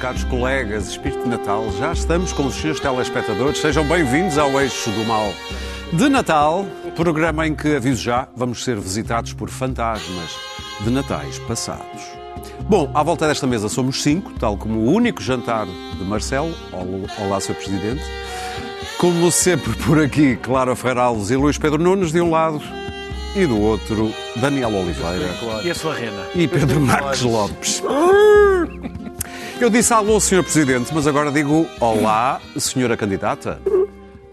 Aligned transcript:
caros 0.00 0.24
colegas, 0.24 0.88
espírito 0.88 1.24
de 1.24 1.28
Natal, 1.28 1.70
já 1.78 1.92
estamos 1.92 2.32
com 2.32 2.46
os 2.46 2.54
seus 2.54 2.80
telespectadores. 2.80 3.58
Sejam 3.58 3.86
bem-vindos 3.86 4.38
ao 4.38 4.58
Eixo 4.58 4.90
do 4.90 5.04
Mal 5.04 5.30
de 5.92 6.08
Natal, 6.08 6.64
programa 6.96 7.46
em 7.46 7.54
que, 7.54 7.76
aviso 7.76 8.00
já, 8.00 8.26
vamos 8.34 8.64
ser 8.64 8.80
visitados 8.80 9.34
por 9.34 9.50
fantasmas 9.50 10.30
de 10.80 10.88
natais 10.88 11.38
passados. 11.40 12.02
Bom, 12.62 12.90
à 12.94 13.02
volta 13.02 13.28
desta 13.28 13.46
mesa 13.46 13.68
somos 13.68 14.02
cinco, 14.02 14.32
tal 14.38 14.56
como 14.56 14.80
o 14.80 14.90
único 14.90 15.20
jantar 15.20 15.66
de 15.66 16.04
Marcelo. 16.04 16.54
Olá, 17.18 17.38
Sr. 17.38 17.56
Presidente. 17.56 18.02
Como 18.96 19.30
sempre 19.30 19.74
por 19.84 20.02
aqui, 20.02 20.36
Clara 20.36 20.74
Ferralves 20.74 21.30
e 21.30 21.36
Luís 21.36 21.58
Pedro 21.58 21.82
Nunes, 21.82 22.10
de 22.10 22.22
um 22.22 22.30
lado, 22.30 22.62
e 23.36 23.44
do 23.44 23.60
outro, 23.60 24.14
Daniel 24.36 24.74
Oliveira. 24.74 25.28
E 25.62 25.70
a 25.70 25.74
sua 25.74 25.94
rena. 25.94 26.22
E 26.34 26.48
Pedro 26.48 26.80
Marques 26.80 27.20
Lopes. 27.20 27.82
Eu 29.60 29.68
disse 29.68 29.92
alô, 29.92 30.18
Sr. 30.18 30.42
Presidente, 30.42 30.90
mas 30.94 31.06
agora 31.06 31.30
digo 31.30 31.66
olá, 31.78 32.40
Senhora 32.56 32.96
Candidata. 32.96 33.60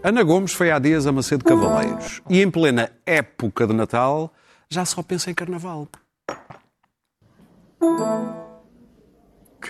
Ana 0.02 0.22
Gomes 0.22 0.54
foi 0.54 0.70
há 0.70 0.78
dias 0.78 1.06
a 1.06 1.12
Macedo 1.12 1.44
Cavaleiros 1.44 2.22
e 2.30 2.40
em 2.40 2.50
plena 2.50 2.90
época 3.04 3.66
de 3.66 3.74
Natal 3.74 4.32
já 4.70 4.86
só 4.86 5.02
pensa 5.02 5.30
em 5.30 5.34
Carnaval. 5.34 5.86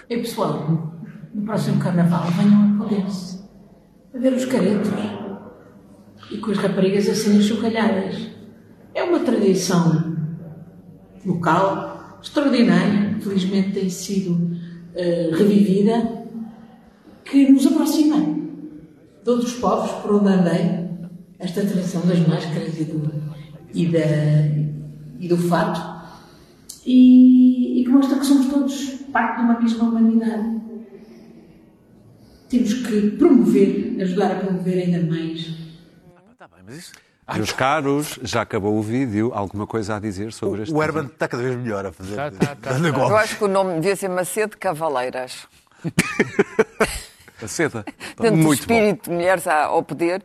E 0.08 0.16
pessoal, 0.16 0.92
no 1.34 1.42
próximo 1.44 1.80
Carnaval 1.80 2.26
venham 2.36 2.76
a 2.76 2.84
poder-se 2.84 3.42
a 4.14 4.18
ver 4.18 4.34
os 4.34 4.44
caretos 4.44 4.92
e 6.30 6.38
com 6.38 6.52
as 6.52 6.58
raparigas 6.58 7.08
a 7.08 7.16
serem 7.16 7.42
chocalhadas. 7.42 8.30
É 8.94 9.02
uma 9.02 9.18
tradição 9.18 10.16
local 11.26 12.20
extraordinária, 12.22 13.18
felizmente 13.20 13.72
tem 13.72 13.90
sido 13.90 14.56
uh, 14.94 15.36
revivida, 15.36 16.24
que 17.24 17.50
nos 17.50 17.66
aproxima 17.66 18.16
de 19.22 19.30
outros 19.30 19.54
povos 19.54 19.90
por 20.02 20.14
onde 20.14 20.28
andei. 20.28 20.88
Esta 21.38 21.64
tradição 21.64 22.04
das 22.06 22.18
máscaras 22.26 22.78
e 22.80 22.84
do, 22.84 23.12
e 23.72 23.86
da, 23.86 23.98
e 25.20 25.28
do 25.28 25.36
fato, 25.36 25.80
e, 26.84 27.80
e 27.80 27.84
que 27.84 27.90
mostra 27.90 28.18
que 28.18 28.26
somos 28.26 28.46
todos 28.48 28.98
parte 29.12 29.36
de 29.36 29.42
uma 29.42 29.60
mesma 29.60 29.84
humanidade. 29.84 30.60
Temos 32.48 32.74
que 32.74 33.10
promover, 33.12 33.98
ajudar 34.00 34.32
a 34.32 34.34
promover 34.36 34.78
ainda 34.78 35.06
mais. 35.06 35.54
Está 36.32 36.48
bem, 36.48 36.60
mas 36.66 36.78
isso. 36.78 36.92
Meus 37.34 37.52
caros, 37.52 38.18
já 38.22 38.42
acabou 38.42 38.76
o 38.78 38.82
vídeo. 38.82 39.30
Alguma 39.34 39.66
coisa 39.66 39.96
a 39.96 40.00
dizer 40.00 40.32
sobre 40.32 40.62
este 40.62 40.74
O 40.74 40.82
Herman 40.82 41.06
está 41.06 41.28
cada 41.28 41.42
vez 41.42 41.56
melhor 41.56 41.84
a 41.86 41.92
fazer. 41.92 42.16
Tá, 42.16 42.30
tá, 42.30 42.46
tá, 42.56 42.74
tá. 42.74 42.78
Eu 42.78 43.16
acho 43.16 43.36
que 43.36 43.44
o 43.44 43.48
nome 43.48 43.74
devia 43.74 43.96
ser 43.96 44.08
Macedo 44.08 44.56
Cavaleiras. 44.56 45.46
A 47.42 47.46
seda. 47.46 47.84
Tanto 48.16 48.34
o 48.34 48.36
Muito 48.36 48.44
bom. 48.46 48.52
espírito 48.54 49.10
de 49.10 49.16
mulheres 49.16 49.46
ao 49.46 49.82
poder. 49.82 50.24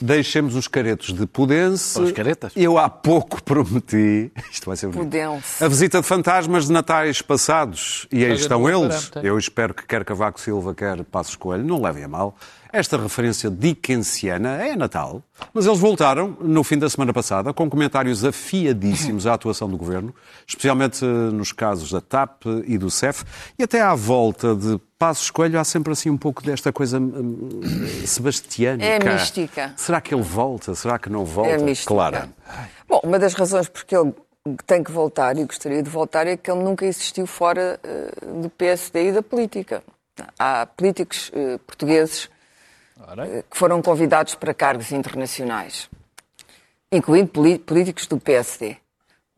Deixemos 0.00 0.54
os 0.54 0.66
caretos 0.66 1.12
de 1.12 1.26
Pudense. 1.26 2.00
Os 2.00 2.12
caretas? 2.12 2.52
Eu 2.56 2.78
há 2.78 2.88
pouco 2.88 3.42
prometi. 3.44 4.32
Isto 4.50 4.66
vai 4.66 4.76
ser 4.76 4.86
bonito. 4.86 5.04
Pudense. 5.04 5.62
A 5.62 5.68
visita 5.68 6.00
de 6.00 6.06
fantasmas 6.06 6.66
de 6.66 6.72
natais 6.72 7.20
passados. 7.20 8.06
E 8.10 8.24
aí 8.24 8.32
estão 8.32 8.66
eles. 8.66 9.10
Eu 9.22 9.36
espero 9.38 9.74
que 9.74 9.84
quer 9.84 10.02
Cavaco 10.04 10.40
Silva, 10.40 10.74
quer 10.74 11.04
Passos 11.04 11.36
Coelho, 11.36 11.64
não 11.64 11.82
levem 11.82 12.04
a 12.04 12.08
mal. 12.08 12.34
Esta 12.72 12.96
referência 12.96 13.50
dickensiana 13.50 14.62
é 14.62 14.76
Natal. 14.76 15.22
Mas 15.52 15.66
eles 15.66 15.78
voltaram 15.78 16.36
no 16.40 16.62
fim 16.62 16.78
da 16.78 16.88
semana 16.88 17.12
passada 17.12 17.52
com 17.52 17.68
comentários 17.68 18.24
afiadíssimos 18.24 19.26
à 19.26 19.34
atuação 19.34 19.68
do 19.68 19.76
governo, 19.76 20.14
especialmente 20.46 21.04
eh, 21.04 21.08
nos 21.08 21.52
casos 21.52 21.90
da 21.90 22.00
TAP 22.00 22.44
e 22.66 22.78
do 22.78 22.90
CEF. 22.90 23.24
E 23.58 23.64
até 23.64 23.80
à 23.80 23.94
volta 23.94 24.54
de 24.54 24.78
Passos 24.98 25.30
Coelho 25.30 25.58
há 25.58 25.64
sempre 25.64 25.92
assim 25.92 26.10
um 26.10 26.16
pouco 26.16 26.42
desta 26.42 26.72
coisa 26.72 27.00
hum, 27.00 27.60
sebastiânica. 28.06 28.84
É 28.84 28.98
mística. 29.14 29.72
Será 29.76 30.00
que 30.00 30.14
ele 30.14 30.22
volta? 30.22 30.74
Será 30.74 30.98
que 30.98 31.10
não 31.10 31.24
volta? 31.24 31.50
É 31.50 31.58
mística. 31.58 31.92
Clara. 31.92 32.28
Bom, 32.88 33.00
uma 33.02 33.18
das 33.18 33.34
razões 33.34 33.68
porque 33.68 33.96
ele 33.96 34.14
tem 34.66 34.82
que 34.82 34.90
voltar 34.90 35.36
e 35.36 35.44
gostaria 35.44 35.82
de 35.82 35.90
voltar 35.90 36.26
é 36.26 36.36
que 36.36 36.50
ele 36.50 36.62
nunca 36.62 36.84
existiu 36.86 37.26
fora 37.26 37.80
eh, 37.82 38.10
do 38.42 38.48
PSD 38.50 39.08
e 39.08 39.12
da 39.12 39.22
política. 39.22 39.82
Há 40.38 40.66
políticos 40.66 41.30
eh, 41.34 41.58
portugueses 41.66 42.28
eh, 42.28 42.39
que 43.50 43.56
foram 43.56 43.82
convidados 43.82 44.34
para 44.34 44.52
cargos 44.54 44.92
internacionais, 44.92 45.88
incluindo 46.92 47.30
políticos 47.60 48.06
do 48.06 48.18
PSD. 48.18 48.76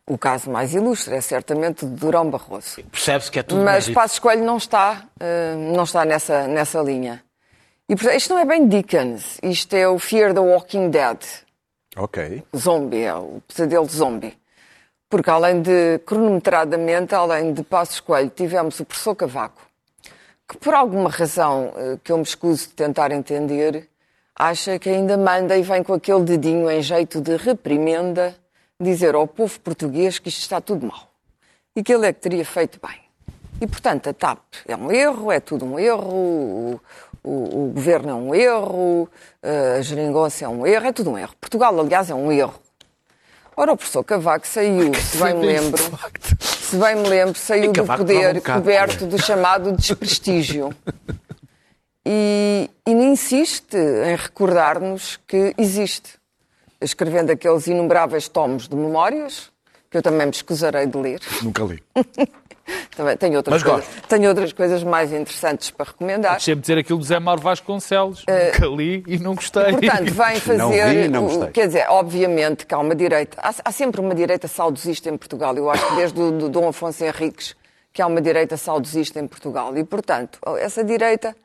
O 0.06 0.19
caso 0.19 0.50
mais 0.50 0.75
ilustre 0.75 1.15
é 1.15 1.21
certamente 1.21 1.84
o 1.84 1.89
de 1.89 1.95
Durão 1.95 2.28
Barroso. 2.28 2.83
Percebe-se 2.91 3.31
que 3.31 3.39
é 3.39 3.43
tudo 3.43 3.62
Mas. 3.62 3.89
Passos 3.89 4.19
Coelho 4.19 4.45
não 4.45 4.56
está, 4.56 5.05
eh, 5.21 5.55
não 5.75 5.84
está 5.84 6.05
nessa, 6.05 6.47
nessa 6.49 6.81
linha. 6.81 7.23
E 7.89 7.95
isto 8.17 8.34
não 8.34 8.41
é 8.41 8.45
bem 8.45 8.67
Dickens, 8.67 9.39
isto 9.43 9.75
é 9.75 9.87
o 9.87 9.99
Fear 9.99 10.34
the 10.34 10.41
Walking 10.41 10.91
Dead. 10.91 11.19
Ok. 11.97 12.43
Zombie, 12.56 13.03
é 13.03 13.15
o 13.15 13.43
pesadelo 13.47 13.87
de 13.87 13.93
zombie. 13.93 14.39
Porque 15.09 15.29
além 15.29 15.61
de, 15.61 15.99
cronometradamente, 16.06 17.15
além 17.15 17.53
de 17.53 17.62
Passos 17.62 18.00
Coelho, 18.00 18.31
tivemos 18.31 18.81
o 18.81 18.84
professor 18.84 19.15
Cavaco, 19.15 19.61
que 20.52 20.58
por 20.58 20.74
alguma 20.74 21.08
razão 21.08 21.72
eh, 21.76 21.98
que 22.04 22.12
eu 22.12 22.18
me 22.18 22.22
escuso 22.24 22.68
de 22.68 22.74
tentar 22.74 23.10
entender, 23.10 23.88
acha 24.36 24.78
que 24.78 24.90
ainda 24.90 25.16
manda 25.16 25.56
e 25.56 25.62
vem 25.62 25.82
com 25.82 25.94
aquele 25.94 26.22
dedinho 26.24 26.70
em 26.70 26.82
jeito 26.82 27.22
de 27.22 27.36
reprimenda, 27.36 28.34
dizer 28.78 29.14
ao 29.14 29.26
povo 29.26 29.58
português 29.60 30.18
que 30.18 30.28
isto 30.28 30.40
está 30.40 30.60
tudo 30.60 30.86
mal. 30.86 31.08
E 31.74 31.82
que 31.82 31.90
ele 31.94 32.06
é 32.06 32.12
que 32.12 32.20
teria 32.20 32.44
feito 32.44 32.78
bem. 32.86 33.00
E, 33.62 33.66
portanto, 33.66 34.10
a 34.10 34.12
TAP 34.12 34.40
é 34.68 34.76
um 34.76 34.92
erro, 34.92 35.32
é 35.32 35.40
tudo 35.40 35.64
um 35.64 35.78
erro, 35.78 36.12
o, 36.12 36.80
o- 37.24 37.64
o 37.69 37.72
governo 37.72 38.10
é 38.10 38.14
um 38.14 38.34
erro, 38.34 39.08
eh, 39.42 39.76
a 39.78 39.80
geringonça 39.80 40.44
é 40.44 40.48
um 40.48 40.66
erro, 40.66 40.86
é 40.86 40.92
tudo 40.92 41.10
um 41.12 41.16
erro. 41.19 41.32
Portugal, 41.40 41.78
aliás, 41.80 42.10
é 42.10 42.14
um 42.14 42.30
erro. 42.30 42.60
Ora, 43.56 43.72
o 43.72 43.76
professor 43.76 44.02
Cavaco 44.04 44.46
saiu, 44.46 44.92
se 44.94 45.16
bem 45.19 45.34
me 45.34 45.46
lembro, 45.46 45.82
se 46.72 46.78
bem 46.78 46.97
me 46.97 47.06
lembro, 47.06 47.38
saiu 47.38 47.71
do 47.71 47.83
um 47.83 47.87
poder 47.87 48.37
bocado, 48.37 48.62
coberto 48.62 49.06
do 49.06 49.22
chamado 49.22 49.72
desprestígio. 49.72 50.75
E, 52.03 52.71
e 52.88 52.91
insiste 52.91 53.77
em 53.77 54.16
recordar-nos 54.16 55.21
que 55.28 55.55
existe, 55.59 56.15
escrevendo 56.81 57.31
aqueles 57.31 57.66
inumeráveis 57.66 58.27
tomos 58.27 58.69
de 58.69 58.75
memórias, 58.75 59.53
que 59.91 59.99
eu 59.99 60.03
também 60.03 60.25
me 60.25 60.32
escusarei 60.32 60.87
de 60.87 60.97
ler. 60.97 61.21
Nunca 61.43 61.62
li. 61.62 61.82
Também 62.97 63.17
tenho 63.17 63.37
outras, 63.37 63.62
coisas, 63.62 63.87
tenho 64.09 64.28
outras 64.28 64.53
coisas 64.53 64.84
mais 64.84 65.12
interessantes 65.12 65.71
para 65.71 65.87
recomendar. 65.87 66.41
Sempre 66.41 66.61
dizer 66.61 66.78
aquilo 66.78 66.99
do 66.99 67.05
Zé 67.05 67.19
Mauro 67.19 67.41
Vasconcelos. 67.41 68.25
Nunca 68.28 68.67
li 68.67 69.03
e 69.06 69.19
não 69.19 69.34
gostei. 69.34 69.73
Portanto, 69.73 70.12
vem 70.12 70.41
fazer. 70.41 70.56
Não 70.59 70.71
vi, 70.71 71.09
não 71.09 71.23
gostei. 71.25 71.49
quer 71.50 71.67
dizer, 71.67 71.87
obviamente 71.89 72.67
que 72.67 72.75
há 72.75 72.78
uma 72.78 72.95
direita. 72.95 73.39
Há, 73.41 73.55
há 73.65 73.73
sempre 73.73 74.00
uma 74.00 74.15
direita 74.15 74.47
saudosista 74.47 75.09
em 75.09 75.17
Portugal. 75.17 75.56
Eu 75.56 75.71
acho 75.71 75.87
que 75.89 75.97
desde 75.97 76.21
o 76.21 76.31
do 76.31 76.49
Dom 76.49 76.69
Afonso 76.69 77.05
Henriques 77.05 77.56
que 77.93 78.00
há 78.00 78.06
uma 78.06 78.21
direita 78.21 78.56
saudosista 78.56 79.21
em 79.21 79.27
Portugal. 79.27 79.77
E, 79.77 79.84
portanto, 79.84 80.39
essa 80.59 80.83
direita 80.83 81.37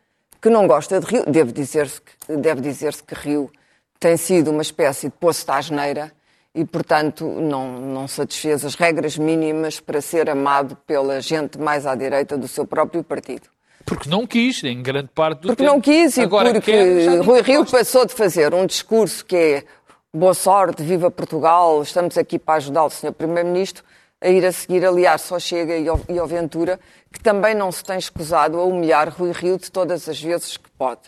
que 0.42 0.50
não 0.50 0.68
gosta 0.68 1.00
de 1.00 1.06
Rio, 1.06 1.26
deve 1.28 1.52
dizer-se 1.52 2.02
que, 2.02 2.38
deve 2.38 2.62
dizer 2.62 2.94
que 3.06 3.14
Rio 3.14 3.52
tem 4.00 4.16
sido 4.16 4.52
uma 4.52 4.62
espécie 4.62 5.08
de 5.08 5.14
poço 5.14 5.46
de 5.46 5.52
asneira 5.52 6.12
e, 6.58 6.66
portanto, 6.66 7.24
não, 7.26 7.80
não 7.80 8.08
satisfez 8.08 8.66
as 8.66 8.74
regras 8.74 9.16
mínimas 9.16 9.80
para 9.80 10.02
ser 10.02 10.28
amado 10.28 10.76
pela 10.88 11.22
gente 11.22 11.60
mais 11.60 11.86
à 11.86 11.94
direita 11.94 12.36
do 12.36 12.48
seu 12.48 12.66
próprio 12.66 13.04
partido. 13.04 13.48
Porque 13.86 14.10
não 14.10 14.26
quis, 14.26 14.64
em 14.64 14.82
grande 14.82 15.10
parte 15.14 15.42
do 15.42 15.48
Porque 15.50 15.62
tempo. 15.64 15.76
não 15.76 15.80
quis 15.80 16.18
e 16.18 16.22
Agora 16.22 16.52
porque 16.52 16.72
quer, 16.72 17.22
Rui 17.22 17.42
Rio 17.42 17.60
gosta. 17.62 17.78
passou 17.78 18.06
de 18.08 18.14
fazer 18.14 18.54
um 18.56 18.66
discurso 18.66 19.24
que 19.24 19.36
é 19.36 19.64
boa 20.12 20.34
sorte, 20.34 20.82
viva 20.82 21.12
Portugal, 21.12 21.82
estamos 21.84 22.18
aqui 22.18 22.40
para 22.40 22.56
ajudar 22.56 22.86
o 22.86 22.90
Sr. 22.90 23.14
Primeiro-Ministro, 23.14 23.84
a 24.20 24.28
ir 24.30 24.44
a 24.44 24.52
seguir, 24.52 24.84
aliás, 24.84 25.22
só 25.22 25.38
chega 25.40 25.78
e 25.78 25.88
ao, 25.88 26.00
e 26.10 26.18
ao 26.18 26.26
Ventura, 26.26 26.80
que 27.14 27.20
também 27.22 27.54
não 27.54 27.72
se 27.72 27.84
tem 27.84 28.00
escusado 28.00 28.60
a 28.60 28.64
humilhar 28.66 29.14
Rui 29.16 29.32
Rio 29.32 29.60
de 29.60 29.72
todas 29.72 30.10
as 30.10 30.20
vezes 30.20 30.58
que 30.58 30.70
pode. 30.72 31.02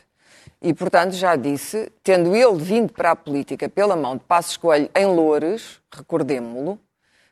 E, 0.62 0.74
portanto, 0.74 1.14
já 1.14 1.36
disse, 1.36 1.90
tendo 2.04 2.36
ele 2.36 2.58
vindo 2.58 2.92
para 2.92 3.12
a 3.12 3.16
política 3.16 3.70
pela 3.70 3.96
mão 3.96 4.18
de 4.18 4.24
Passos 4.26 4.58
Coelho 4.58 4.90
em 4.94 5.06
Loures, 5.06 5.80
recordemo-lo, 5.92 6.78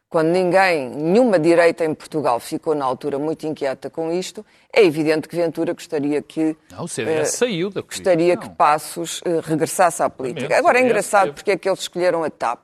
quando 0.10 0.28
ninguém, 0.28 0.90
nenhuma 0.90 1.38
direita 1.38 1.84
em 1.84 1.94
Portugal 1.94 2.40
ficou 2.40 2.74
na 2.74 2.86
altura 2.86 3.20
muito 3.20 3.46
inquieta 3.46 3.90
com 3.90 4.10
isto, 4.10 4.46
é 4.72 4.82
evidente 4.82 5.28
que 5.28 5.36
Ventura 5.36 5.74
gostaria 5.74 6.22
que 6.22 6.56
Não, 6.72 6.86
o 6.86 6.88
CDS 6.88 7.20
eh, 7.20 7.26
saiu 7.26 7.70
da 7.70 7.82
gostaria 7.82 8.38
coligação. 8.38 8.50
que 8.50 8.56
Passos 8.56 9.22
eh, 9.26 9.42
regressasse 9.44 10.02
à 10.02 10.10
política. 10.10 10.46
Exatamente, 10.46 10.60
Agora 10.60 10.80
é 10.80 10.86
engraçado 10.86 11.34
porque 11.34 11.52
é 11.52 11.58
que 11.58 11.68
eles 11.68 11.80
escolheram 11.82 12.24
a 12.24 12.30
TAP. 12.30 12.62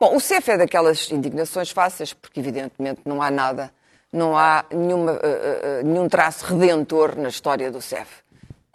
Bom, 0.00 0.16
o 0.16 0.20
CEF 0.20 0.50
é 0.50 0.56
daquelas 0.56 1.10
indignações 1.12 1.70
fáceis, 1.70 2.14
porque 2.14 2.40
evidentemente 2.40 3.02
não 3.04 3.20
há 3.20 3.30
nada, 3.30 3.70
não 4.10 4.34
há 4.36 4.64
nenhuma, 4.72 5.12
eh, 5.22 5.60
eh, 5.62 5.82
nenhum 5.84 6.08
traço 6.08 6.46
redentor 6.46 7.18
na 7.18 7.28
história 7.28 7.70
do 7.70 7.82
CEF. 7.82 8.22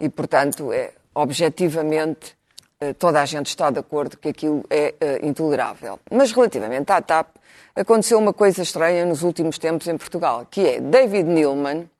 E, 0.00 0.08
portanto, 0.08 0.72
é, 0.72 0.92
objetivamente, 1.18 2.36
eh, 2.80 2.92
toda 2.92 3.20
a 3.20 3.26
gente 3.26 3.48
está 3.48 3.70
de 3.70 3.80
acordo 3.80 4.16
que 4.16 4.28
aquilo 4.28 4.64
é 4.70 4.94
eh, 5.00 5.20
intolerável. 5.24 5.98
Mas 6.08 6.30
relativamente 6.30 6.92
à 6.92 7.02
TAP, 7.02 7.34
aconteceu 7.74 8.18
uma 8.18 8.32
coisa 8.32 8.62
estranha 8.62 9.04
nos 9.04 9.24
últimos 9.24 9.58
tempos 9.58 9.88
em 9.88 9.96
Portugal, 9.96 10.46
que 10.48 10.64
é 10.64 10.80
David 10.80 11.28
Neilman, 11.28 11.90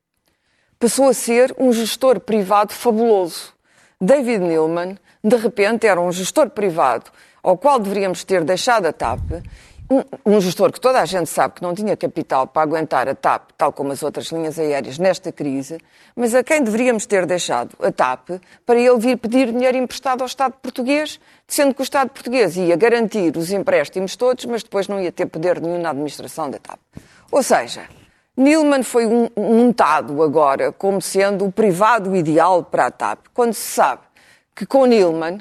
passou 0.79 1.09
a 1.09 1.15
ser 1.15 1.53
um 1.59 1.73
gestor 1.73 2.21
privado 2.21 2.73
fabuloso. 2.73 3.53
David 4.01 4.39
Neilman, 4.39 4.97
de 5.25 5.37
repente, 5.37 5.85
era 5.85 6.01
um 6.01 6.13
gestor 6.13 6.51
privado 6.51 7.11
ao 7.43 7.59
qual 7.59 7.81
deveríamos 7.81 8.23
ter 8.23 8.45
deixado 8.45 8.87
a 8.87 8.93
TAP, 8.93 9.21
um, 9.91 10.35
um, 10.35 10.41
gestor 10.41 10.71
que 10.71 10.81
toda 10.81 11.01
a 11.01 11.05
gente 11.07 11.31
sabe 11.31 11.55
que 11.55 11.63
não 11.63 11.75
tinha 11.75 11.97
capital 11.97 12.47
para 12.47 12.63
aguentar 12.63 13.09
a 13.09 13.15
TAP, 13.15 13.51
tal 13.57 13.73
como 13.73 13.91
as 13.93 14.03
outras 14.03 14.27
linhas 14.27 14.59
aéreas, 14.59 14.99
nesta 14.99 15.33
crise, 15.33 15.79
mas 16.15 16.35
a 16.35 16.45
quem 16.45 16.63
deveríamos 16.63 17.07
ter 17.07 17.25
deixado 17.25 17.75
a 17.81 17.91
TAP 17.91 18.41
para 18.67 18.79
ele 18.79 18.99
vir 18.99 19.17
pedir 19.17 19.51
dinheiro 19.51 19.79
emprestado 19.79 20.21
ao 20.21 20.27
Estado 20.27 20.55
português, 20.63 21.19
sendo 21.47 21.75
que 21.75 21.81
o 21.81 21.83
Estado 21.83 22.11
português 22.11 22.57
ia 22.57 22.77
garantir 22.77 23.37
os 23.37 23.51
empréstimos 23.51 24.15
todos, 24.15 24.45
mas 24.45 24.63
depois 24.63 24.89
não 24.89 25.01
ia 25.01 25.11
ter 25.11 25.27
poder 25.27 25.61
nenhum 25.61 25.81
na 25.81 25.91
administração 25.91 26.51
da 26.51 26.59
TAP. 26.59 26.79
Ou 27.31 27.43
seja, 27.43 27.89
Nilman 28.37 28.83
foi 28.83 29.07
montado 29.37 30.23
agora 30.23 30.71
como 30.71 31.01
sendo 31.01 31.47
o 31.47 31.53
privado 31.53 32.15
ideal 32.15 32.63
para 32.63 32.87
a 32.87 32.91
TAP, 32.91 33.27
quando 33.33 33.55
se 33.55 33.73
sabe 33.73 34.03
que 34.55 34.67
com 34.67 34.85
Nilman 34.85 35.41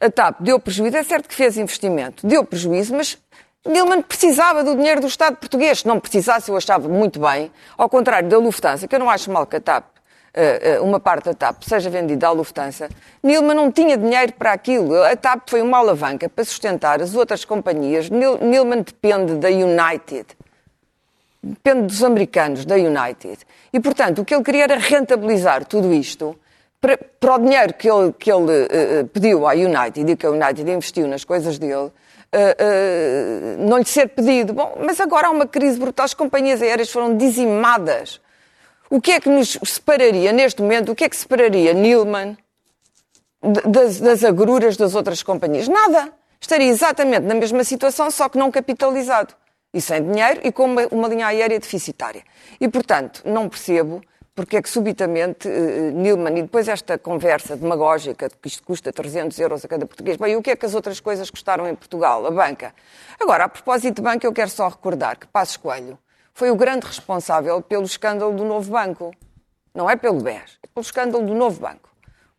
a 0.00 0.10
TAP 0.10 0.40
deu 0.40 0.58
prejuízo, 0.58 0.96
é 0.96 1.04
certo 1.04 1.28
que 1.28 1.34
fez 1.34 1.56
investimento, 1.56 2.26
deu 2.26 2.44
prejuízo, 2.44 2.94
mas 2.96 3.16
Nilman 3.64 4.02
precisava 4.02 4.64
do 4.64 4.74
dinheiro 4.74 5.00
do 5.00 5.06
Estado 5.06 5.36
português. 5.36 5.80
Se 5.80 5.86
não 5.86 6.00
precisasse, 6.00 6.50
eu 6.50 6.56
achava 6.56 6.88
muito 6.88 7.20
bem. 7.20 7.50
Ao 7.78 7.88
contrário 7.88 8.28
da 8.28 8.36
Lufthansa, 8.38 8.88
que 8.88 8.94
eu 8.94 8.98
não 8.98 9.08
acho 9.08 9.30
mal 9.30 9.46
que 9.46 9.56
a 9.56 9.60
TAP, 9.60 9.84
eh, 10.34 10.60
eh, 10.62 10.80
uma 10.80 10.98
parte 10.98 11.26
da 11.26 11.34
TAP, 11.34 11.62
seja 11.62 11.88
vendida 11.88 12.26
à 12.26 12.32
Lufthansa, 12.32 12.88
Nilman 13.22 13.54
não 13.54 13.70
tinha 13.70 13.96
dinheiro 13.96 14.32
para 14.32 14.52
aquilo. 14.52 15.00
A 15.04 15.14
TAP 15.14 15.48
foi 15.48 15.62
uma 15.62 15.78
alavanca 15.78 16.28
para 16.28 16.44
sustentar 16.44 17.00
as 17.00 17.14
outras 17.14 17.44
companhias. 17.44 18.10
Nilman 18.10 18.82
depende 18.82 19.36
da 19.36 19.48
United. 19.48 20.26
Depende 21.40 21.86
dos 21.86 22.02
americanos, 22.02 22.64
da 22.64 22.74
United. 22.74 23.38
E, 23.72 23.78
portanto, 23.78 24.22
o 24.22 24.24
que 24.24 24.34
ele 24.34 24.42
queria 24.42 24.64
era 24.64 24.76
rentabilizar 24.76 25.64
tudo 25.64 25.92
isto 25.92 26.36
para, 26.80 26.98
para 26.98 27.34
o 27.36 27.38
dinheiro 27.38 27.74
que 27.74 27.88
ele, 27.88 28.12
que 28.12 28.30
ele 28.30 28.42
uh, 28.42 29.06
pediu 29.06 29.46
à 29.46 29.52
United 29.52 30.10
e 30.10 30.16
que 30.16 30.26
a 30.26 30.30
United 30.30 30.68
investiu 30.68 31.06
nas 31.06 31.24
coisas 31.24 31.58
dele, 31.58 31.92
uh, 32.34 33.62
uh, 33.62 33.68
não 33.68 33.78
lhe 33.78 33.84
ser 33.84 34.08
pedido. 34.08 34.52
Bom, 34.52 34.78
mas 34.84 35.00
agora 35.00 35.28
há 35.28 35.30
uma 35.30 35.46
crise 35.46 35.78
brutal, 35.78 36.04
as 36.04 36.14
companhias 36.14 36.62
aéreas 36.62 36.90
foram 36.90 37.16
dizimadas. 37.16 38.20
O 38.90 39.00
que 39.00 39.12
é 39.12 39.20
que 39.20 39.28
nos 39.28 39.58
separaria, 39.64 40.32
neste 40.32 40.60
momento, 40.60 40.92
o 40.92 40.94
que 40.94 41.04
é 41.04 41.08
que 41.08 41.16
separaria 41.16 41.72
Nilman 41.72 42.36
das, 43.66 44.00
das 44.00 44.24
agruras 44.24 44.76
das 44.76 44.94
outras 44.94 45.22
companhias? 45.22 45.68
Nada. 45.68 46.12
Estaria 46.40 46.66
exatamente 46.66 47.22
na 47.22 47.34
mesma 47.34 47.62
situação, 47.62 48.10
só 48.10 48.28
que 48.28 48.36
não 48.36 48.50
capitalizado. 48.50 49.34
E 49.72 49.80
sem 49.80 50.02
dinheiro 50.02 50.40
e 50.44 50.52
com 50.52 50.64
uma, 50.64 50.86
uma 50.90 51.08
linha 51.08 51.28
aérea 51.28 51.58
deficitária. 51.58 52.22
E, 52.60 52.68
portanto, 52.68 53.22
não 53.24 53.48
percebo 53.48 54.02
porque 54.34 54.56
é 54.56 54.62
que 54.62 54.68
subitamente 54.68 55.46
uh, 55.46 55.92
Nilman, 55.92 56.38
e 56.38 56.42
depois 56.42 56.66
esta 56.68 56.96
conversa 56.98 57.56
demagógica 57.56 58.28
de 58.28 58.36
que 58.36 58.48
isto 58.48 58.62
custa 58.62 58.92
300 58.92 59.38
euros 59.38 59.64
a 59.64 59.68
cada 59.68 59.84
português, 59.84 60.16
bem, 60.16 60.32
e 60.32 60.36
o 60.36 60.42
que 60.42 60.50
é 60.50 60.56
que 60.56 60.64
as 60.64 60.74
outras 60.74 61.00
coisas 61.00 61.30
custaram 61.30 61.68
em 61.68 61.74
Portugal? 61.74 62.26
A 62.26 62.30
banca. 62.30 62.74
Agora, 63.20 63.44
a 63.44 63.48
propósito 63.48 63.96
de 63.96 64.02
banca, 64.02 64.26
eu 64.26 64.32
quero 64.32 64.50
só 64.50 64.68
recordar 64.68 65.18
que 65.18 65.26
Passos 65.26 65.56
Coelho 65.56 65.98
foi 66.32 66.50
o 66.50 66.56
grande 66.56 66.86
responsável 66.86 67.60
pelo 67.60 67.84
escândalo 67.84 68.34
do 68.34 68.44
novo 68.44 68.70
banco. 68.70 69.14
Não 69.74 69.88
é 69.88 69.96
pelo 69.96 70.20
BES, 70.20 70.58
é 70.62 70.66
pelo 70.72 70.82
escândalo 70.82 71.26
do 71.26 71.34
novo 71.34 71.60
banco. 71.60 71.90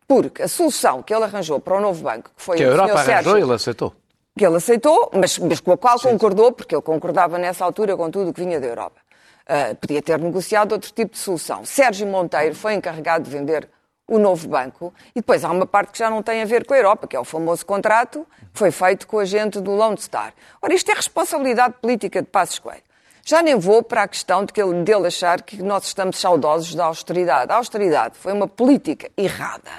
Porque 0.06 0.42
a 0.42 0.48
solução 0.48 1.02
que 1.02 1.14
ele 1.14 1.24
arranjou 1.24 1.60
para 1.60 1.76
o 1.76 1.80
novo 1.80 2.02
banco, 2.02 2.30
que 2.36 2.42
foi 2.42 2.56
que 2.56 2.64
o 2.64 2.68
a 2.68 2.70
Europa 2.70 2.92
arranjou 2.92 3.14
Sérgio, 3.14 3.38
ele 3.38 3.52
aceitou. 3.54 3.94
que 4.36 4.44
ele 4.44 4.56
aceitou, 4.56 5.10
mas, 5.14 5.38
mas 5.38 5.60
com 5.60 5.72
a 5.72 5.78
qual 5.78 5.98
concordou, 5.98 6.52
porque 6.52 6.74
ele 6.74 6.82
concordava 6.82 7.38
nessa 7.38 7.64
altura 7.64 7.96
com 7.96 8.10
tudo 8.10 8.30
o 8.30 8.32
que 8.32 8.40
vinha 8.40 8.60
da 8.60 8.66
Europa. 8.66 9.00
Uh, 9.46 9.74
podia 9.76 10.00
ter 10.00 10.18
negociado 10.18 10.72
outro 10.72 10.90
tipo 10.90 11.12
de 11.12 11.18
solução. 11.18 11.66
Sérgio 11.66 12.06
Monteiro 12.06 12.54
foi 12.54 12.72
encarregado 12.74 13.24
de 13.24 13.30
vender 13.30 13.68
o 14.08 14.18
novo 14.18 14.48
banco 14.48 14.92
e 15.10 15.20
depois 15.20 15.44
há 15.44 15.50
uma 15.50 15.66
parte 15.66 15.92
que 15.92 15.98
já 15.98 16.10
não 16.10 16.22
tem 16.22 16.42
a 16.42 16.44
ver 16.44 16.66
com 16.66 16.74
a 16.74 16.76
Europa, 16.76 17.06
que 17.06 17.16
é 17.16 17.20
o 17.20 17.24
famoso 17.24 17.64
contrato 17.64 18.26
que 18.52 18.58
foi 18.58 18.70
feito 18.70 19.06
com 19.06 19.18
a 19.18 19.24
gente 19.24 19.60
do 19.60 19.72
Lone 19.72 19.98
Star. 19.98 20.32
Ora, 20.62 20.74
isto 20.74 20.90
é 20.90 20.94
responsabilidade 20.94 21.74
política 21.80 22.22
de 22.22 22.28
Passos 22.28 22.58
Coelho. 22.58 22.82
Já 23.24 23.42
nem 23.42 23.58
vou 23.58 23.82
para 23.82 24.02
a 24.02 24.08
questão 24.08 24.44
de 24.44 24.52
que 24.52 24.62
ele, 24.62 24.82
dele 24.82 25.06
achar 25.06 25.40
que 25.40 25.62
nós 25.62 25.84
estamos 25.84 26.18
saudosos 26.18 26.74
da 26.74 26.84
austeridade. 26.84 27.50
A 27.50 27.56
austeridade 27.56 28.18
foi 28.18 28.32
uma 28.32 28.46
política 28.46 29.10
errada 29.16 29.70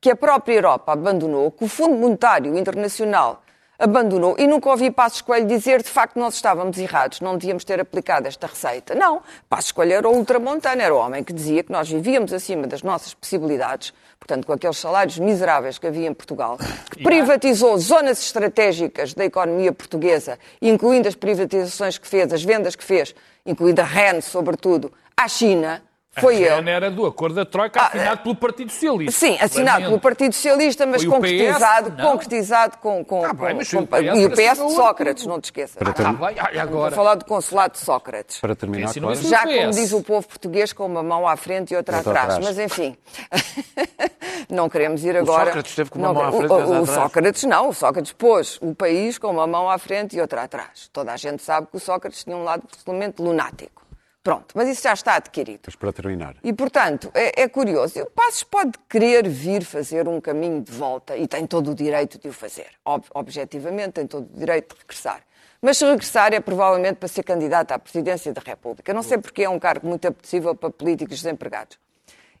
que 0.00 0.10
a 0.10 0.16
própria 0.16 0.54
Europa 0.54 0.92
abandonou, 0.92 1.50
que 1.50 1.64
o 1.64 1.68
Fundo 1.68 1.96
Monetário 1.96 2.56
Internacional 2.56 3.42
abandonou 3.78 4.36
e 4.38 4.46
nunca 4.46 4.70
ouvi 4.70 4.90
Passos 4.90 5.20
Coelho 5.20 5.46
dizer 5.46 5.82
de 5.82 5.88
facto 5.88 6.18
nós 6.18 6.34
estávamos 6.34 6.78
errados, 6.78 7.20
não 7.20 7.36
devíamos 7.36 7.64
ter 7.64 7.80
aplicado 7.80 8.28
esta 8.28 8.46
receita. 8.46 8.94
Não, 8.94 9.22
Passos 9.48 9.72
Coelho 9.72 9.92
era 9.92 10.08
o 10.08 10.16
ultramontano, 10.16 10.80
era 10.80 10.94
o 10.94 10.98
homem 10.98 11.22
que 11.22 11.32
dizia 11.32 11.62
que 11.62 11.72
nós 11.72 11.88
vivíamos 11.88 12.32
acima 12.32 12.66
das 12.66 12.82
nossas 12.82 13.14
possibilidades, 13.14 13.92
portanto 14.18 14.46
com 14.46 14.52
aqueles 14.52 14.78
salários 14.78 15.18
miseráveis 15.18 15.78
que 15.78 15.86
havia 15.86 16.08
em 16.08 16.14
Portugal, 16.14 16.58
que 16.90 17.02
privatizou 17.02 17.76
zonas 17.78 18.18
estratégicas 18.20 19.14
da 19.14 19.24
economia 19.24 19.72
portuguesa, 19.72 20.38
incluindo 20.62 21.08
as 21.08 21.14
privatizações 21.14 21.98
que 21.98 22.06
fez, 22.06 22.32
as 22.32 22.42
vendas 22.42 22.74
que 22.74 22.84
fez, 22.84 23.14
incluindo 23.44 23.80
a 23.80 23.84
REN 23.84 24.20
sobretudo, 24.20 24.92
à 25.16 25.28
China, 25.28 25.82
foi 26.20 26.48
a 26.48 26.58
ele. 26.58 26.70
era 26.70 26.90
do 26.90 27.06
acordo 27.06 27.34
da 27.34 27.44
Troika 27.44 27.80
Ah, 27.80 27.86
assinado 27.88 28.22
pelo 28.22 28.34
Partido 28.36 28.70
Socialista. 28.72 29.18
Sim, 29.20 29.36
assinado 29.40 29.84
pelo 29.86 30.00
Partido 30.00 30.32
Socialista, 30.34 30.86
mas 30.86 31.02
o 31.02 31.06
PS? 31.06 31.10
concretizado, 31.14 32.02
concretizado 32.02 32.78
com, 32.78 33.04
com, 33.04 33.24
Ah, 33.24 33.32
bem, 33.32 33.58
com- 33.58 33.64
com- 33.64 33.82
o 33.82 33.86
PS 33.86 34.18
e 34.18 34.26
o 34.26 34.30
PS 34.30 34.66
de 34.66 34.72
Sócrates, 34.74 35.26
não 35.26 35.40
te 35.40 35.44
esqueças. 35.44 35.76
Para 35.76 35.90
Ah, 35.90 35.92
ter- 35.92 36.06
ah, 36.06 36.50
e 36.52 36.58
a 36.58 36.62
agora? 36.62 36.94
falar 36.94 37.14
do 37.16 37.24
consulado 37.24 37.72
de 37.74 37.80
Sócrates. 37.80 38.38
Para 38.40 38.54
terminar, 38.54 38.92
claro. 38.92 39.12
isso 39.12 39.28
Já 39.28 39.42
como 39.42 39.70
diz 39.70 39.92
o 39.92 40.02
povo 40.02 40.26
português, 40.26 40.72
com 40.72 40.86
uma 40.86 41.02
mão 41.02 41.26
à 41.26 41.36
frente 41.36 41.72
e 41.72 41.76
outra 41.76 41.96
Outra 41.98 42.10
atrás. 42.12 42.34
atrás. 42.38 42.44
Mas 42.56 42.58
enfim, 42.64 42.96
não 44.48 44.68
queremos 44.68 45.04
ir 45.04 45.16
agora. 45.16 45.46
Sócrates 45.46 45.74
teve 45.74 45.90
com 45.90 45.98
uma 45.98 46.08
Não, 46.08 46.14
mão 46.14 46.24
à 46.24 46.28
o- 46.28 46.32
frente 46.32 46.50
e 46.50 46.52
o, 46.52 46.54
outra 46.56 46.70
o 46.78 46.82
atrás. 46.82 47.00
Sócrates 47.00 47.42
não, 47.44 47.68
o 47.68 47.74
Sócrates 47.74 48.12
pôs 48.12 48.58
o 48.60 48.74
país 48.74 49.18
com 49.18 49.28
uma 49.28 49.46
mão 49.46 49.68
à 49.68 49.78
frente 49.78 50.16
e 50.16 50.20
outra 50.20 50.42
atrás. 50.42 50.88
Toda 50.92 51.12
a 51.12 51.16
gente 51.16 51.42
sabe 51.42 51.66
que 51.70 51.76
o 51.76 51.80
Sócrates 51.80 52.24
tinha 52.24 52.36
um 52.36 52.44
lado 52.44 52.62
absolutamente 52.64 53.20
lunático. 53.22 53.82
Pronto, 54.24 54.46
mas 54.54 54.70
isso 54.70 54.82
já 54.82 54.94
está 54.94 55.16
adquirido. 55.16 55.60
Mas 55.66 55.76
para 55.76 55.92
terminar. 55.92 56.34
E, 56.42 56.50
portanto, 56.50 57.10
é, 57.12 57.42
é 57.42 57.48
curioso. 57.48 58.00
O 58.00 58.06
Passos 58.06 58.42
pode 58.42 58.72
querer 58.88 59.28
vir 59.28 59.62
fazer 59.62 60.08
um 60.08 60.18
caminho 60.18 60.62
de 60.62 60.72
volta 60.72 61.14
e 61.14 61.28
tem 61.28 61.46
todo 61.46 61.72
o 61.72 61.74
direito 61.74 62.18
de 62.18 62.28
o 62.28 62.32
fazer. 62.32 62.68
Ob- 62.86 63.04
objetivamente, 63.14 63.90
tem 63.90 64.06
todo 64.06 64.26
o 64.34 64.38
direito 64.38 64.74
de 64.74 64.80
regressar. 64.80 65.20
Mas 65.60 65.76
se 65.76 65.84
regressar 65.84 66.32
é 66.32 66.40
provavelmente 66.40 66.96
para 66.96 67.06
ser 67.06 67.22
candidato 67.22 67.72
à 67.72 67.78
presidência 67.78 68.32
da 68.32 68.40
República. 68.40 68.94
Não 68.94 69.02
sei 69.02 69.18
porque 69.18 69.42
é 69.42 69.48
um 69.48 69.58
cargo 69.58 69.86
muito 69.86 70.08
apetecível 70.08 70.54
para 70.54 70.70
políticos 70.70 71.16
desempregados. 71.22 71.78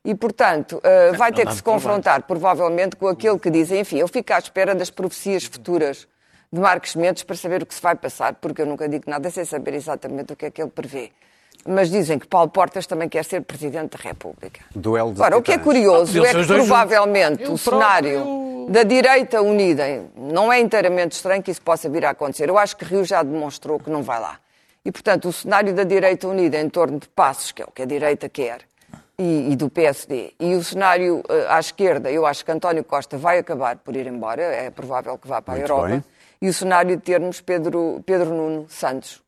E, 0.02 0.14
portanto, 0.14 0.80
eh, 0.82 1.12
vai 1.12 1.32
ter 1.32 1.46
que 1.46 1.54
se 1.54 1.62
confrontar, 1.62 2.22
provavelmente, 2.22 2.96
com 2.96 3.08
aquele 3.08 3.38
que 3.38 3.50
diz, 3.50 3.70
enfim, 3.70 3.98
eu 3.98 4.08
fico 4.08 4.32
à 4.32 4.38
espera 4.38 4.74
das 4.74 4.88
profecias 4.88 5.44
futuras 5.44 6.08
de 6.50 6.60
Marcos 6.60 6.94
Mendes 6.94 7.22
para 7.22 7.36
saber 7.36 7.62
o 7.62 7.66
que 7.66 7.74
se 7.74 7.82
vai 7.82 7.94
passar, 7.94 8.34
porque 8.36 8.62
eu 8.62 8.66
nunca 8.66 8.88
digo 8.88 9.04
nada 9.06 9.28
sem 9.30 9.44
saber 9.44 9.74
exatamente 9.74 10.32
o 10.32 10.36
que 10.36 10.46
é 10.46 10.50
que 10.50 10.62
ele 10.62 10.70
prevê. 10.70 11.10
Mas 11.66 11.90
dizem 11.90 12.18
que 12.18 12.26
Paulo 12.26 12.50
Portas 12.50 12.86
também 12.86 13.08
quer 13.08 13.24
ser 13.24 13.40
Presidente 13.42 13.96
da 13.96 14.02
República. 14.02 14.60
Duelo 14.74 15.12
de 15.12 15.20
Agora, 15.20 15.38
o 15.38 15.42
que 15.42 15.52
é 15.52 15.58
curioso 15.58 16.12
podiam 16.12 16.26
é 16.26 16.32
que 16.34 16.46
provavelmente 16.46 17.44
o 17.44 17.56
cenário 17.56 18.20
próprio- 18.20 18.66
da 18.70 18.82
direita 18.82 19.40
unida 19.42 19.84
não 20.16 20.52
é 20.52 20.60
inteiramente 20.60 21.12
estranho 21.12 21.42
que 21.42 21.50
isso 21.50 21.62
possa 21.62 21.88
vir 21.88 22.04
a 22.04 22.10
acontecer. 22.10 22.48
Eu 22.48 22.58
acho 22.58 22.76
que 22.76 22.84
Rio 22.84 23.04
já 23.04 23.22
demonstrou 23.22 23.78
que 23.78 23.88
não 23.90 24.02
vai 24.02 24.20
lá. 24.20 24.38
E, 24.84 24.92
portanto, 24.92 25.28
o 25.28 25.32
cenário 25.32 25.72
da 25.74 25.84
direita 25.84 26.28
unida 26.28 26.60
em 26.60 26.68
torno 26.68 26.98
de 26.98 27.08
Passos, 27.08 27.52
que 27.52 27.62
é 27.62 27.64
o 27.64 27.70
que 27.70 27.80
a 27.82 27.86
direita 27.86 28.28
quer, 28.28 28.58
e, 29.18 29.52
e 29.52 29.56
do 29.56 29.70
PSD, 29.70 30.34
e 30.38 30.54
o 30.54 30.62
cenário 30.62 31.22
eh, 31.28 31.46
à 31.48 31.58
esquerda, 31.60 32.10
eu 32.10 32.26
acho 32.26 32.44
que 32.44 32.50
António 32.50 32.84
Costa 32.84 33.16
vai 33.16 33.38
acabar 33.38 33.76
por 33.76 33.96
ir 33.96 34.06
embora, 34.06 34.42
é 34.42 34.70
provável 34.70 35.16
que 35.16 35.26
vá 35.28 35.40
para 35.40 35.54
a 35.54 35.56
Muito 35.58 35.70
Europa, 35.70 35.88
bem. 35.88 36.04
e 36.42 36.48
o 36.48 36.52
cenário 36.52 36.96
de 36.96 37.02
termos 37.02 37.40
Pedro, 37.40 38.02
Pedro 38.04 38.30
Nuno 38.34 38.66
Santos, 38.68 39.22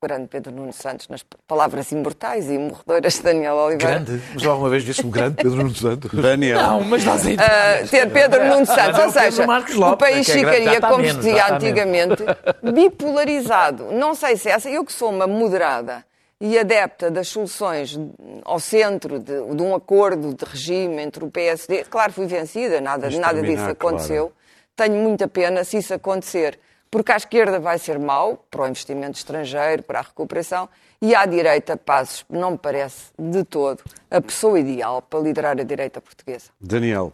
grande 0.00 0.28
Pedro 0.28 0.52
Nuno 0.52 0.72
Santos, 0.72 1.08
nas 1.08 1.24
palavras 1.46 1.90
imortais 1.90 2.48
e 2.48 2.56
morredoras 2.56 3.14
de 3.14 3.22
Daniel 3.22 3.56
Oliveira. 3.56 3.98
Grande. 3.98 4.22
Mas 4.32 4.46
alguma 4.46 4.70
vez 4.70 4.84
disse-me 4.84 5.10
grande 5.10 5.34
Pedro 5.36 5.56
Nuno 5.56 5.74
Santos. 5.74 6.10
Daniel. 6.12 6.62
Não, 6.62 6.84
mas 6.84 7.04
dás 7.04 7.26
a 7.26 7.28
Uh, 7.28 7.88
ter 7.88 8.10
Pedro 8.10 8.44
Nuno 8.46 8.64
Santos, 8.64 8.98
é 8.98 9.02
o 9.02 9.06
ou 9.06 9.12
seja, 9.12 9.46
Marcos 9.46 9.74
o 9.74 9.80
Lopes, 9.80 10.08
país 10.08 10.28
é 10.28 10.32
ficaria, 10.32 10.74
está 10.74 10.88
como 10.88 11.04
se 11.04 11.14
dizia 11.14 11.32
está 11.32 11.56
antigamente, 11.56 12.24
bipolarizado. 12.62 13.90
Não 13.92 14.14
sei 14.14 14.36
se 14.36 14.48
essa, 14.48 14.70
eu 14.70 14.84
que 14.84 14.92
sou 14.92 15.10
uma 15.10 15.26
moderada 15.26 16.04
e 16.40 16.56
adepta 16.56 17.10
das 17.10 17.26
soluções 17.28 17.98
ao 18.44 18.60
centro 18.60 19.18
de, 19.18 19.54
de 19.54 19.62
um 19.62 19.74
acordo 19.74 20.32
de 20.32 20.44
regime 20.44 21.02
entre 21.02 21.24
o 21.24 21.30
PSD, 21.30 21.84
claro, 21.90 22.12
fui 22.12 22.26
vencida, 22.26 22.80
nada, 22.80 23.06
Mas 23.06 23.18
nada 23.18 23.34
terminar, 23.34 23.56
disso 23.56 23.70
aconteceu. 23.70 24.32
Tenho 24.76 24.94
muita 24.94 25.26
pena 25.26 25.64
se 25.64 25.78
isso 25.78 25.92
acontecer, 25.92 26.58
porque 26.90 27.12
à 27.12 27.16
esquerda 27.16 27.58
vai 27.58 27.78
ser 27.78 27.98
mau 27.98 28.44
para 28.50 28.62
o 28.62 28.66
investimento 28.66 29.18
estrangeiro, 29.18 29.82
para 29.82 30.00
a 30.00 30.02
recuperação, 30.02 30.68
e 31.00 31.14
à 31.14 31.24
direita, 31.26 31.76
Passos, 31.76 32.24
não 32.28 32.52
me 32.52 32.58
parece 32.58 33.12
de 33.18 33.44
todo 33.44 33.82
a 34.10 34.20
pessoa 34.20 34.58
ideal 34.58 35.00
para 35.02 35.20
liderar 35.20 35.60
a 35.60 35.62
direita 35.62 36.00
portuguesa. 36.00 36.50
Daniel, 36.60 37.12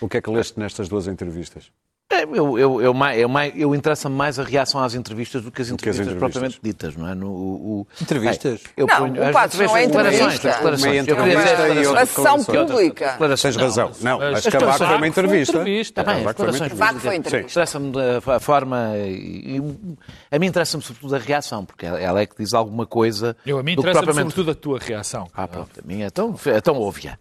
o 0.00 0.08
que 0.08 0.16
é 0.16 0.20
que 0.20 0.30
leste 0.30 0.58
nestas 0.58 0.88
duas 0.88 1.06
entrevistas? 1.06 1.70
É, 2.10 2.22
Eu, 2.24 2.34
eu, 2.58 2.80
eu, 2.80 2.94
eu, 3.14 3.34
eu 3.54 3.74
interessa-me 3.74 4.16
mais 4.16 4.38
a 4.38 4.42
reação 4.42 4.82
às 4.82 4.94
entrevistas 4.94 5.42
do 5.42 5.50
que 5.52 5.60
as 5.60 5.68
Do 5.68 5.76
que 5.76 5.90
as 5.90 5.96
entrevistas, 5.96 6.06
entrevistas. 6.16 6.18
propriamente 6.18 6.60
ditas, 6.62 6.96
não 6.96 7.06
é? 7.06 7.14
No, 7.14 7.26
o, 7.28 7.80
o- 7.82 7.86
Entrevistas? 8.00 8.60
É, 8.64 8.80
eu 8.82 8.86
Não, 8.86 8.96
ponho, 8.96 9.12
o 9.12 9.32
vezes 9.58 9.66
não 9.72 9.76
é 9.76 9.86
declarações, 9.86 10.14
entrevista. 10.22 10.48
declarações. 10.48 10.82
Uma 10.92 10.96
Eu 10.96 11.04
queria 11.04 11.32
entrevista 11.34 11.56
dizer 11.56 11.70
e 11.70 11.74
declarações. 11.74 11.86
outra 11.88 12.02
Ação 12.32 12.44
pública. 12.44 13.10
Declarações. 13.12 13.54
Tens 13.54 13.62
razão. 13.62 13.92
Não, 14.00 14.18
Mas- 14.18 14.46
Cavaco 14.46 14.78
foi 14.78 14.86
uma 14.86 14.98
Foi 14.98 15.08
entrevista. 15.08 15.52
Cavaco 15.52 16.14
foi 16.14 16.22
uma 16.22 16.32
declarações 16.32 16.72
Vago 16.72 16.98
foi 17.00 17.16
entrevista. 17.16 17.28
entrevista. 17.28 17.60
Interessa-me 17.60 17.92
a, 18.36 18.40
forma. 18.40 18.92
E, 18.96 19.58
e- 19.58 19.96
a 20.34 20.38
mim 20.38 20.46
interessa-me 20.46 20.82
sobretudo 20.82 21.14
a 21.14 21.18
reação, 21.18 21.64
porque 21.66 21.84
ela 21.84 22.20
é 22.22 22.26
que 22.26 22.36
diz 22.38 22.54
alguma 22.54 22.86
coisa. 22.86 23.36
Eu, 23.44 23.58
a 23.58 23.62
mim 23.62 23.72
do 23.76 23.82
que 23.82 23.88
interessa 23.90 24.02
propriamente- 24.02 24.34
sobretudo 24.34 24.50
a 24.50 24.54
tua 24.54 24.78
reação. 24.78 25.28
Ah, 25.34 25.46
pronto, 25.46 25.78
a 25.78 25.86
minha 25.86 26.06
é 26.06 26.10
tão, 26.10 26.34
é 26.46 26.60
tão 26.62 26.80
óbvia. 26.80 27.18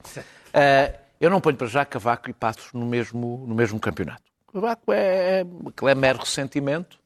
Ah, 0.54 0.94
eu 1.20 1.30
não 1.30 1.42
ponho 1.42 1.58
para 1.58 1.68
já 1.68 1.84
Cavaco 1.84 2.30
e 2.30 2.34
Passos 2.34 2.70
no 2.74 2.86
mesmo, 2.86 3.44
no 3.46 3.54
mesmo 3.54 3.78
campeonato. 3.82 4.22
Cavaco 4.60 4.92
é, 4.92 5.46
aquilo 5.68 5.90
é 5.90 5.96
mero 5.96 6.20
ressentimento. 6.20 7.00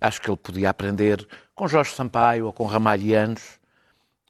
Acho 0.00 0.20
que 0.20 0.30
ele 0.30 0.36
podia 0.36 0.70
aprender 0.70 1.26
com 1.54 1.66
Jorge 1.66 1.94
Sampaio 1.94 2.46
ou 2.46 2.52
com 2.52 2.64
Ramalhianos 2.64 3.58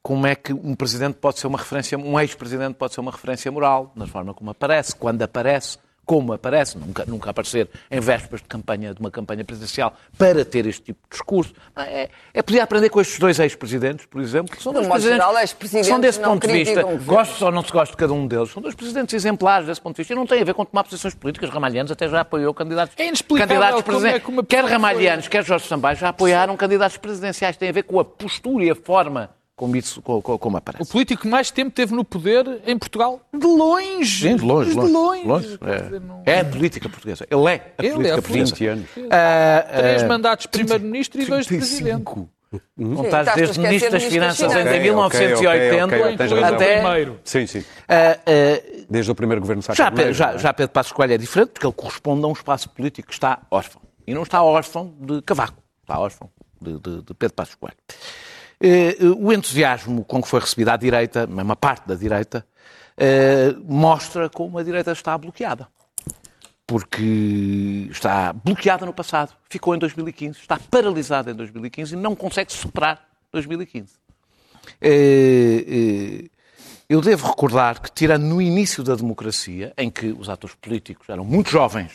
como 0.01 0.25
é 0.25 0.35
que 0.35 0.51
um 0.51 0.73
presidente 0.75 1.15
pode 1.15 1.39
ser 1.39 1.47
uma 1.47 1.57
referência, 1.57 1.97
um 1.97 2.19
ex-presidente 2.19 2.75
pode 2.75 2.93
ser 2.93 3.01
uma 3.01 3.11
referência 3.11 3.51
moral, 3.51 3.91
na 3.95 4.07
forma 4.07 4.33
como 4.33 4.49
aparece, 4.49 4.95
quando 4.95 5.21
aparece, 5.21 5.77
como 6.05 6.33
aparece, 6.33 6.77
nunca, 6.77 7.05
nunca 7.05 7.29
aparecer 7.29 7.69
em 7.89 7.99
vésperas 7.99 8.41
de 8.41 8.47
campanha, 8.47 8.93
de 8.93 8.99
uma 8.99 9.11
campanha 9.11 9.43
presidencial, 9.45 9.93
para 10.17 10.43
ter 10.43 10.65
este 10.65 10.81
tipo 10.81 10.99
de 11.03 11.09
discurso. 11.11 11.53
É, 11.75 12.09
é 12.33 12.41
podia 12.41 12.63
aprender 12.63 12.89
com 12.89 12.99
estes 12.99 13.19
dois 13.19 13.39
ex-presidentes, 13.39 14.05
por 14.05 14.21
exemplo, 14.21 14.55
que 14.55 14.61
são 14.61 14.73
dois 14.73 14.87
presidentes, 14.87 15.17
geral, 15.17 15.37
ex-presidentes 15.39 15.89
são 15.89 15.99
desse 15.99 16.19
ponto 16.19 16.47
de 16.47 16.53
vista, 16.53 16.83
gosto 17.05 17.45
ou 17.45 17.51
não 17.51 17.63
se 17.63 17.71
gosta 17.71 17.91
de 17.91 17.97
cada 17.97 18.13
um 18.13 18.27
deles, 18.27 18.51
são 18.51 18.61
dois 18.61 18.75
presidentes 18.75 19.13
exemplares 19.13 19.67
desse 19.67 19.81
ponto 19.81 19.95
de 19.95 20.01
vista, 20.01 20.13
e 20.13 20.15
não 20.15 20.25
tem 20.25 20.41
a 20.41 20.45
ver 20.45 20.53
com 20.53 20.65
tomar 20.65 20.83
posições 20.83 21.15
políticas. 21.15 21.49
Ramalhianos 21.49 21.91
até 21.91 22.07
já 22.07 22.21
apoiou 22.21 22.53
candidatos, 22.53 22.95
É 22.97 23.07
inexplicável 23.07 23.47
candidatos 23.47 23.79
é 23.79 23.83
presidenciais. 23.83 24.27
uma 24.27 24.43
Quer 24.43 24.65
Ramalhianos, 24.65 25.27
quer 25.27 25.45
Jorge 25.45 25.67
Sampaio 25.67 25.97
já 25.97 26.09
apoiaram 26.09 26.57
candidatos 26.57 26.97
presidenciais, 26.97 27.57
tem 27.57 27.69
a 27.69 27.71
ver 27.71 27.83
com 27.83 27.99
a 27.99 28.05
postura 28.05 28.63
e 28.65 28.69
a 28.69 28.75
forma 28.75 29.29
como, 29.61 29.75
isso, 29.77 30.01
como, 30.01 30.21
como 30.23 30.55
O 30.55 30.57
aparece. 30.57 30.91
político 30.91 31.21
que 31.21 31.27
mais 31.27 31.51
tempo 31.51 31.69
teve 31.69 31.93
no 31.93 32.03
poder 32.03 32.61
em 32.65 32.75
Portugal, 32.79 33.21
de 33.31 33.45
longe. 33.45 34.27
Sim, 34.27 34.35
de 34.35 34.43
longe, 34.43 34.71
de 34.71 34.75
longe. 34.75 34.91
longe. 34.91 35.25
longe. 35.27 35.57
Não- 35.99 36.23
É, 36.25 36.31
é 36.37 36.39
a 36.39 36.45
política 36.45 36.89
portuguesa. 36.89 37.27
Ele 37.29 37.41
é 37.41 37.73
a 37.77 37.85
Ele 37.85 37.87
é 37.87 37.91
política 37.93 38.13
a 38.13 38.21
portuguesa. 38.21 38.55
20 38.55 38.65
anos. 38.67 38.85
Ah, 39.11 39.65
Três 39.77 40.03
ah, 40.03 40.07
mandatos 40.07 40.43
de 40.45 40.49
primeiro-ministro 40.49 41.21
e 41.21 41.25
dois 41.25 41.45
de 41.45 41.49
35. 41.49 42.13
presidente. 42.15 42.31
Não 42.75 42.97
Sim, 42.97 43.03
estás 43.05 43.35
desde 43.35 43.59
Ministro 43.59 43.91
das 43.91 44.03
Finanças 44.03 44.51
em 44.51 44.55
Ok, 44.55 44.61
ok, 44.65 44.79
1980 44.81 45.85
ok, 45.85 46.01
ok, 46.01 46.17
tens 46.17 46.31
razão. 46.31 46.55
até... 46.55 46.81
Primeiro. 46.81 47.19
Sim, 47.23 47.47
sim. 47.47 47.63
ah, 47.87 48.17
ah, 48.25 48.83
Desde 48.89 49.11
o 49.11 49.15
primeiro 49.15 49.39
governo 49.41 49.61
de 49.61 49.65
Sá 49.67 49.73
Já, 49.73 49.89
Pedro, 49.91 50.13
já, 50.13 50.33
é? 50.33 50.37
já 50.39 50.51
Pedro 50.53 50.73
Passos 50.73 50.91
Coelho 50.91 51.13
é 51.13 51.17
diferente, 51.17 51.49
porque 51.51 51.65
ele 51.67 51.73
corresponde 51.73 52.25
a 52.25 52.27
um 52.27 52.33
espaço 52.33 52.67
político 52.69 53.07
que 53.09 53.13
está 53.13 53.39
órfão. 53.51 53.81
E 54.07 54.13
não 54.15 54.23
está 54.23 54.41
órfão 54.43 54.93
de 54.99 55.21
Cavaco, 55.21 55.61
está 55.83 55.97
órfão 55.99 56.29
de, 56.61 56.73
de- 56.79 57.01
de 57.03 57.13
Pedro 57.13 57.35
Passos 57.35 57.55
Coelho. 57.55 57.77
Eh, 58.63 58.95
o 59.17 59.33
entusiasmo 59.33 60.05
com 60.05 60.21
que 60.21 60.27
foi 60.27 60.39
recebida 60.39 60.73
à 60.73 60.77
direita, 60.77 61.25
uma 61.25 61.55
parte 61.55 61.87
da 61.87 61.95
direita, 61.95 62.45
eh, 62.95 63.55
mostra 63.63 64.29
como 64.29 64.59
a 64.59 64.63
direita 64.63 64.91
está 64.91 65.17
bloqueada. 65.17 65.67
Porque 66.67 67.87
está 67.89 68.31
bloqueada 68.31 68.85
no 68.85 68.93
passado, 68.93 69.35
ficou 69.49 69.73
em 69.75 69.79
2015, 69.79 70.39
está 70.39 70.59
paralisada 70.69 71.31
em 71.31 71.35
2015 71.35 71.95
e 71.95 71.97
não 71.97 72.15
consegue 72.15 72.53
superar 72.53 73.03
2015. 73.31 73.93
Eh, 74.79 75.65
eh, 75.67 76.29
eu 76.87 77.01
devo 77.01 77.27
recordar 77.27 77.81
que, 77.81 77.91
tirando 77.91 78.23
no 78.23 78.39
início 78.39 78.83
da 78.83 78.93
democracia, 78.93 79.73
em 79.75 79.89
que 79.89 80.11
os 80.11 80.29
atores 80.29 80.55
políticos 80.55 81.09
eram 81.09 81.25
muito 81.25 81.49
jovens 81.49 81.91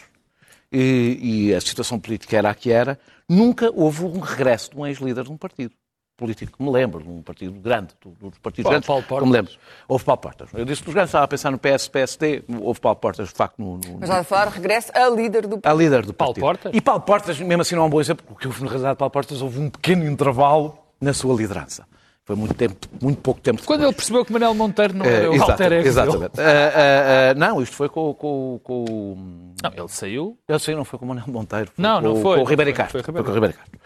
e, 0.73 1.49
e 1.49 1.55
a 1.55 1.61
situação 1.61 2.01
política 2.01 2.37
era 2.37 2.51
a 2.51 2.55
que 2.55 2.73
era, 2.73 2.99
nunca 3.29 3.71
houve 3.73 4.03
um 4.03 4.19
regresso 4.19 4.71
de 4.71 4.77
um 4.77 4.85
ex-líder 4.85 5.23
de 5.25 5.31
um 5.31 5.37
partido 5.37 5.73
político 6.17 6.57
que 6.57 6.63
me 6.63 6.71
lembro, 6.71 7.03
de 7.03 7.09
um 7.09 7.21
partido 7.23 7.53
grande, 7.61 7.89
do- 8.03 8.11
dos 8.31 8.39
partidos 8.39 8.63
Paulo- 8.65 8.73
grandes, 8.73 8.87
Paulo 8.87 9.03
que 9.03 9.09
Portas. 9.09 9.29
me 9.29 9.33
lembro. 9.35 9.53
Houve 9.87 10.05
Paulo 10.05 10.21
Portas. 10.21 10.49
Eu 10.55 10.65
disse 10.65 10.83
dos 10.83 10.95
grandes, 10.95 11.11
estava 11.11 11.25
a 11.25 11.29
pensar 11.29 11.51
no 11.51 11.59
PS, 11.59 11.89
PSD, 11.91 12.43
houve 12.61 12.81
Paulo 12.81 12.97
Portas, 12.97 13.29
de 13.29 13.35
facto, 13.35 13.55
no, 13.59 13.77
no, 13.77 13.81
Mas 14.01 14.03
estás 14.05 14.21
a 14.21 14.25
falar, 14.25 14.49
regresso 14.49 14.91
a 14.95 15.09
líder 15.11 15.47
do 15.47 15.61
a 15.63 15.73
líder 15.75 16.07
do 16.07 16.15
Paulo 16.15 16.33
partido. 16.35 16.43
Portas? 16.45 16.73
E 16.75 16.81
Paulo 16.81 17.01
Portas, 17.03 17.39
mesmo 17.41 17.63
assim, 17.63 17.75
não 17.75 17.83
é 17.83 17.87
um 17.87 17.91
bom 17.91 18.01
exemplo, 18.01 18.25
porque 18.27 18.47
houve, 18.47 18.61
na 18.63 18.69
realidade, 18.69 18.97
Paulo 18.97 19.11
Portas 19.11 19.43
houve 19.43 19.59
um 19.61 19.69
pequeno 19.69 20.07
intervalo 20.07 20.79
na 21.01 21.13
sua 21.13 21.35
liderança. 21.37 21.85
Foi 22.25 22.35
muito, 22.35 22.55
tempo, 22.55 22.89
muito 23.01 23.21
pouco 23.21 23.41
tempo 23.41 23.63
Quando 23.65 23.85
ele 23.85 23.93
percebeu 23.93 24.25
que 24.25 24.33
Manel 24.33 24.53
Monteiro 24.53 24.93
não 24.97 25.07
era 25.07 25.27
Eh, 25.27 25.29
o 25.29 25.43
alter 25.45 25.73
ego. 25.75 25.87
Exatamente. 25.87 26.33
Ah, 26.41 26.43
ah, 26.43 27.31
ah, 27.31 27.35
não, 27.35 27.63
isto 27.63 27.77
foi 27.77 27.89
com, 27.89 28.13
com, 28.15 28.59
com... 28.65 29.53
Não, 29.63 29.71
ele 29.73 29.87
saiu. 29.89 30.37
Eu 30.49 30.59
sei, 30.59 30.75
não 30.75 30.85
foi 30.85 30.99
com 30.99 31.05
o 31.05 31.09
Manuel 31.09 31.29
Monteiro. 31.29 31.71
Foi 31.73 31.81
Não, 31.85 32.03
com, 32.03 32.09
não 32.09 32.17
foi. 32.23 32.37
Com 32.39 32.43
o 32.43 32.45
Ribeiro 32.45 32.71
Foi- 32.73 32.77
Castro. 32.77 33.01
foi 33.05 33.13
Foi, 33.13 33.13
Ribeiro 33.13 33.25
com 33.25 33.31
o 33.31 33.35
Ribeiro 33.35 33.55
Castro. 33.57 33.81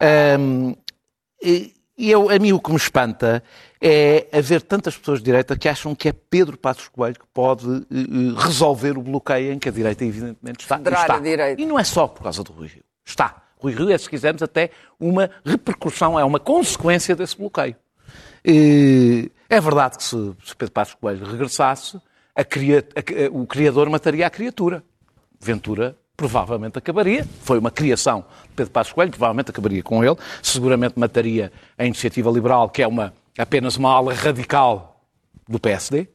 Ahm, 0.00 0.74
e 1.42 1.74
e 1.98 2.10
eu, 2.10 2.30
a 2.30 2.38
mim 2.38 2.52
o 2.52 2.58
que 2.58 2.70
me 2.70 2.76
espanta 2.76 3.44
é 3.80 4.26
haver 4.32 4.62
tantas 4.62 4.96
pessoas 4.96 5.18
de 5.18 5.26
direita 5.26 5.56
que 5.56 5.68
acham 5.68 5.94
que 5.94 6.08
é 6.08 6.12
Pedro 6.12 6.56
Passos 6.56 6.88
Coelho 6.88 7.14
que 7.14 7.26
pode 7.34 7.66
eh, 7.68 8.42
resolver 8.42 8.96
o 8.96 9.02
bloqueio 9.02 9.52
em 9.52 9.58
que 9.58 9.68
a 9.68 9.72
direita 9.72 10.02
evidentemente 10.04 10.60
está. 10.62 10.76
E 10.76 10.78
Federar 10.78 11.00
está. 11.02 11.16
a 11.16 11.18
direita. 11.20 11.60
E 11.60 11.66
não 11.66 11.78
é 11.78 11.84
só 11.84 12.08
por 12.08 12.22
causa 12.22 12.42
do 12.42 12.50
Rui 12.52 12.66
Rio. 12.68 12.82
Está. 13.04 13.42
Rui 13.58 13.74
Rio 13.74 13.90
é, 13.90 13.98
se 13.98 14.08
quisermos, 14.08 14.42
até 14.42 14.70
uma 14.98 15.30
repercussão, 15.44 16.18
é 16.18 16.24
uma 16.24 16.40
consequência 16.40 17.14
desse 17.14 17.36
bloqueio. 17.36 17.76
Eh, 18.44 19.28
É 19.48 19.60
verdade 19.60 19.98
que 19.98 20.04
se, 20.04 20.16
se 20.44 20.56
Pedro 20.56 20.72
Passos 20.72 20.94
Coelho 20.94 21.24
regressasse, 21.26 22.00
a 22.34 22.42
cria- 22.42 22.84
a- 22.96 23.30
o 23.38 23.46
criador 23.46 23.88
mataria 23.90 24.26
a 24.26 24.30
criatura. 24.30 24.82
Ventura 25.38 25.96
provavelmente 26.28 26.78
acabaria. 26.78 27.26
Foi 27.42 27.58
uma 27.58 27.70
criação 27.70 28.24
de 28.44 28.54
Pedro 28.54 28.72
Passos 28.72 28.92
Coelho, 28.92 29.10
provavelmente 29.10 29.50
acabaria 29.50 29.82
com 29.82 30.04
ele. 30.04 30.16
Seguramente 30.40 30.96
mataria 30.96 31.50
a 31.76 31.84
Iniciativa 31.84 32.30
Liberal, 32.30 32.68
que 32.68 32.80
é 32.80 32.86
uma, 32.86 33.12
apenas 33.36 33.76
uma 33.76 33.90
ala 33.90 34.14
radical 34.14 35.04
do 35.48 35.58
PSD, 35.58 36.06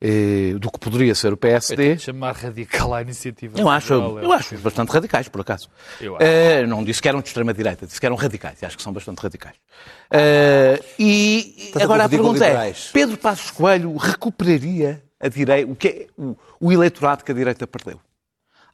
eh, 0.00 0.54
do 0.60 0.70
que 0.70 0.78
poderia 0.78 1.12
ser 1.12 1.32
o 1.32 1.36
PSD. 1.36 1.98
Chamar 1.98 2.36
radical 2.36 2.94
à 2.94 3.02
iniciativa. 3.02 3.58
Eu 3.58 3.68
acho, 3.68 3.94
liberal, 3.94 4.18
eu 4.22 4.32
é 4.32 4.36
acho 4.36 4.56
bastante 4.58 4.90
radicais, 4.92 5.28
por 5.28 5.40
acaso. 5.40 5.68
Eu 6.00 6.14
acho. 6.14 6.24
Eh, 6.24 6.64
não 6.66 6.84
disse 6.84 7.02
que 7.02 7.08
eram 7.08 7.20
de 7.20 7.26
extrema-direita, 7.26 7.84
disse 7.84 7.98
que 7.98 8.06
eram 8.06 8.14
radicais. 8.14 8.62
E 8.62 8.66
acho 8.66 8.76
que 8.76 8.82
são 8.82 8.92
bastante 8.92 9.18
radicais. 9.20 9.56
Eh, 10.08 10.80
e 11.00 11.70
Portanto, 11.72 11.82
agora 11.82 12.04
a 12.04 12.08
pergunta 12.08 12.44
é, 12.44 12.48
liberais. 12.48 12.90
Pedro 12.92 13.16
Passos 13.16 13.50
Coelho 13.50 13.96
recuperaria 13.96 15.02
a 15.18 15.28
direita, 15.28 15.72
o, 15.72 15.74
que 15.74 15.88
é, 15.88 16.06
o, 16.16 16.36
o 16.60 16.72
eleitorado 16.72 17.24
que 17.24 17.32
a 17.32 17.34
direita 17.34 17.66
perdeu? 17.66 18.00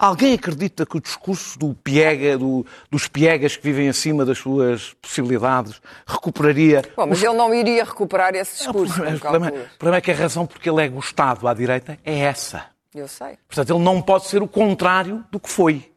Alguém 0.04 0.34
acredita 0.34 0.84
que 0.84 0.96
o 0.96 1.00
discurso 1.00 1.56
do 1.56 1.74
piega, 1.74 2.36
do- 2.36 2.66
dos 2.90 3.06
piegas 3.06 3.56
que 3.56 3.62
vivem 3.62 3.88
acima 3.88 4.24
das 4.24 4.36
suas 4.38 4.94
possibilidades 5.00 5.80
recuperaria 6.04 6.82
Bom, 6.96 7.06
mas 7.06 7.22
ele 7.22 7.34
não 7.34 7.54
iria 7.54 7.84
recuperar 7.84 8.34
esse 8.34 8.56
discurso. 8.58 8.94
o, 8.94 8.96
problema, 8.96 9.04
como 9.04 9.16
o 9.16 9.20
problema- 9.20 9.46
calculas. 9.46 9.74
o 9.74 9.78
problema 9.78 9.96
é 9.98 10.00
que 10.00 10.10
a 10.10 10.14
razão 10.16 10.44
porque 10.44 10.68
ele 10.68 10.82
é 10.82 10.88
gostado 10.88 11.46
à 11.46 11.54
direita 11.54 11.96
é 12.04 12.18
essa. 12.18 12.64
Eu 12.92 13.06
sei. 13.06 13.38
Portanto, 13.46 13.70
ele 13.72 13.84
não 13.84 14.02
pode 14.02 14.26
ser 14.26 14.42
o 14.42 14.48
contrário 14.48 15.24
do 15.30 15.38
que 15.38 15.48
foi. 15.48 15.88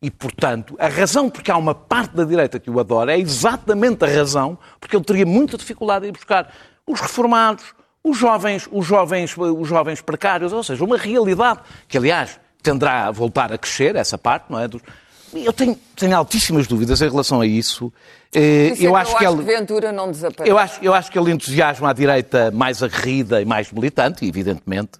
E, 0.00 0.10
portanto, 0.10 0.74
a 0.80 0.88
razão 0.88 1.28
porque 1.28 1.50
há 1.50 1.56
uma 1.58 1.74
parte 1.74 2.16
da 2.16 2.24
direita 2.24 2.58
que 2.58 2.70
o 2.70 2.80
adora 2.80 3.12
é 3.14 3.18
exatamente 3.20 4.02
a 4.02 4.08
razão 4.08 4.58
porque 4.80 4.96
ele 4.96 5.04
teria 5.04 5.26
muita 5.26 5.58
dificuldade 5.58 6.08
em 6.08 6.10
buscar 6.12 6.50
os 6.86 7.00
reformados, 7.00 7.64
os 8.02 8.16
jovens, 8.16 8.66
os 8.72 8.86
jovens, 8.86 9.36
os 9.36 9.68
jovens 9.68 10.00
precários, 10.00 10.54
ou 10.54 10.64
seja, 10.64 10.82
uma 10.82 10.96
realidade 10.96 11.60
que, 11.86 11.98
aliás, 11.98 12.40
tenderá 12.62 13.06
a 13.06 13.10
voltar 13.10 13.52
a 13.52 13.58
crescer, 13.58 13.96
essa 13.96 14.16
parte, 14.16 14.46
não 14.50 14.58
é? 14.58 14.68
Eu 15.34 15.52
tenho, 15.52 15.78
tenho 15.96 16.16
altíssimas 16.16 16.66
dúvidas 16.66 17.00
em 17.00 17.08
relação 17.08 17.40
a 17.40 17.46
isso. 17.46 17.92
Eh, 18.34 18.72
isso 18.72 18.82
é 18.82 18.86
eu 18.86 18.92
que 18.92 18.98
acho 18.98 19.18
que 19.18 19.24
ele... 19.24 19.42
Ventura 19.42 19.90
não 19.90 20.10
desaparece. 20.10 20.50
Eu 20.50 20.58
acho, 20.58 20.78
eu 20.82 20.94
acho 20.94 21.10
que 21.10 21.18
ele 21.18 21.30
entusiasma 21.30 21.90
a 21.90 21.92
direita 21.92 22.50
mais 22.50 22.82
aguerrida 22.82 23.40
e 23.40 23.44
mais 23.44 23.72
militante, 23.72 24.26
evidentemente, 24.26 24.92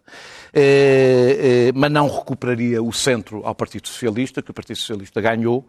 eh, 0.55 1.69
eh, 1.69 1.73
mas 1.75 1.91
não 1.91 2.09
recuperaria 2.09 2.83
o 2.83 2.93
centro 2.93 3.43
ao 3.45 3.55
Partido 3.55 3.89
Socialista, 3.89 4.41
que 4.41 4.51
o 4.51 4.55
Partido 4.55 4.77
Socialista 4.77 5.21
ganhou. 5.21 5.69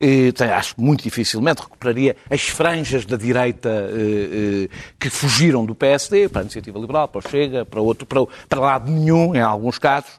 Eh, 0.00 0.32
tem- 0.32 0.48
acho 0.50 0.74
que 0.74 0.80
muito 0.80 1.02
dificilmente 1.02 1.62
recuperaria 1.62 2.16
as 2.28 2.42
franjas 2.48 3.06
da 3.06 3.16
direita 3.16 3.68
eh, 3.68 4.68
eh, 4.70 4.76
que 4.98 5.08
fugiram 5.08 5.64
do 5.64 5.74
PSD, 5.74 6.28
para 6.28 6.40
a 6.40 6.44
Iniciativa 6.44 6.78
Liberal, 6.78 7.08
para 7.08 7.20
o 7.26 7.30
Chega, 7.30 7.64
para, 7.64 7.80
outro, 7.80 8.04
para, 8.06 8.26
para 8.48 8.60
lado 8.60 8.90
nenhum, 8.90 9.34
em 9.34 9.40
alguns 9.40 9.78
casos. 9.78 10.10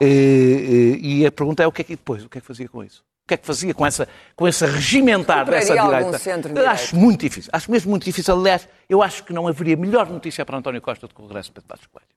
Eh, 0.00 0.06
eh, 0.06 0.98
e 1.00 1.26
a 1.26 1.30
pergunta 1.32 1.62
é 1.62 1.66
o 1.66 1.72
que 1.72 1.82
é 1.82 1.84
que 1.84 1.96
depois, 1.96 2.24
o 2.24 2.28
que 2.28 2.38
é 2.38 2.40
que 2.40 2.46
fazia 2.46 2.68
com 2.68 2.82
isso? 2.82 3.02
O 3.24 3.28
que 3.28 3.34
é 3.34 3.36
que 3.36 3.46
fazia 3.46 3.74
com, 3.74 3.84
essa, 3.84 4.08
com 4.34 4.48
esse 4.48 4.64
regimentar 4.64 5.44
dessa 5.44 5.74
direita? 5.74 6.18
centro-direita? 6.18 6.70
Acho 6.70 6.96
muito 6.96 7.20
difícil. 7.20 7.50
Acho 7.52 7.70
mesmo 7.70 7.90
muito 7.90 8.04
difícil. 8.04 8.34
Aliás, 8.34 8.66
eu 8.88 9.02
acho 9.02 9.22
que 9.22 9.34
não 9.34 9.46
haveria 9.46 9.76
melhor 9.76 10.08
notícia 10.08 10.46
para 10.46 10.56
António 10.56 10.80
Costa 10.80 11.06
do 11.06 11.14
que 11.14 11.20
o 11.20 11.26
regresso 11.26 11.50
de 11.50 11.54
Pedro 11.56 11.68
Passos 11.68 11.86
Coelho. 11.86 12.08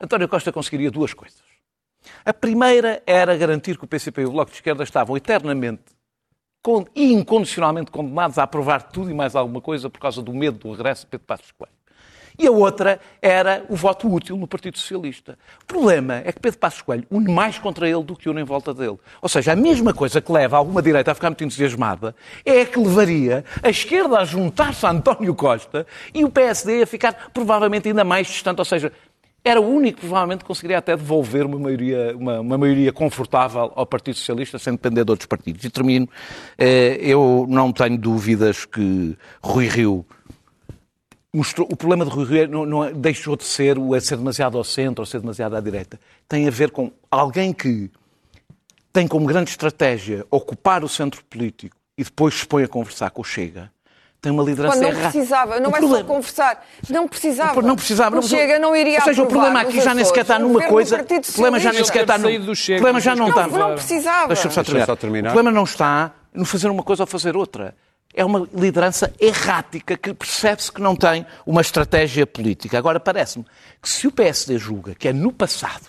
António 0.00 0.26
Costa 0.26 0.50
conseguiria 0.50 0.90
duas 0.90 1.12
coisas. 1.12 1.38
A 2.24 2.32
primeira 2.32 3.02
era 3.06 3.36
garantir 3.36 3.76
que 3.76 3.84
o 3.84 3.86
PCP 3.86 4.22
e 4.22 4.24
o 4.24 4.30
Bloco 4.30 4.50
de 4.50 4.56
Esquerda 4.56 4.82
estavam 4.82 5.14
eternamente 5.14 5.82
incondicionalmente 6.94 7.90
condenados 7.90 8.38
a 8.38 8.42
aprovar 8.42 8.82
tudo 8.82 9.10
e 9.10 9.14
mais 9.14 9.34
alguma 9.34 9.60
coisa 9.60 9.88
por 9.88 10.00
causa 10.00 10.22
do 10.22 10.32
medo 10.32 10.58
do 10.58 10.72
regresso 10.72 11.02
de 11.02 11.10
Pedro 11.10 11.26
Passos 11.26 11.52
Coelho. 11.52 11.76
E 12.38 12.46
a 12.46 12.50
outra 12.50 13.00
era 13.22 13.64
o 13.68 13.74
voto 13.74 14.12
útil 14.12 14.36
no 14.36 14.46
Partido 14.46 14.76
Socialista. 14.76 15.38
O 15.62 15.66
problema 15.66 16.22
é 16.24 16.30
que 16.32 16.38
Pedro 16.38 16.58
Passos 16.58 16.82
Coelho 16.82 17.06
une 17.10 17.32
mais 17.32 17.58
contra 17.58 17.88
ele 17.88 18.02
do 18.02 18.14
que 18.14 18.28
une 18.28 18.42
em 18.42 18.44
volta 18.44 18.74
dele. 18.74 18.98
Ou 19.22 19.28
seja, 19.28 19.52
a 19.52 19.56
mesma 19.56 19.94
coisa 19.94 20.20
que 20.20 20.30
leva 20.30 20.56
alguma 20.56 20.82
direita 20.82 21.12
a 21.12 21.14
ficar 21.14 21.30
muito 21.30 21.44
entusiasmada 21.44 22.14
é 22.44 22.60
a 22.60 22.66
que 22.66 22.78
levaria 22.78 23.44
a 23.62 23.70
esquerda 23.70 24.18
a 24.18 24.24
juntar-se 24.24 24.84
a 24.84 24.90
António 24.90 25.34
Costa 25.34 25.86
e 26.12 26.24
o 26.24 26.30
PSD 26.30 26.82
a 26.82 26.86
ficar 26.86 27.30
provavelmente 27.32 27.88
ainda 27.88 28.04
mais 28.04 28.26
distante. 28.26 28.58
Ou 28.58 28.64
seja, 28.66 28.92
era 29.46 29.60
o 29.60 29.64
único 29.64 30.00
que 30.00 30.06
provavelmente 30.06 30.44
conseguiria 30.44 30.78
até 30.78 30.96
devolver 30.96 31.46
uma 31.46 31.56
maioria, 31.56 32.16
uma, 32.16 32.40
uma, 32.40 32.58
maioria 32.58 32.92
confortável 32.92 33.72
ao 33.76 33.86
Partido 33.86 34.16
Socialista 34.16 34.58
sem 34.58 34.72
depender 34.72 35.04
de 35.04 35.10
outros 35.12 35.26
partidos. 35.26 35.64
E 35.64 35.70
termino, 35.70 36.08
eh, 36.58 36.98
eu 37.00 37.46
não 37.48 37.72
tenho 37.72 37.96
dúvidas 37.96 38.64
que 38.64 39.16
Rui 39.40 39.68
Rio 39.68 40.04
mostrou, 41.32 41.68
o 41.70 41.76
problema 41.76 42.04
de 42.04 42.10
Rui 42.10 42.24
Rio 42.24 42.42
é 42.42 42.46
não, 42.48 42.66
não, 42.66 42.92
deixou 42.92 43.36
de 43.36 43.44
ser 43.44 43.78
o 43.78 43.94
é 43.94 44.00
ser 44.00 44.16
demasiado 44.16 44.58
ao 44.58 44.64
centro 44.64 45.02
ou 45.02 45.06
ser 45.06 45.20
demasiado 45.20 45.54
à 45.54 45.60
direita. 45.60 46.00
Tem 46.28 46.48
a 46.48 46.50
ver 46.50 46.72
com 46.72 46.90
alguém 47.08 47.52
que 47.52 47.88
tem 48.92 49.06
como 49.06 49.26
grande 49.26 49.50
estratégia 49.50 50.26
ocupar 50.28 50.82
o 50.82 50.88
centro 50.88 51.22
político 51.24 51.76
e 51.96 52.02
depois 52.02 52.34
se 52.34 52.46
põe 52.46 52.64
a 52.64 52.68
conversar 52.68 53.10
com 53.10 53.20
o 53.20 53.24
Chega 53.24 53.70
tem 54.20 54.32
uma 54.32 54.42
liderança 54.42 54.80
Não 54.80 54.90
precisava, 54.90 55.60
não 55.60 55.70
o 55.70 55.76
é 55.76 55.78
problema... 55.78 55.98
só 55.98 56.04
conversar. 56.04 56.66
Não 56.90 57.08
precisava. 57.08 57.62
Não 57.62 57.76
precisava. 57.76 58.16
Não, 58.16 58.22
Chega 58.22 58.58
não 58.58 58.74
iria 58.74 58.98
Ou 58.98 59.04
seja, 59.04 59.22
o 59.22 59.26
problema 59.26 59.60
aqui 59.60 59.80
já 59.80 59.94
nem 59.94 60.04
sequer 60.04 60.22
está 60.22 60.38
numa 60.38 60.62
coisa. 60.62 61.00
O 61.00 61.32
problema 61.32 61.60
já 61.60 61.72
nem 61.72 61.84
sequer 61.84 62.02
está 62.02 62.18
no. 62.18 62.28
O 62.28 62.56
problema 62.56 63.00
já 63.00 63.14
não 63.14 63.28
está. 63.28 63.46
Não 63.46 63.74
precisava. 63.74 64.28
Deixa-me 64.28 64.54
só, 64.54 64.62
Deixa 64.62 64.86
só 64.86 64.96
terminar. 64.96 65.30
O 65.30 65.32
problema 65.32 65.54
não 65.54 65.64
está 65.64 66.12
no 66.32 66.44
fazer 66.44 66.68
uma 66.68 66.82
coisa 66.82 67.02
ou 67.02 67.06
fazer 67.06 67.36
outra. 67.36 67.74
É 68.14 68.24
uma 68.24 68.48
liderança 68.54 69.12
errática 69.20 69.96
que 69.96 70.14
percebe-se 70.14 70.72
que 70.72 70.80
não 70.80 70.96
tem 70.96 71.26
uma 71.44 71.60
estratégia 71.60 72.26
política. 72.26 72.78
Agora, 72.78 72.98
parece-me 72.98 73.44
que 73.82 73.88
se 73.88 74.06
o 74.06 74.12
PSD 74.12 74.56
julga 74.56 74.94
que 74.94 75.08
é 75.08 75.12
no 75.12 75.30
passado 75.30 75.86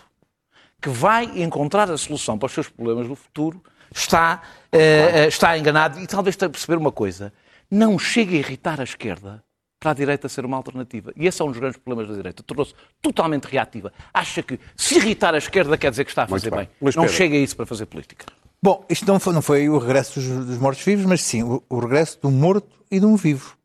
que 0.81 0.89
vai 0.89 1.23
encontrar 1.41 1.89
a 1.89 1.97
solução 1.97 2.37
para 2.37 2.47
os 2.47 2.51
seus 2.51 2.69
problemas 2.69 3.07
do 3.07 3.15
futuro, 3.15 3.63
está, 3.95 4.41
uh, 4.73 5.27
está 5.27 5.57
enganado 5.57 5.99
e 5.99 6.05
talvez 6.05 6.35
tenha 6.35 6.49
perceber 6.49 6.77
uma 6.77 6.91
coisa 6.91 7.33
não 7.69 7.97
chega 7.99 8.31
a 8.31 8.35
irritar 8.35 8.79
a 8.79 8.83
esquerda 8.83 9.43
para 9.79 9.91
a 9.91 9.93
direita 9.93 10.27
ser 10.27 10.45
uma 10.45 10.57
alternativa. 10.57 11.13
E 11.15 11.27
esse 11.27 11.41
é 11.41 11.45
um 11.45 11.49
dos 11.49 11.59
grandes 11.59 11.77
problemas 11.77 12.09
da 12.09 12.15
direita. 12.15 12.41
Tornou-se 12.43 12.73
totalmente 13.01 13.45
reativa. 13.45 13.93
Acha 14.13 14.41
que 14.41 14.59
se 14.75 14.95
irritar 14.95 15.35
a 15.35 15.37
esquerda 15.37 15.77
quer 15.77 15.91
dizer 15.91 16.03
que 16.03 16.11
está 16.11 16.23
a 16.23 16.27
fazer 16.27 16.49
bem. 16.49 16.67
bem. 16.81 16.93
Não 16.95 17.07
chega 17.07 17.35
a 17.35 17.39
isso 17.39 17.55
para 17.55 17.65
fazer 17.65 17.85
política. 17.85 18.25
Bom, 18.61 18.83
isto 18.89 19.05
não 19.05 19.19
foi, 19.19 19.33
não 19.33 19.41
foi 19.41 19.69
o 19.69 19.77
regresso 19.77 20.19
dos, 20.19 20.45
dos 20.45 20.57
mortos-vivos, 20.57 21.05
mas 21.05 21.21
sim 21.21 21.43
o, 21.43 21.63
o, 21.69 21.79
regresso 21.79 22.19
de 22.19 22.27
um 22.27 22.31
morto 22.31 22.83
e 22.89 22.99
de 22.99 23.05
um 23.05 23.15
vivo. 23.15 23.55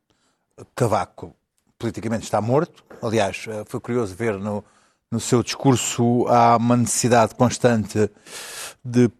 Cavaco 0.77 1.35
politicamente 1.79 2.25
está 2.25 2.41
morto. 2.41 2.85
Aliás, 3.03 3.47
eh, 3.49 3.65
foi 3.67 3.81
curioso 3.81 4.15
ver 4.15 4.39
no, 4.39 4.63
no 5.11 5.19
seu 5.19 5.43
discurso 5.43 6.27
há 6.29 6.57
uma 6.57 6.77
necessidade 6.77 7.35
constante 7.35 8.11
de 8.85 9.11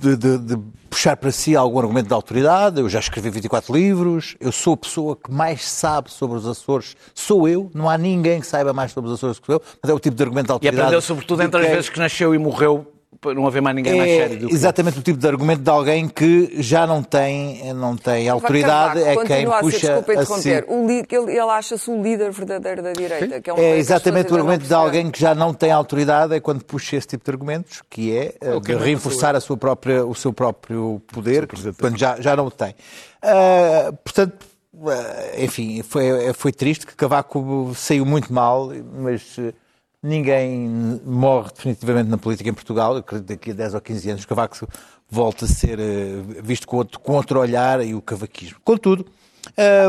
de, 0.00 0.16
de, 0.16 0.38
de, 0.38 0.58
puxar 0.88 1.16
para 1.16 1.30
si 1.30 1.54
algum 1.54 1.78
argumento 1.78 2.08
de 2.08 2.14
autoridade. 2.14 2.80
Eu 2.80 2.88
já 2.88 2.98
escrevi 2.98 3.30
24 3.30 3.72
livros, 3.74 4.36
eu 4.40 4.50
sou 4.50 4.74
a 4.74 4.76
pessoa 4.76 5.16
que 5.16 5.30
mais 5.30 5.64
sabe 5.64 6.10
sobre 6.10 6.36
os 6.36 6.46
Açores, 6.46 6.96
sou 7.14 7.48
eu, 7.48 7.70
não 7.74 7.88
há 7.88 7.96
ninguém 7.96 8.40
que 8.40 8.46
saiba 8.46 8.72
mais 8.72 8.92
sobre 8.92 9.08
os 9.08 9.16
Açores 9.16 9.38
que 9.38 9.50
eu, 9.50 9.62
mas 9.82 9.90
é 9.90 9.94
o 9.94 9.98
tipo 9.98 10.16
de 10.16 10.22
argumento 10.22 10.46
de 10.46 10.52
autoridade. 10.52 10.76
E 10.76 10.80
aprendeu 10.80 11.00
sobretudo 11.00 11.42
entre 11.42 11.60
as 11.60 11.68
vezes 11.68 11.88
que 11.88 11.98
nasceu 11.98 12.34
e 12.34 12.38
morreu 12.38 12.86
para 13.20 13.34
não 13.34 13.46
haver 13.46 13.60
mais 13.60 13.74
ninguém 13.74 13.92
é 13.92 13.96
mais 13.96 14.10
sério 14.10 14.38
do 14.38 14.48
que 14.48 14.54
exatamente 14.54 14.98
o 14.98 15.02
tipo 15.02 15.18
de 15.18 15.26
argumento 15.26 15.62
de 15.62 15.70
alguém 15.70 16.08
que 16.08 16.62
já 16.62 16.86
não 16.86 17.02
tem, 17.02 17.72
não 17.74 17.96
tem 17.96 18.28
autoridade, 18.28 19.02
é 19.02 19.16
quem 19.24 19.46
puxa 19.60 19.94
a, 19.94 20.20
a 20.20 20.24
si. 20.24 20.64
O 20.68 20.86
li, 20.86 21.04
ele, 21.10 21.32
ele 21.32 21.40
acha-se 21.40 21.90
o 21.90 22.00
líder 22.00 22.30
verdadeiro 22.30 22.82
da 22.82 22.92
direita. 22.92 23.40
Que 23.40 23.50
é, 23.50 23.52
um 23.52 23.58
é 23.58 23.78
exatamente 23.78 24.32
o 24.32 24.36
argumento 24.36 24.64
de 24.64 24.72
alguém 24.72 25.10
que 25.10 25.20
já 25.20 25.34
não 25.34 25.52
tem 25.52 25.72
autoridade, 25.72 26.34
é 26.34 26.40
quando 26.40 26.64
puxa 26.64 26.96
esse 26.96 27.08
tipo 27.08 27.24
de 27.24 27.30
argumentos, 27.30 27.82
que 27.90 28.16
é, 28.16 28.34
é 28.40 28.60
de 28.60 28.74
reforçar 28.74 29.34
a 29.34 29.40
sua 29.40 29.56
própria, 29.56 30.04
o 30.04 30.14
seu 30.14 30.32
próprio 30.32 31.02
poder, 31.08 31.48
quando 31.78 31.98
já, 31.98 32.20
já 32.20 32.36
não 32.36 32.46
o 32.46 32.50
tem. 32.50 32.70
Uh, 32.70 33.92
portanto, 34.04 34.46
uh, 34.72 34.90
enfim, 35.42 35.82
foi, 35.82 36.32
foi 36.32 36.52
triste 36.52 36.86
que 36.86 36.94
Cavaco 36.94 37.72
saiu 37.74 38.06
muito 38.06 38.32
mal, 38.32 38.70
mas 39.02 39.36
Ninguém 40.02 41.00
morre 41.04 41.50
definitivamente 41.54 42.08
na 42.08 42.16
política 42.16 42.48
em 42.48 42.54
Portugal. 42.54 42.94
Eu 42.94 43.00
acredito 43.00 43.26
que 43.26 43.34
daqui 43.34 43.50
a 43.50 43.54
10 43.54 43.74
ou 43.74 43.80
15 43.80 44.10
anos 44.10 44.24
Cavaco 44.24 44.66
volta 45.10 45.44
a 45.44 45.48
ser 45.48 45.78
eh, 45.78 46.22
visto 46.42 46.66
com 46.66 46.78
outro, 46.78 46.98
com 47.00 47.12
outro 47.12 47.38
olhar 47.38 47.84
e 47.84 47.94
o 47.94 48.00
cavaquismo. 48.00 48.58
Contudo, 48.64 49.06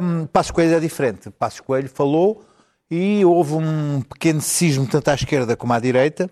um, 0.01 0.25
Passos 0.25 0.51
Coelho 0.51 0.75
é 0.75 0.79
diferente. 0.79 1.29
Passos 1.29 1.61
Coelho 1.61 1.89
falou 1.89 2.43
e 2.89 3.23
houve 3.23 3.53
um 3.53 4.01
pequeno 4.01 4.41
cismo 4.41 4.85
tanto 4.85 5.07
à 5.09 5.13
esquerda 5.13 5.55
como 5.55 5.71
à 5.71 5.79
direita. 5.79 6.29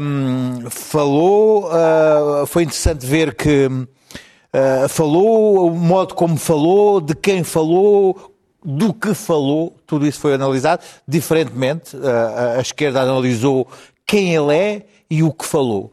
Um, 0.00 0.70
falou, 0.70 1.66
uh, 1.66 2.46
foi 2.46 2.62
interessante 2.62 3.04
ver 3.04 3.34
que 3.34 3.66
uh, 3.66 4.88
falou, 4.88 5.68
o 5.68 5.74
modo 5.74 6.14
como 6.14 6.38
falou, 6.38 7.00
de 7.00 7.14
quem 7.14 7.44
falou, 7.44 8.31
do 8.64 8.94
que 8.94 9.14
falou, 9.14 9.76
tudo 9.86 10.06
isso 10.06 10.20
foi 10.20 10.34
analisado, 10.34 10.82
diferentemente, 11.06 11.96
a, 11.96 12.58
a 12.58 12.60
esquerda 12.60 13.02
analisou 13.02 13.66
quem 14.06 14.34
ele 14.34 14.54
é 14.54 14.86
e 15.10 15.22
o 15.22 15.32
que 15.32 15.44
falou. 15.44 15.92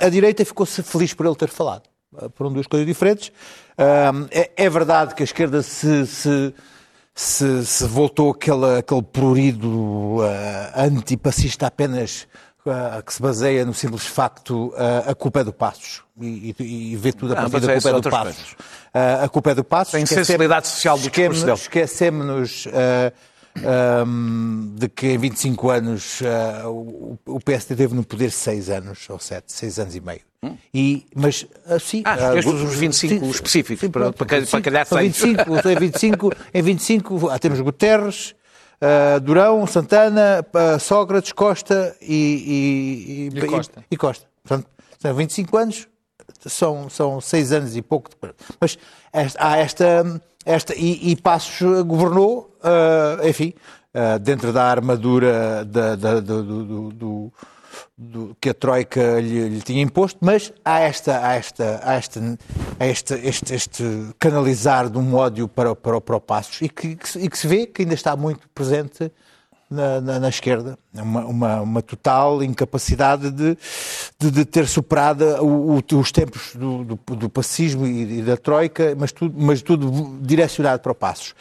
A 0.00 0.08
direita 0.08 0.44
ficou-se 0.44 0.82
feliz 0.82 1.14
por 1.14 1.26
ele 1.26 1.36
ter 1.36 1.48
falado. 1.48 1.82
Foram 2.34 2.52
duas 2.52 2.66
coisas 2.66 2.86
diferentes. 2.86 3.30
É, 4.30 4.50
é, 4.56 4.68
verdade 4.68 5.14
que 5.14 5.22
a 5.22 5.24
esquerda 5.24 5.62
se, 5.62 6.06
se, 6.06 6.54
se, 7.14 7.64
se 7.64 7.84
voltou 7.86 8.30
aquele, 8.30 8.78
aquele 8.78 9.02
prurido 9.02 10.18
uh, 10.18 10.26
antipacista 10.76 11.66
apenas 11.66 12.26
uh, 12.66 13.02
que 13.02 13.12
se 13.12 13.22
baseia 13.22 13.64
no 13.64 13.74
simples 13.74 14.06
facto 14.06 14.68
uh, 14.68 15.10
a 15.10 15.14
culpa 15.14 15.40
é 15.40 15.44
do 15.44 15.52
Passos 15.52 16.02
e, 16.20 16.54
e, 16.58 16.92
e 16.92 16.96
vê 16.96 17.12
tudo 17.12 17.32
a 17.32 17.36
partir 17.36 17.60
da 17.60 17.72
culpa 17.74 17.88
é 17.88 18.00
do 18.00 18.10
Passos. 18.10 18.52
Uh, 18.52 19.24
a 19.24 19.28
culpa 19.28 19.50
é 19.50 19.54
do 19.54 19.64
Passos. 19.64 19.92
Tem 19.92 20.06
sensibilidade 20.06 20.68
social 20.68 20.98
do 20.98 21.08
discurso 21.08 21.44
dele. 21.44 21.58
Esquecemos 21.58 22.66
um, 24.06 24.74
de 24.76 24.88
que 24.88 25.08
em 25.08 25.18
25 25.18 25.70
anos 25.70 26.20
o, 26.66 27.18
o 27.26 27.40
PSD 27.40 27.74
teve 27.74 27.94
no 27.94 28.04
poder 28.04 28.30
6 28.30 28.70
anos, 28.70 29.08
ou 29.08 29.18
7, 29.18 29.52
6 29.52 29.78
anos 29.78 29.96
e 29.96 30.00
meio. 30.00 30.20
Hum? 30.42 30.56
E, 30.72 31.06
mas 31.14 31.46
assim. 31.66 32.02
Ah, 32.04 32.34
estes 32.36 32.54
os 32.54 32.74
25 32.74 33.24
sim, 33.24 33.30
específicos, 33.30 33.80
sim, 33.80 33.90
para, 33.90 34.12
para, 34.12 34.46
para 34.46 34.60
calhar 34.62 34.86
100. 34.86 34.98
25, 34.98 35.68
em 35.68 35.76
25, 35.76 36.32
em 36.54 36.62
25 36.62 37.28
ah, 37.28 37.38
temos 37.38 37.60
Guterres, 37.60 38.34
uh, 38.80 39.20
Durão, 39.20 39.66
Santana, 39.66 40.44
uh, 40.54 40.78
Sócrates, 40.80 41.32
Costa 41.32 41.96
e, 42.00 43.28
e, 43.32 43.38
e, 43.38 43.38
e 43.38 43.46
Costa. 43.46 43.84
E, 43.90 43.96
Costa. 43.96 44.26
Portanto, 44.42 44.68
são 44.98 45.14
25 45.14 45.56
anos, 45.56 45.88
são, 46.46 46.88
são 46.88 47.20
6 47.20 47.52
anos 47.52 47.76
e 47.76 47.82
pouco. 47.82 48.10
Depois. 48.10 48.34
Mas 48.60 48.78
esta, 49.12 49.38
há 49.46 49.56
esta. 49.58 50.22
esta 50.44 50.74
e, 50.74 51.10
e 51.10 51.16
Passos 51.16 51.82
governou, 51.82 52.56
uh, 52.62 53.26
enfim, 53.26 53.54
dentro 54.22 54.52
da 54.52 54.64
armadura 54.64 55.64
da, 55.64 55.96
da, 55.96 56.20
do, 56.20 56.42
do, 56.42 56.92
do 56.92 57.32
do, 57.96 58.36
que 58.40 58.50
a 58.50 58.54
Troika 58.54 59.20
lhe, 59.20 59.48
lhe, 59.48 59.62
tinha 59.62 59.82
imposto, 59.82 60.18
mas 60.20 60.52
há, 60.64 60.80
esta, 60.80 61.26
há, 61.26 61.34
esta, 61.34 61.80
há, 61.82 61.94
esta, 61.94 62.38
este, 62.80 63.14
este, 63.14 63.54
este 63.54 63.84
canalizar 64.18 64.88
de 64.88 64.98
um 64.98 65.14
ódio 65.14 65.48
para, 65.48 65.74
para, 65.74 66.00
para 66.00 66.16
o 66.16 66.20
Passos 66.20 66.62
e 66.62 66.68
que, 66.68 66.96
que, 66.96 67.18
e 67.18 67.28
que 67.28 67.38
se 67.38 67.46
vê 67.46 67.66
que 67.66 67.82
ainda 67.82 67.94
está 67.94 68.16
muito 68.16 68.48
presente 68.50 69.12
na, 69.70 70.00
na, 70.00 70.20
na, 70.20 70.28
esquerda. 70.28 70.76
Uma, 70.92 71.24
uma, 71.24 71.60
uma, 71.60 71.82
total 71.82 72.42
incapacidade 72.42 73.30
de, 73.30 73.56
de, 74.18 74.30
de 74.30 74.44
ter 74.44 74.66
superado 74.66 75.24
o, 75.44 75.76
o, 75.76 75.98
os 75.98 76.10
tempos 76.10 76.56
do, 76.56 76.84
do, 76.84 76.96
do 77.16 77.30
pacismo 77.30 77.86
e, 77.86 78.22
da 78.22 78.36
Troika, 78.36 78.96
mas 78.98 79.12
tudo, 79.12 79.34
mas 79.38 79.62
tudo 79.62 80.18
direcionado 80.20 80.82
para 80.82 80.92
o 80.92 80.94
Passos 80.94 81.34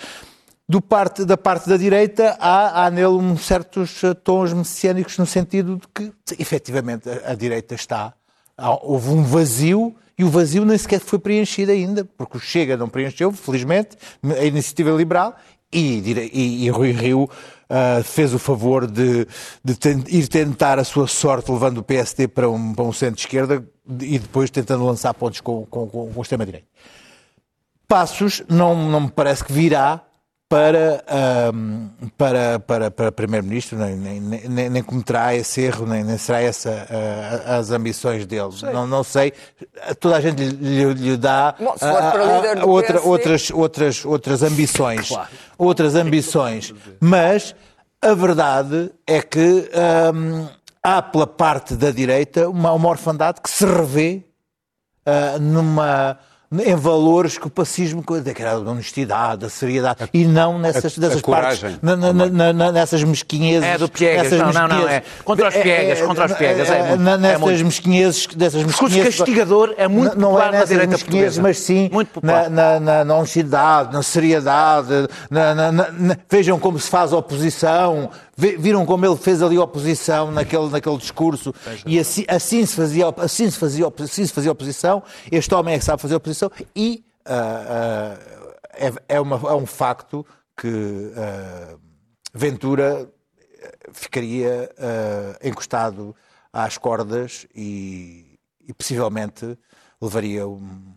parte, 0.80 1.26
da 1.26 1.36
parte 1.36 1.68
da 1.68 1.78
direita 1.78 2.38
há, 2.40 2.86
há 2.86 2.92
nele 2.92 3.08
um 3.08 3.36
certos 3.36 4.04
eh, 4.04 4.14
tons 4.14 4.54
messiânicos 4.54 5.18
no 5.18 5.26
sentido 5.26 5.78
de 5.78 5.88
que, 5.88 6.14
efetivamente, 6.40 7.10
a, 7.10 7.32
a 7.32 7.36
direita 7.36 7.74
está. 7.74 8.14
Houve 8.84 9.10
um 9.10 9.24
vazio 9.24 9.96
e 10.16 10.24
o 10.24 10.30
vazio 10.30 10.64
nem 10.66 10.78
sequer 10.78 11.00
foi 11.00 11.18
preenchido 11.18 11.72
ainda, 11.72 12.06
porque 12.18 12.38
o 12.38 12.40
Chega 12.40 12.78
não 12.78 12.88
preencheu, 12.88 13.32
felizmente, 13.32 13.98
a 14.22 14.44
iniciativa 14.44 14.92
liberal 14.92 15.36
e, 15.72 16.30
e, 16.34 16.66
e 16.66 16.70
Rui 16.70 16.92
Rio 16.92 17.24
uh, 17.24 18.04
fez 18.04 18.34
o 18.34 18.40
favor 18.40 18.86
de, 18.86 19.26
de 19.64 19.76
ir 20.08 20.28
tentar 20.28 20.78
a 20.78 20.84
sua 20.84 21.08
sorte 21.08 21.52
levando 21.52 21.80
o 21.80 21.84
PSD 21.84 22.28
para 22.28 22.50
um, 22.50 22.74
para 22.74 22.84
um 22.84 22.94
centro-esquerda 22.94 23.66
e 24.02 24.20
depois 24.20 24.50
tentando 24.50 24.86
lançar 24.86 25.14
pontos 25.14 25.42
com, 25.42 25.66
com, 25.66 25.88
com, 25.88 26.12
com 26.12 26.20
o 26.20 26.22
extrema-direita. 26.22 26.68
Passos 27.88 28.44
não, 28.48 28.90
não 28.90 29.02
me 29.02 29.10
parece 29.10 29.44
que 29.44 29.54
virá 29.54 30.04
para, 30.50 31.04
um, 31.54 31.90
para, 32.18 32.60
para, 32.60 32.90
para 32.90 33.12
Primeiro-Ministro, 33.12 33.78
nem, 33.78 33.96
nem, 33.96 34.20
nem, 34.20 34.70
nem, 34.72 34.84
cometerá 34.84 35.36
esse 35.36 35.62
erro, 35.62 35.86
nem, 35.86 36.04
nem 36.04 36.18
será 36.18 36.42
essa 36.42 36.72
uh, 36.72 37.52
as 37.60 37.70
ambições 37.70 38.26
dele. 38.26 38.50
Não, 38.74 38.88
não 38.88 39.04
sei, 39.04 39.32
toda 40.00 40.18
a 40.18 40.22
gente 40.22 40.44
lhe, 40.44 40.94
lhe 40.94 41.18
dá 41.18 41.54
Bom, 41.58 41.76
uh, 41.76 42.66
uh, 42.66 42.68
outra, 42.68 43.00
outras, 43.02 43.52
outras, 43.52 44.04
outras 44.04 44.42
ambições. 44.42 45.10
Claro. 45.10 45.30
Outras 45.56 45.94
ambições. 45.94 46.74
Mas 47.00 47.54
a 48.02 48.16
verdade 48.16 48.92
é 49.06 49.22
que 49.22 49.70
um, 50.16 50.48
há 50.82 51.00
pela 51.00 51.28
parte 51.28 51.76
da 51.76 51.92
direita 51.92 52.50
uma, 52.50 52.74
uma 52.74 52.90
orfandade 52.90 53.40
que 53.40 53.52
se 53.52 53.66
revê 53.68 54.24
uh, 55.06 55.40
numa 55.40 56.18
em 56.52 56.76
valores 56.76 57.38
que 57.38 57.46
o 57.46 57.50
pacismo, 57.50 58.04
que 58.04 58.42
era 58.42 58.60
da 58.60 58.72
honestidade, 58.72 59.42
da 59.42 59.50
seriedade, 59.50 60.04
a, 60.04 60.10
e 60.12 60.26
não 60.26 60.58
nessas, 60.58 60.98
a, 60.98 61.02
dessas 61.02 61.22
a 61.24 61.26
partes, 61.26 61.78
na, 61.80 61.96
na, 61.96 62.54
na, 62.54 62.72
nessas 62.72 63.04
mesquinhezes. 63.04 63.68
É 63.68 63.78
do 63.78 63.88
Piegas, 63.88 64.32
não, 64.32 64.52
não, 64.52 64.68
não, 64.68 64.90
é. 64.90 65.04
Contra 65.24 65.50
os 65.50 65.54
Piegas, 65.54 66.00
é, 66.00 66.06
contra 66.06 66.26
os 66.26 66.34
Piegas. 66.34 66.70
É, 66.70 66.96
muito, 66.96 67.04
nessas 67.04 67.26
é 67.26 67.38
muito... 67.38 67.66
mesquinhezes, 67.66 68.28
dessas 68.28 68.64
mesquinhezes. 68.64 69.18
castigador 69.18 69.76
é 69.78 69.88
muito 69.88 70.18
não 70.18 70.30
popular 70.30 70.54
é 70.54 70.60
na 70.60 70.66
direita 70.66 70.98
portuguesa. 70.98 71.42
Mas 71.42 71.60
sim 71.60 71.88
muito 71.92 72.20
na, 72.24 72.50
na, 72.50 72.80
na, 72.80 73.06
na 73.06 73.16
honestidade, 73.16 73.94
na 73.94 74.02
seriedade, 74.02 75.08
na, 75.30 75.54
na, 75.54 75.72
na, 75.72 76.18
vejam 76.28 76.58
como 76.58 76.80
se 76.80 76.90
faz 76.90 77.14
oposição, 77.14 78.10
Viram 78.40 78.86
como 78.86 79.06
ele 79.06 79.18
fez 79.18 79.42
ali 79.42 79.58
oposição 79.58 80.32
naquele, 80.32 80.70
naquele 80.70 80.98
discurso 80.98 81.54
e 81.86 82.00
assim, 82.00 82.24
assim, 82.26 82.66
se 82.66 82.74
fazia, 82.74 83.10
assim, 83.18 83.52
se 83.52 83.58
fazia, 83.58 83.86
assim 83.86 84.26
se 84.26 84.32
fazia 84.32 84.52
oposição. 84.52 85.04
Este 85.30 85.54
homem 85.54 85.76
é 85.76 85.78
que 85.80 85.84
sabe 85.84 86.02
fazer 86.02 86.16
oposição 86.16 86.50
e 86.74 87.04
uh, 87.28 87.32
uh, 87.32 88.56
é, 88.74 89.16
é, 89.16 89.20
uma, 89.20 89.36
é, 89.36 89.54
um 89.54 89.66
facto 89.66 90.26
que 90.56 90.68
uh, 90.68 91.80
Ventura 92.34 93.12
ficaria 93.92 94.70
encostado 95.44 96.16
às 96.54 96.78
cordas 96.78 97.46
e, 97.54 98.40
e 98.66 98.74
possivelmente 98.74 99.58
levaria 100.02 100.48
um, 100.48 100.94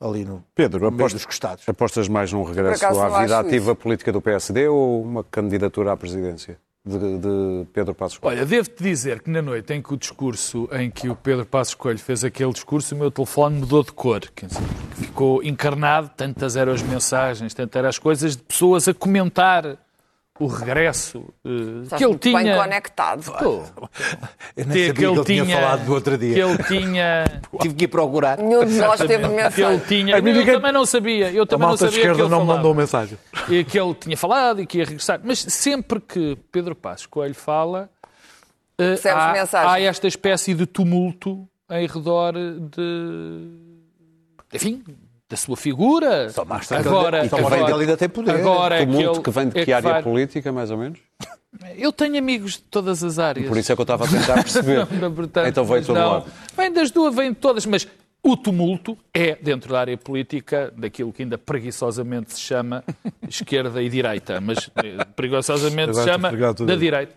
ali 0.00 0.24
no 0.24 0.44
Pedro, 0.54 0.90
meio 0.90 1.10
dos 1.10 1.24
costados. 1.24 1.68
Apostas 1.68 2.08
mais 2.08 2.32
num 2.32 2.42
regresso 2.42 2.84
à 2.86 3.22
vida 3.22 3.38
ativa 3.38 3.72
isso. 3.72 3.76
política 3.76 4.12
do 4.12 4.20
PSD 4.20 4.68
ou 4.68 5.02
uma 5.02 5.24
candidatura 5.24 5.92
à 5.92 5.96
presidência? 5.96 6.58
De, 6.86 6.98
de, 6.98 7.66
Pedro 7.72 7.94
Passos 7.94 8.18
Coelho? 8.18 8.40
Olha, 8.40 8.46
devo-te 8.46 8.82
dizer 8.82 9.22
que 9.22 9.30
na 9.30 9.40
noite 9.40 9.72
em 9.72 9.80
que 9.80 9.94
o 9.94 9.96
discurso, 9.96 10.68
em 10.70 10.90
que 10.90 11.08
o 11.08 11.16
Pedro 11.16 11.46
Passos 11.46 11.74
Coelho 11.74 11.98
fez 11.98 12.22
aquele 12.22 12.52
discurso, 12.52 12.94
o 12.94 12.98
meu 12.98 13.10
telefone 13.10 13.60
mudou 13.60 13.82
de 13.82 13.90
cor. 13.90 14.20
Ficou 14.94 15.42
encarnado, 15.42 16.10
tantas 16.14 16.56
eram 16.56 16.74
as 16.74 16.82
mensagens, 16.82 17.54
tantas 17.54 17.78
eram 17.78 17.88
as 17.88 17.98
coisas 17.98 18.36
de 18.36 18.42
pessoas 18.42 18.86
a 18.86 18.92
comentar 18.92 19.78
o 20.40 20.46
regresso 20.46 21.20
uh, 21.44 21.96
que 21.96 22.04
ele 22.04 22.18
tinha 22.18 22.42
bem 22.42 22.56
conectado. 22.56 23.22
Eu 24.56 24.66
nem 24.66 24.86
sabia 24.88 24.94
que 24.94 25.04
ele, 25.04 25.24
tinha, 25.24 25.44
tinha 25.44 25.60
falado 25.60 25.84
do 25.84 25.94
outro 25.94 26.18
dia. 26.18 26.34
Que 26.34 26.40
ele 26.40 26.58
tinha 26.64 27.24
tive 27.60 27.74
que 27.74 27.84
ir 27.84 27.88
procurar. 27.88 28.38
Nenhum 28.38 28.64
de 28.64 28.76
nós 28.78 28.98
teve 28.98 29.28
mensagem. 29.28 29.52
Que 29.52 29.62
ele 29.62 29.80
tinha, 29.80 30.18
eu 30.18 30.54
também 30.54 30.72
não 30.72 30.86
sabia. 30.86 31.30
Eu 31.30 31.46
também 31.46 31.68
não 31.68 31.76
sabia 31.76 31.96
esquerda 31.96 32.14
que 32.16 32.22
ele 32.22 32.30
não 32.30 32.40
falava. 32.40 32.56
mandou 32.56 32.74
mensagem. 32.74 33.18
E 33.48 33.64
que 33.64 33.78
ele 33.78 33.94
tinha 33.94 34.16
falado 34.16 34.60
e 34.60 34.66
que 34.66 34.78
ia 34.78 34.84
regressar. 34.84 35.20
Mas 35.22 35.38
sempre 35.38 36.00
que 36.00 36.36
Pedro 36.50 36.74
Passos 36.74 37.06
Coelho 37.06 37.34
fala, 37.34 37.88
uh, 38.80 39.08
há, 39.08 39.72
há 39.72 39.80
esta 39.80 40.08
espécie 40.08 40.52
de 40.52 40.66
tumulto 40.66 41.48
em 41.70 41.86
redor 41.86 42.34
de 42.34 43.74
enfim, 44.54 44.84
da 45.34 45.36
sua 45.36 45.56
figura. 45.56 46.30
Só 46.30 46.44
basta 46.44 46.78
agora, 46.78 47.26
e 47.26 47.28
que 47.28 47.34
agora, 47.34 47.56
vem 47.56 47.74
ainda 47.80 47.96
tem 47.96 48.08
poder. 48.08 48.36
Agora 48.36 48.80
é 48.80 48.86
tumulto 48.86 49.20
que, 49.20 49.30
vem 49.30 49.48
de 49.48 49.64
que, 49.64 49.70
é 49.70 49.74
área 49.74 49.92
vai... 49.94 50.02
política, 50.02 50.52
mais 50.52 50.70
ou 50.70 50.78
menos? 50.78 51.00
Eu 51.76 51.92
tenho 51.92 52.16
amigos 52.16 52.52
de 52.52 52.62
todas 52.62 53.02
as 53.02 53.18
áreas. 53.18 53.48
Por 53.48 53.56
isso 53.56 53.70
é 53.70 53.74
que 53.74 53.80
eu 53.80 53.84
estava 53.84 54.04
a 54.04 54.08
tentar 54.08 54.34
perceber. 54.34 54.86
não, 55.00 55.12
portanto, 55.12 55.48
então 55.48 55.64
veio 55.64 55.84
todo 55.84 55.96
lado. 55.96 56.26
Vem 56.56 56.72
das 56.72 56.90
duas, 56.90 57.14
vem 57.14 57.30
de 57.30 57.38
todas, 57.38 57.66
mas 57.66 57.86
o 58.22 58.36
tumulto 58.36 58.96
é, 59.12 59.36
dentro 59.36 59.72
da 59.72 59.80
área 59.80 59.96
política, 59.96 60.72
daquilo 60.76 61.12
que 61.12 61.22
ainda 61.22 61.36
preguiçosamente 61.36 62.32
se 62.32 62.40
chama 62.40 62.82
esquerda 63.28 63.82
e 63.82 63.88
direita, 63.88 64.40
mas 64.40 64.70
eh, 64.76 65.04
preguiçosamente 65.16 65.94
se 65.94 66.04
chama 66.04 66.32
da 66.64 66.76
direita 66.76 67.12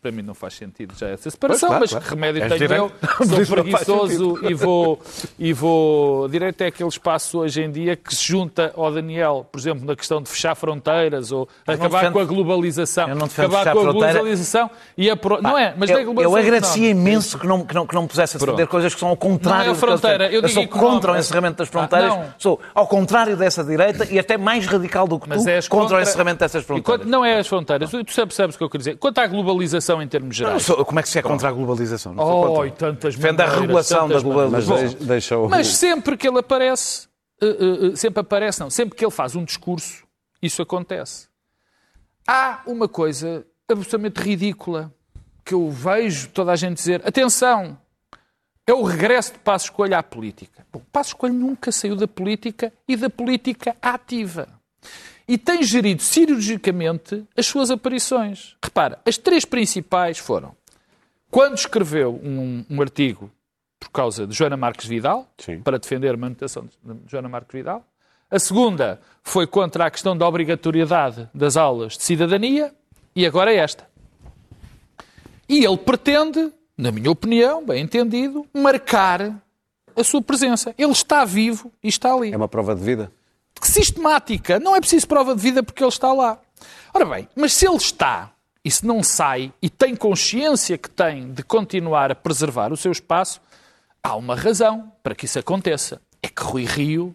para 0.00 0.10
mim 0.10 0.22
não 0.22 0.34
faz 0.34 0.54
sentido 0.54 0.94
já 0.96 1.08
essa 1.08 1.30
separação, 1.30 1.68
claro, 1.68 1.80
mas 1.82 1.90
claro. 1.90 2.04
que 2.04 2.10
remédio 2.10 2.40
tenho 2.40 2.58
direito. 2.58 2.92
eu? 3.20 3.26
Sou 3.46 3.56
preguiçoso 3.56 4.38
e 4.48 4.54
vou, 4.54 5.00
e 5.38 5.52
vou... 5.52 6.28
Direito 6.28 6.62
é 6.62 6.68
aquele 6.68 6.88
espaço 6.88 7.40
hoje 7.40 7.62
em 7.62 7.70
dia 7.70 7.96
que 7.96 8.14
se 8.14 8.26
junta 8.26 8.72
ao 8.74 8.90
Daniel, 8.90 9.46
por 9.52 9.58
exemplo, 9.58 9.84
na 9.84 9.94
questão 9.94 10.22
de 10.22 10.30
fechar 10.30 10.54
fronteiras 10.54 11.32
ou 11.32 11.46
acabar 11.66 12.00
defendo, 12.00 12.12
com 12.14 12.18
a 12.20 12.24
globalização. 12.24 13.08
Eu 13.10 13.14
não 13.14 13.26
acabar 13.26 13.72
com 13.72 13.80
a 13.80 13.92
globalização 13.92 14.70
e 14.96 15.10
a... 15.10 15.16
Pro... 15.16 15.42
Não 15.42 15.58
é, 15.58 15.74
mas 15.76 15.90
eu, 15.90 15.98
é 15.98 16.04
globalização. 16.04 16.38
Eu 16.38 16.46
agradecia 16.46 16.88
imenso 16.88 17.38
que 17.38 17.46
não, 17.46 17.66
que, 17.66 17.74
não, 17.74 17.86
que 17.86 17.94
não 17.94 18.06
pusesse 18.06 18.38
a 18.38 18.40
defender 18.40 18.66
coisas 18.68 18.94
que 18.94 19.00
são 19.00 19.10
ao 19.10 19.16
contrário 19.16 19.66
não 19.66 19.74
é 19.74 19.76
a 19.76 19.78
fronteira. 19.78 20.32
Eu, 20.32 20.40
eu 20.40 20.48
sou 20.48 20.66
contra 20.66 21.12
o 21.12 21.16
encerramento 21.16 21.58
das 21.58 21.68
fronteiras, 21.68 22.12
ah, 22.12 22.34
sou 22.38 22.58
ao 22.74 22.86
contrário 22.86 23.36
dessa 23.36 23.62
direita 23.62 24.06
e 24.10 24.18
até 24.18 24.38
mais 24.38 24.66
radical 24.66 25.06
do 25.06 25.20
que 25.20 25.28
mas 25.28 25.42
tu, 25.42 25.44
contra, 25.44 25.68
contra, 25.68 25.98
o 25.98 26.00
encerramento 26.00 26.38
dessas 26.38 26.64
fronteiras. 26.64 27.06
não 27.06 27.22
é 27.22 27.38
as 27.38 27.46
fronteiras, 27.46 27.90
tu 27.90 28.02
percebes 28.02 28.54
o 28.54 28.58
que 28.58 28.64
eu 28.64 28.70
quero 28.70 28.78
dizer. 28.78 28.96
Quanto 28.96 29.18
à 29.18 29.26
globalização 29.26 29.89
em 30.02 30.06
termos 30.06 30.36
gerais, 30.36 30.62
sou, 30.62 30.84
como 30.84 31.00
é 31.00 31.02
que 31.02 31.08
se 31.08 31.18
é 31.18 31.22
contra 31.22 31.48
a 31.48 31.52
globalização? 31.52 32.12
Não 32.12 32.22
oh, 32.22 32.66
e 32.66 32.70
tantas 32.70 33.16
Defende 33.16 33.40
a 33.42 33.46
regulação 33.46 34.08
da 34.08 34.20
globalização. 34.20 34.76
Mas, 34.76 34.94
deixa 34.94 35.38
o... 35.38 35.48
mas 35.48 35.68
sempre 35.68 36.18
que 36.18 36.28
ele 36.28 36.38
aparece, 36.38 37.08
uh, 37.42 37.86
uh, 37.86 37.96
sempre 37.96 38.20
aparece, 38.20 38.60
não, 38.60 38.68
sempre 38.68 38.98
que 38.98 39.02
ele 39.02 39.10
faz 39.10 39.34
um 39.34 39.42
discurso, 39.42 40.04
isso 40.42 40.60
acontece. 40.60 41.28
Há 42.28 42.60
uma 42.66 42.86
coisa 42.86 43.46
absolutamente 43.66 44.20
ridícula 44.20 44.92
que 45.42 45.54
eu 45.54 45.70
vejo 45.70 46.28
toda 46.28 46.52
a 46.52 46.56
gente 46.56 46.76
dizer: 46.76 47.00
atenção, 47.02 47.78
é 48.66 48.74
o 48.74 48.82
regresso 48.82 49.32
de 49.32 49.38
Passos 49.38 49.70
Coelho 49.70 49.96
à 49.96 50.02
política. 50.02 50.66
Bom, 50.70 50.82
Passos 50.92 51.14
Coelho 51.14 51.34
nunca 51.34 51.72
saiu 51.72 51.96
da 51.96 52.06
política 52.06 52.70
e 52.86 52.96
da 52.96 53.08
política 53.08 53.74
ativa 53.80 54.60
e 55.30 55.38
tem 55.38 55.62
gerido 55.62 56.02
cirurgicamente 56.02 57.24
as 57.36 57.46
suas 57.46 57.70
aparições. 57.70 58.56
Repara, 58.60 58.98
as 59.06 59.16
três 59.16 59.44
principais 59.44 60.18
foram 60.18 60.56
quando 61.30 61.56
escreveu 61.56 62.20
um, 62.20 62.64
um 62.68 62.82
artigo 62.82 63.30
por 63.78 63.90
causa 63.90 64.26
de 64.26 64.34
Joana 64.34 64.56
Marques 64.56 64.86
Vidal, 64.86 65.32
Sim. 65.38 65.60
para 65.60 65.78
defender 65.78 66.12
a 66.12 66.16
manutenção 66.16 66.64
de 66.64 66.72
Joana 67.06 67.28
Marques 67.28 67.52
Vidal. 67.52 67.84
A 68.28 68.40
segunda 68.40 69.00
foi 69.22 69.46
contra 69.46 69.86
a 69.86 69.90
questão 69.90 70.18
da 70.18 70.26
obrigatoriedade 70.26 71.28
das 71.32 71.56
aulas 71.56 71.96
de 71.96 72.02
cidadania. 72.02 72.74
E 73.14 73.24
agora 73.24 73.52
é 73.52 73.58
esta. 73.58 73.88
E 75.48 75.64
ele 75.64 75.76
pretende, 75.76 76.52
na 76.76 76.90
minha 76.90 77.10
opinião, 77.10 77.64
bem 77.64 77.84
entendido, 77.84 78.44
marcar 78.52 79.40
a 79.94 80.02
sua 80.02 80.20
presença. 80.20 80.74
Ele 80.76 80.90
está 80.90 81.24
vivo 81.24 81.72
e 81.80 81.86
está 81.86 82.12
ali. 82.12 82.32
É 82.32 82.36
uma 82.36 82.48
prova 82.48 82.74
de 82.74 82.82
vida? 82.82 83.12
Sistemática. 83.66 84.58
Não 84.58 84.74
é 84.74 84.80
preciso 84.80 85.06
prova 85.06 85.34
de 85.34 85.42
vida 85.42 85.62
porque 85.62 85.82
ele 85.82 85.88
está 85.88 86.12
lá. 86.12 86.38
Ora 86.92 87.04
bem, 87.04 87.28
mas 87.34 87.52
se 87.52 87.66
ele 87.66 87.76
está 87.76 88.32
e 88.64 88.70
se 88.70 88.84
não 88.84 89.02
sai 89.02 89.52
e 89.62 89.70
tem 89.70 89.96
consciência 89.96 90.76
que 90.76 90.90
tem 90.90 91.32
de 91.32 91.42
continuar 91.42 92.10
a 92.10 92.14
preservar 92.14 92.72
o 92.72 92.76
seu 92.76 92.92
espaço, 92.92 93.40
há 94.02 94.16
uma 94.16 94.34
razão 94.34 94.92
para 95.02 95.14
que 95.14 95.24
isso 95.24 95.38
aconteça. 95.38 96.00
É 96.22 96.28
que 96.28 96.42
Rui 96.42 96.64
Rio 96.64 97.14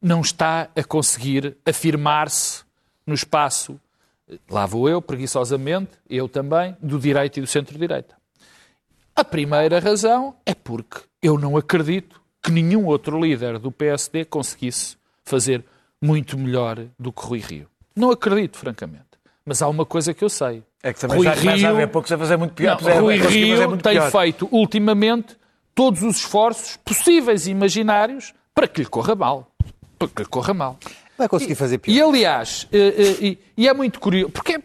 não 0.00 0.20
está 0.20 0.68
a 0.74 0.84
conseguir 0.84 1.56
afirmar-se 1.66 2.62
no 3.06 3.14
espaço, 3.14 3.78
lá 4.48 4.64
vou 4.64 4.88
eu, 4.88 5.02
preguiçosamente, 5.02 5.90
eu 6.08 6.28
também, 6.28 6.76
do 6.80 6.98
direito 6.98 7.38
e 7.38 7.40
do 7.40 7.46
centro-direita. 7.46 8.16
A 9.14 9.24
primeira 9.24 9.80
razão 9.80 10.36
é 10.46 10.54
porque 10.54 11.00
eu 11.20 11.36
não 11.36 11.56
acredito 11.56 12.20
que 12.42 12.50
nenhum 12.50 12.86
outro 12.86 13.20
líder 13.20 13.58
do 13.58 13.70
PSD 13.70 14.24
conseguisse 14.24 14.96
fazer 15.30 15.64
muito 16.02 16.36
melhor 16.38 16.84
do 16.98 17.12
que 17.12 17.22
Rui 17.24 17.38
Rio. 17.38 17.66
Não 17.94 18.10
acredito, 18.10 18.58
francamente. 18.58 19.04
Mas 19.44 19.62
há 19.62 19.68
uma 19.68 19.86
coisa 19.86 20.12
que 20.12 20.24
eu 20.24 20.28
sei. 20.28 20.62
É 20.82 20.92
que 20.92 21.00
também 21.00 21.16
Rui 21.16 21.26
já 21.26 21.34
Rio, 21.34 21.68
a 21.68 21.72
ver 21.72 21.90
a 21.94 22.18
fazer 22.18 22.36
muito 22.36 22.54
pior. 22.54 22.80
Não, 22.80 23.00
Rui 23.02 23.16
Rio 23.16 23.76
tem 23.78 23.92
pior. 23.92 24.10
feito, 24.10 24.48
ultimamente, 24.50 25.36
todos 25.74 26.02
os 26.02 26.16
esforços 26.16 26.76
possíveis 26.78 27.46
e 27.46 27.50
imaginários 27.50 28.32
para 28.54 28.66
que 28.66 28.80
lhe 28.80 28.86
corra 28.86 29.14
mal. 29.14 29.50
Para 29.98 30.08
que 30.08 30.22
lhe 30.22 30.28
corra 30.28 30.54
mal. 30.54 30.78
Vai 31.16 31.28
conseguir 31.28 31.54
fazer 31.54 31.78
pior. 31.78 31.94
E, 31.94 32.00
aliás, 32.00 32.66
e, 32.72 32.78
eh, 32.78 32.94
eh, 32.96 33.16
e, 33.20 33.38
e 33.58 33.68
é 33.68 33.74
muito 33.74 34.00
curioso, 34.00 34.32
porque 34.32 34.60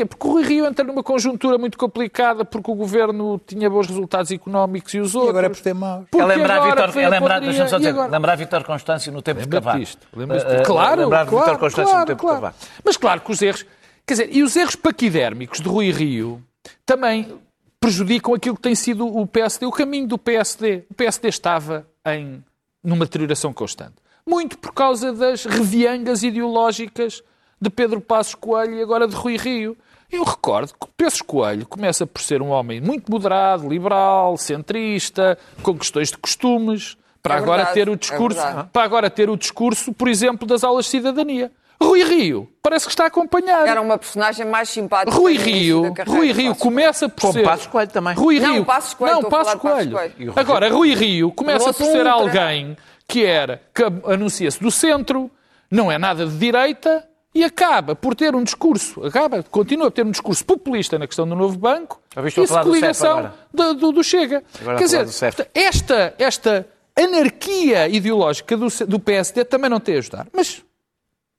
Porquê? 0.00 0.04
Porque 0.06 0.26
o 0.26 0.30
Rui 0.30 0.42
Rio 0.42 0.66
entra 0.66 0.84
numa 0.84 1.02
conjuntura 1.02 1.58
muito 1.58 1.76
complicada 1.76 2.44
porque 2.44 2.70
o 2.70 2.74
governo 2.74 3.40
tinha 3.46 3.68
bons 3.68 3.86
resultados 3.86 4.30
económicos 4.30 4.94
e 4.94 5.00
os 5.00 5.14
outros. 5.14 5.28
E 5.28 5.30
agora 5.30 5.46
é 5.46 5.50
por 5.50 5.60
ter 5.60 5.74
maus. 5.74 6.06
É 6.14 6.24
lembrar, 6.24 6.60
Vitor, 6.60 6.98
é 6.98 7.08
lembrar, 7.08 7.40
poderia... 7.40 7.68
só 7.68 7.76
dizer, 7.78 7.90
agora... 7.90 8.10
lembrar 8.10 8.36
Vitor 8.36 8.64
Constâncio 8.64 9.12
no 9.12 9.22
tempo 9.22 9.40
de 9.40 9.48
Cavaco. 9.48 9.78
Uh, 9.78 10.62
claro, 10.64 11.02
lembrar 11.02 11.26
claro, 11.26 11.44
Vitor 11.44 11.58
Constâncio 11.58 11.90
claro, 11.90 12.00
no 12.00 12.06
tempo 12.06 12.20
claro. 12.20 12.36
de 12.36 12.42
Cavaco. 12.42 12.58
Mas 12.84 12.96
claro 12.96 13.20
que 13.20 13.32
os 13.32 13.42
erros... 13.42 13.66
Quer 14.06 14.14
dizer, 14.14 14.28
e 14.32 14.42
os 14.42 14.56
erros 14.56 14.76
paquidérmicos 14.76 15.60
de 15.60 15.68
Rui 15.68 15.90
Rio 15.90 16.42
também 16.84 17.32
prejudicam 17.78 18.34
aquilo 18.34 18.56
que 18.56 18.62
tem 18.62 18.74
sido 18.74 19.06
o 19.06 19.26
PSD, 19.26 19.66
o 19.66 19.70
caminho 19.70 20.06
do 20.06 20.18
PSD. 20.18 20.84
O 20.90 20.94
PSD 20.94 21.28
estava 21.28 21.86
em 22.06 22.42
numa 22.82 23.04
deterioração 23.04 23.52
constante. 23.52 23.94
Muito 24.26 24.56
por 24.56 24.72
causa 24.72 25.12
das 25.12 25.44
reviangas 25.44 26.22
ideológicas 26.22 27.22
de 27.60 27.68
Pedro 27.68 28.00
Passos 28.00 28.34
Coelho 28.34 28.74
e 28.74 28.82
agora 28.82 29.06
de 29.06 29.14
Rui 29.14 29.36
Rio. 29.36 29.76
Eu 30.10 30.24
recordo 30.24 30.72
que 30.74 30.86
Passos 30.96 31.22
Coelho 31.22 31.66
começa 31.66 32.06
por 32.06 32.20
ser 32.20 32.42
um 32.42 32.48
homem 32.50 32.80
muito 32.80 33.10
moderado, 33.10 33.68
liberal, 33.68 34.36
centrista, 34.36 35.38
com 35.62 35.76
questões 35.78 36.10
de 36.10 36.18
costumes, 36.18 36.96
para 37.22 37.34
É 37.34 37.38
agora 37.38 37.64
verdade, 37.64 37.74
ter 37.74 37.88
o 37.88 37.92
é 37.92 37.96
discurso, 37.96 38.40
verdade. 38.42 38.68
para 38.72 38.82
agora 38.82 39.10
ter 39.10 39.30
o 39.30 39.36
discurso, 39.36 39.92
por 39.92 40.08
exemplo, 40.08 40.46
das 40.46 40.64
aulas 40.64 40.86
de 40.86 40.90
cidadania. 40.92 41.52
Rui 41.82 42.02
Rio 42.02 42.46
parece 42.62 42.84
que 42.86 42.90
está 42.92 43.04
a 43.04 43.06
acompanhar. 43.06 43.66
Era 43.66 43.80
uma 43.80 43.96
personagem 43.96 44.44
mais 44.46 44.68
simpática. 44.68 45.16
Rui 45.16 45.36
Rio, 45.38 45.82
da 45.82 45.90
carreira 45.92 46.18
Rui 46.18 46.32
Rio 46.32 46.48
Passos 46.50 46.62
começa 46.62 47.08
por 47.08 47.20
Como 47.20 47.32
ser... 47.32 47.42
Passos 47.42 47.66
Coelho 47.68 47.90
também. 47.90 48.14
Rui 48.14 48.38
Não, 48.40 48.52
Rio. 48.54 48.64
Passos 48.66 48.94
Coelho, 48.94 49.22
Não, 49.22 49.30
Passos 49.30 49.54
Coelho. 49.54 49.92
Coelho. 49.92 50.32
Agora, 50.36 50.68
Rui 50.70 50.94
Rio 50.94 51.32
começa 51.32 51.72
por 51.72 51.86
ser 51.86 52.06
um 52.06 52.10
alguém 52.10 52.76
que 53.08 53.24
era, 53.24 53.62
que 53.74 53.82
anuncia-se 54.12 54.60
do 54.60 54.70
centro, 54.70 55.30
não 55.70 55.90
é 55.90 55.96
nada 55.98 56.26
de 56.26 56.36
direita 56.36 57.06
e 57.34 57.44
acaba 57.44 57.94
por 57.94 58.14
ter 58.14 58.34
um 58.34 58.42
discurso, 58.42 59.04
acaba, 59.04 59.42
continua 59.42 59.88
a 59.88 59.90
ter 59.90 60.04
um 60.04 60.10
discurso 60.10 60.44
populista 60.44 60.98
na 60.98 61.06
questão 61.06 61.28
do 61.28 61.36
novo 61.36 61.56
banco 61.58 62.00
e 62.42 62.46
CEF 62.48 62.52
coligação 62.64 63.32
do, 63.54 63.74
do- 63.74 63.92
do 63.92 64.04
Chega. 64.04 64.42
Agora 64.60 64.78
Quer 64.78 64.84
dizer, 64.84 65.06
esta, 65.54 66.14
esta 66.18 66.66
anarquia 66.98 67.88
ideológica 67.88 68.56
do, 68.56 68.66
do 68.86 68.98
PSD 68.98 69.44
também 69.44 69.70
não 69.70 69.78
tem 69.80 69.94
a 69.96 69.98
ajudar. 69.98 70.26
Mas, 70.32 70.62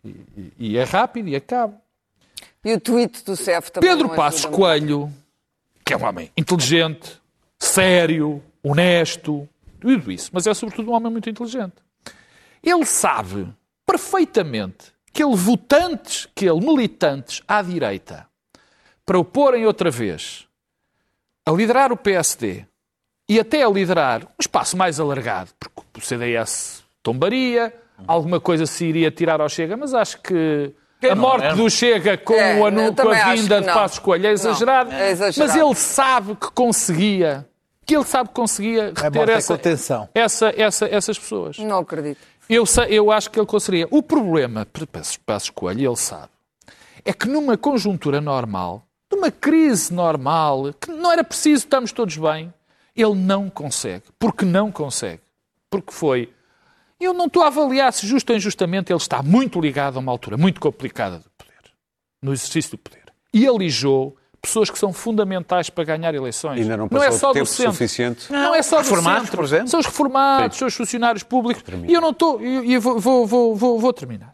e, 0.04 0.16
e- 0.58 0.78
é 0.78 0.84
rápido 0.84 1.28
e 1.28 1.36
acaba. 1.36 1.74
E 2.64 2.74
o 2.74 2.80
tweet 2.80 3.24
do 3.26 3.36
CEF 3.36 3.72
também. 3.72 3.90
Pedro 3.90 4.10
Passos 4.16 4.46
Coelho, 4.46 5.12
que 5.86 5.94
é 5.94 5.98
um 5.98 6.06
homem 6.06 6.32
inteligente, 6.38 7.20
sério, 7.60 8.42
honesto, 8.64 9.48
tudo 9.80 10.12
isso, 10.12 10.30
mas 10.32 10.48
é 10.48 10.54
sobretudo 10.54 10.92
um 10.92 10.94
homem 10.94 11.12
muito 11.12 11.30
inteligente. 11.30 11.74
Ele 12.64 12.86
sabe 12.86 13.48
perfeitamente 13.86 14.91
que 15.14 15.24
ele 15.24 15.36
votantes, 15.36 16.28
que 16.36 16.46
ele 16.46 16.60
militantes 16.66 17.42
à 17.48 17.62
direita, 17.62 18.26
para 19.06 19.20
o 19.20 19.26
porem 19.26 19.66
outra 19.66 19.90
vez 19.92 20.48
a 21.46 21.52
liderar 21.52 21.92
o 21.92 21.98
PSD 21.98 22.66
e 23.28 23.40
até 23.40 23.64
a 23.64 23.70
liderar 23.70 24.24
um 24.24 24.28
espaço 24.40 24.78
mais 24.78 25.00
alargado, 25.00 25.50
porque 25.60 25.82
o 25.98 26.02
CDS 26.02 26.84
tombaria, 27.02 27.74
alguma 28.08 28.40
coisa 28.40 28.66
se 28.66 28.86
iria 28.86 29.10
tirar 29.12 29.42
ao 29.42 29.50
Chega, 29.50 29.76
mas 29.76 29.94
acho 29.94 30.22
que 30.22 30.74
a 31.10 31.16
morte 31.16 31.46
é? 31.46 31.56
do 31.56 31.70
Chega 31.70 32.16
com, 32.18 32.34
É, 32.34 32.60
o 32.60 32.66
anu- 32.66 32.94
com 32.96 33.10
a 33.10 33.34
vinda 33.34 33.60
de. 33.60 33.68
Passos 33.68 34.00
Coelho 34.00 34.26
é 34.26 34.28
Não, 34.28 34.34
exagerado, 34.34 34.92
é 34.92 35.12
exagerado. 35.12 35.52
mas 35.54 35.62
ele 35.66 35.76
sabe 35.76 36.36
que 36.36 36.52
conseguia, 36.52 37.48
que 37.86 37.96
ele 37.96 38.06
sabe 38.06 38.30
que 38.30 38.36
conseguia 38.36 38.94
reter 38.96 39.30
é 39.30 39.34
essa, 39.34 39.60
essa, 40.14 40.54
essa, 40.56 40.86
essas 40.88 41.18
pessoas. 41.18 41.58
Não 41.58 41.80
acredito. 41.80 42.20
Eu, 42.54 42.66
sei- 42.66 42.88
eu 42.90 43.10
acho 43.12 43.30
que 43.32 43.40
ele 43.40 43.46
conseguiria. 43.48 43.88
O 43.90 44.04
problema, 44.04 44.66
para 44.66 44.86
Passos 45.26 45.50
Coelho, 45.50 45.90
ele 45.90 45.96
sabe, 45.96 46.30
é 47.06 47.14
que 47.14 47.28
numa 47.28 47.58
conjuntura 47.58 48.20
normal, 48.20 48.86
numa 49.12 49.32
crise 49.32 49.94
normal, 49.94 50.74
que 50.74 50.92
não 50.92 51.12
era 51.12 51.24
preciso, 51.24 51.64
estamos 51.66 51.92
todos 51.92 52.18
bem, 52.18 52.54
ele 52.96 53.16
não 53.16 53.50
consegue. 53.50 54.04
Porque 54.20 54.44
não 54.44 54.70
consegue. 54.72 55.22
Porque 55.70 55.94
foi. 55.94 56.30
Eu 57.00 57.14
não 57.14 57.28
estou 57.28 57.42
a 57.44 57.48
avaliar 57.48 57.92
se 57.94 58.06
justo 58.06 58.30
ou 58.32 58.36
injustamente 58.38 58.92
ele 58.92 58.98
está 58.98 59.24
muito 59.24 59.60
ligado 59.60 59.96
a 59.96 60.00
uma 60.00 60.12
altura 60.12 60.36
muito 60.38 60.60
complicada 60.60 61.20
do 61.20 61.30
poder, 61.38 61.72
no 62.22 62.34
exercício 62.34 62.72
do 62.72 62.78
poder. 62.78 63.06
E 63.34 63.48
alijou 63.48 64.16
pessoas 64.42 64.70
que 64.70 64.80
são 64.80 64.92
fundamentais 64.92 65.70
para 65.70 65.84
ganhar 65.84 66.16
eleições. 66.16 66.62
Ainda 66.62 66.76
não 66.76 66.88
não 66.90 67.04
é 67.04 67.12
só 67.12 67.30
do 67.30 67.34
tempo 67.36 67.46
centro. 67.46 67.74
suficiente. 67.74 68.32
Não, 68.32 68.56
é 68.56 68.64
só 68.64 68.78
do 68.78 68.84
reformados, 68.84 69.24
centro. 69.24 69.38
por 69.38 69.46
exemplo. 69.46 69.68
São 69.68 69.80
os 69.80 69.86
reformados, 69.86 70.58
são 70.58 70.68
os 70.68 70.74
funcionários 70.74 71.24
públicos. 71.24 71.64
E 71.88 71.94
eu 71.94 72.02
não 72.02 72.10
estou. 72.10 72.42
E 72.42 72.74
eu 72.74 72.82
vou, 72.82 73.00
vou, 73.00 73.28
vou, 73.28 73.56
vou, 73.56 73.80
vou 73.80 73.94
terminar. 73.94 74.34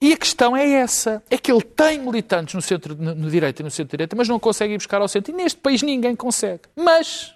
E 0.00 0.12
a 0.12 0.16
questão 0.16 0.54
é 0.54 0.68
essa: 0.68 1.22
é 1.30 1.38
que 1.38 1.50
ele 1.50 1.62
tem 1.62 1.98
militantes 1.98 2.54
no 2.54 2.60
centro, 2.60 2.94
no, 2.94 3.14
no 3.14 3.30
direito 3.30 3.60
e 3.60 3.62
no 3.62 3.70
centro-direita, 3.70 4.14
mas 4.14 4.28
não 4.28 4.38
consegue 4.38 4.74
ir 4.74 4.76
buscar 4.76 5.00
ao 5.00 5.08
centro. 5.08 5.32
E 5.32 5.34
neste 5.34 5.58
país 5.58 5.82
ninguém 5.82 6.14
consegue. 6.14 6.62
Mas 6.76 7.34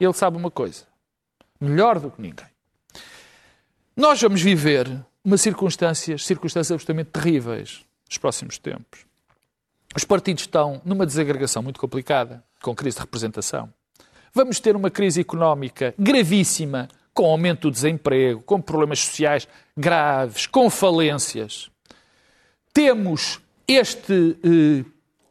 ele 0.00 0.12
sabe 0.14 0.36
uma 0.36 0.50
coisa: 0.50 0.84
melhor 1.60 2.00
do 2.00 2.10
que 2.10 2.20
ninguém. 2.22 2.46
Nós 3.94 4.20
vamos 4.20 4.40
viver 4.40 4.90
uma 5.24 5.36
circunstâncias, 5.36 6.24
circunstâncias 6.24 6.72
absolutamente 6.72 7.10
terríveis 7.10 7.84
nos 8.08 8.18
próximos 8.18 8.58
tempos. 8.58 9.05
Os 9.96 10.04
partidos 10.04 10.42
estão 10.42 10.82
numa 10.84 11.06
desagregação 11.06 11.62
muito 11.62 11.80
complicada, 11.80 12.44
com 12.60 12.74
crise 12.74 12.96
de 12.96 13.00
representação. 13.00 13.70
Vamos 14.34 14.60
ter 14.60 14.76
uma 14.76 14.90
crise 14.90 15.22
económica 15.22 15.94
gravíssima, 15.98 16.86
com 17.14 17.24
aumento 17.24 17.62
do 17.62 17.70
desemprego, 17.70 18.42
com 18.42 18.60
problemas 18.60 18.98
sociais 18.98 19.48
graves, 19.74 20.46
com 20.46 20.68
falências. 20.68 21.70
Temos 22.74 23.40
este, 23.66 24.36
eh, 24.44 24.84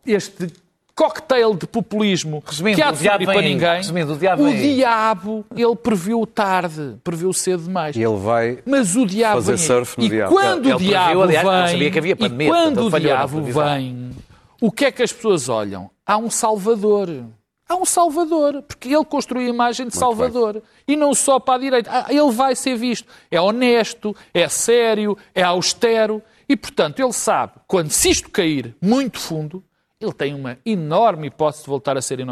este 0.04 0.52
cocktail 0.96 1.54
de 1.54 1.68
populismo 1.68 2.42
Resumindo, 2.44 2.78
que 2.78 2.82
há 2.82 2.90
de 2.90 2.98
servir 2.98 3.26
para 3.26 3.42
ninguém. 3.44 3.78
Resumindo, 3.78 4.14
o 4.14 4.18
diabo 4.18 4.44
o 4.48 4.52
diabo, 4.52 5.46
ele 5.56 5.76
previu 5.76 6.26
tarde, 6.26 6.96
previu 7.04 7.32
cedo 7.34 7.66
demais. 7.66 7.96
E 7.96 8.02
ele 8.02 8.18
vai 8.18 8.60
Mas 8.66 8.96
o 8.96 9.06
diabo 9.06 9.36
Fazer 9.36 9.60
surf 9.60 10.00
no 10.00 10.06
e 10.06 10.10
diabo. 10.10 10.34
quando 10.34 10.66
Ele 10.66 10.74
o 10.74 10.78
previu, 10.78 10.88
diabo 10.88 11.22
aliás, 11.22 11.46
não 11.46 11.54
vem, 11.54 11.68
sabia 11.68 11.92
que 11.92 12.00
havia 12.00 12.14
e 12.14 12.16
pandemia, 12.16 12.48
quando 12.48 12.76
portanto, 12.82 12.96
o 12.96 13.00
diabo 13.00 13.42
vem, 13.44 14.15
o 14.62 14.72
que 14.72 14.86
é 14.86 14.92
que 14.92 15.04
as 15.04 15.12
pessoas 15.14 15.50
olham? 15.50 15.90
Há 16.06 16.18
um 16.18 16.30
salvador. 16.30 17.10
Há 17.68 17.76
um 17.76 17.86
salvador, 17.86 18.62
porque 18.62 18.90
ele 18.90 19.04
construiu 19.06 19.48
a 19.48 19.50
imagem 19.50 19.88
de 19.88 19.96
salvador. 19.96 20.62
E 20.88 20.96
não 20.96 21.16
só 21.16 21.40
para 21.40 21.56
a 21.56 21.58
direita. 21.58 21.90
Ah, 21.92 22.06
Ele 22.10 22.32
vai 22.32 22.56
ser 22.56 22.76
visto. 22.78 23.12
É 23.32 23.42
honesto, 23.42 24.16
é 24.34 24.48
sério, 24.48 25.18
é 25.34 25.42
austero. 25.42 26.22
E, 26.48 26.56
portanto, 26.56 27.00
ele 27.02 27.12
sabe, 27.12 27.54
quando 27.68 27.90
se 27.90 28.10
isto 28.12 28.30
cair 28.30 28.76
muito 28.80 29.20
fundo, 29.20 29.64
ele 30.00 30.14
tem 30.14 30.36
uma 30.36 30.60
enorme 30.64 31.26
hipótese 31.28 31.64
de 31.64 31.70
voltar 31.70 31.98
a 31.98 32.02
ser, 32.04 32.20
eh, 32.20 32.26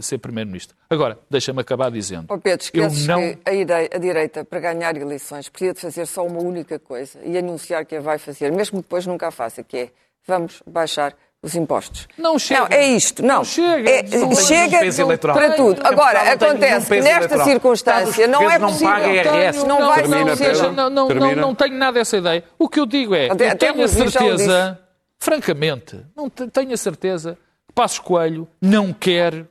ser 0.00 0.18
Primeiro-Ministro. 0.18 0.76
Agora, 0.90 1.16
deixa-me 1.30 1.60
acabar 1.60 1.88
dizendo. 1.88 2.26
Ó 2.28 2.36
Pedro, 2.38 2.66
eu 2.74 2.86
esqueces 2.86 3.06
não... 3.06 3.20
que 3.20 3.38
a, 3.44 3.54
idei- 3.54 3.90
a 3.94 3.98
direita, 3.98 4.44
para 4.44 4.58
ganhar 4.58 4.96
eleições, 4.96 5.48
precisa 5.48 5.74
de 5.74 5.80
fazer 5.80 6.06
só 6.06 6.26
uma 6.26 6.40
única 6.40 6.76
coisa 6.80 7.20
e 7.24 7.38
anunciar 7.38 7.84
que 7.84 7.94
a 7.94 8.00
vai 8.00 8.18
fazer, 8.18 8.50
mesmo 8.50 8.78
que 8.78 8.82
depois 8.82 9.06
nunca 9.06 9.28
a 9.28 9.30
faça, 9.30 9.62
que 9.62 9.76
é 9.76 9.90
vamos 10.26 10.60
baixar 10.66 11.14
os 11.42 11.54
impostos. 11.56 12.06
Não 12.16 12.38
chega. 12.38 12.60
Não, 12.60 12.66
é 12.70 12.86
isto. 12.86 13.22
Não, 13.22 13.36
Não 13.38 13.44
chega. 13.44 13.90
É- 13.90 14.02
Não 14.18 14.34
chega 14.36 14.78
peso 14.78 15.02
eleitoral. 15.02 15.36
para 15.36 15.52
tudo. 15.54 15.82
Não 15.82 15.90
Agora, 15.90 16.24
não 16.24 16.32
acontece 16.32 16.86
que 16.86 17.00
nesta 17.00 17.10
eleitoral. 17.18 17.46
circunstância 17.46 18.26
não 18.28 18.48
é 18.50 18.58
Não 18.58 18.68
possível. 18.68 18.92
paga 18.92 19.08
IRS. 19.08 19.66
Não 19.66 19.86
vai 19.86 20.02
Termina, 20.02 20.36
ser. 20.36 20.56
Não, 20.72 20.88
não, 20.88 21.08
não, 21.08 21.34
não 21.34 21.54
tenho 21.54 21.74
nada 21.74 21.98
essa 21.98 22.16
ideia. 22.16 22.44
O 22.58 22.68
que 22.68 22.78
eu 22.78 22.86
digo 22.86 23.14
é, 23.14 23.28
Até- 23.30 23.46
eu 23.46 23.50
até 23.50 23.72
tenho 23.72 23.84
a 23.84 23.88
certeza, 23.88 24.78
francamente, 25.18 26.00
não 26.16 26.30
te- 26.30 26.46
tenho 26.46 26.72
a 26.72 26.76
certeza 26.76 27.36
que 27.66 27.74
Passos 27.74 27.98
Coelho 27.98 28.46
não 28.60 28.92
quer 28.92 29.44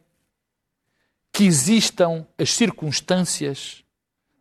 que 1.33 1.45
existam 1.45 2.25
as 2.37 2.53
circunstâncias 2.53 3.83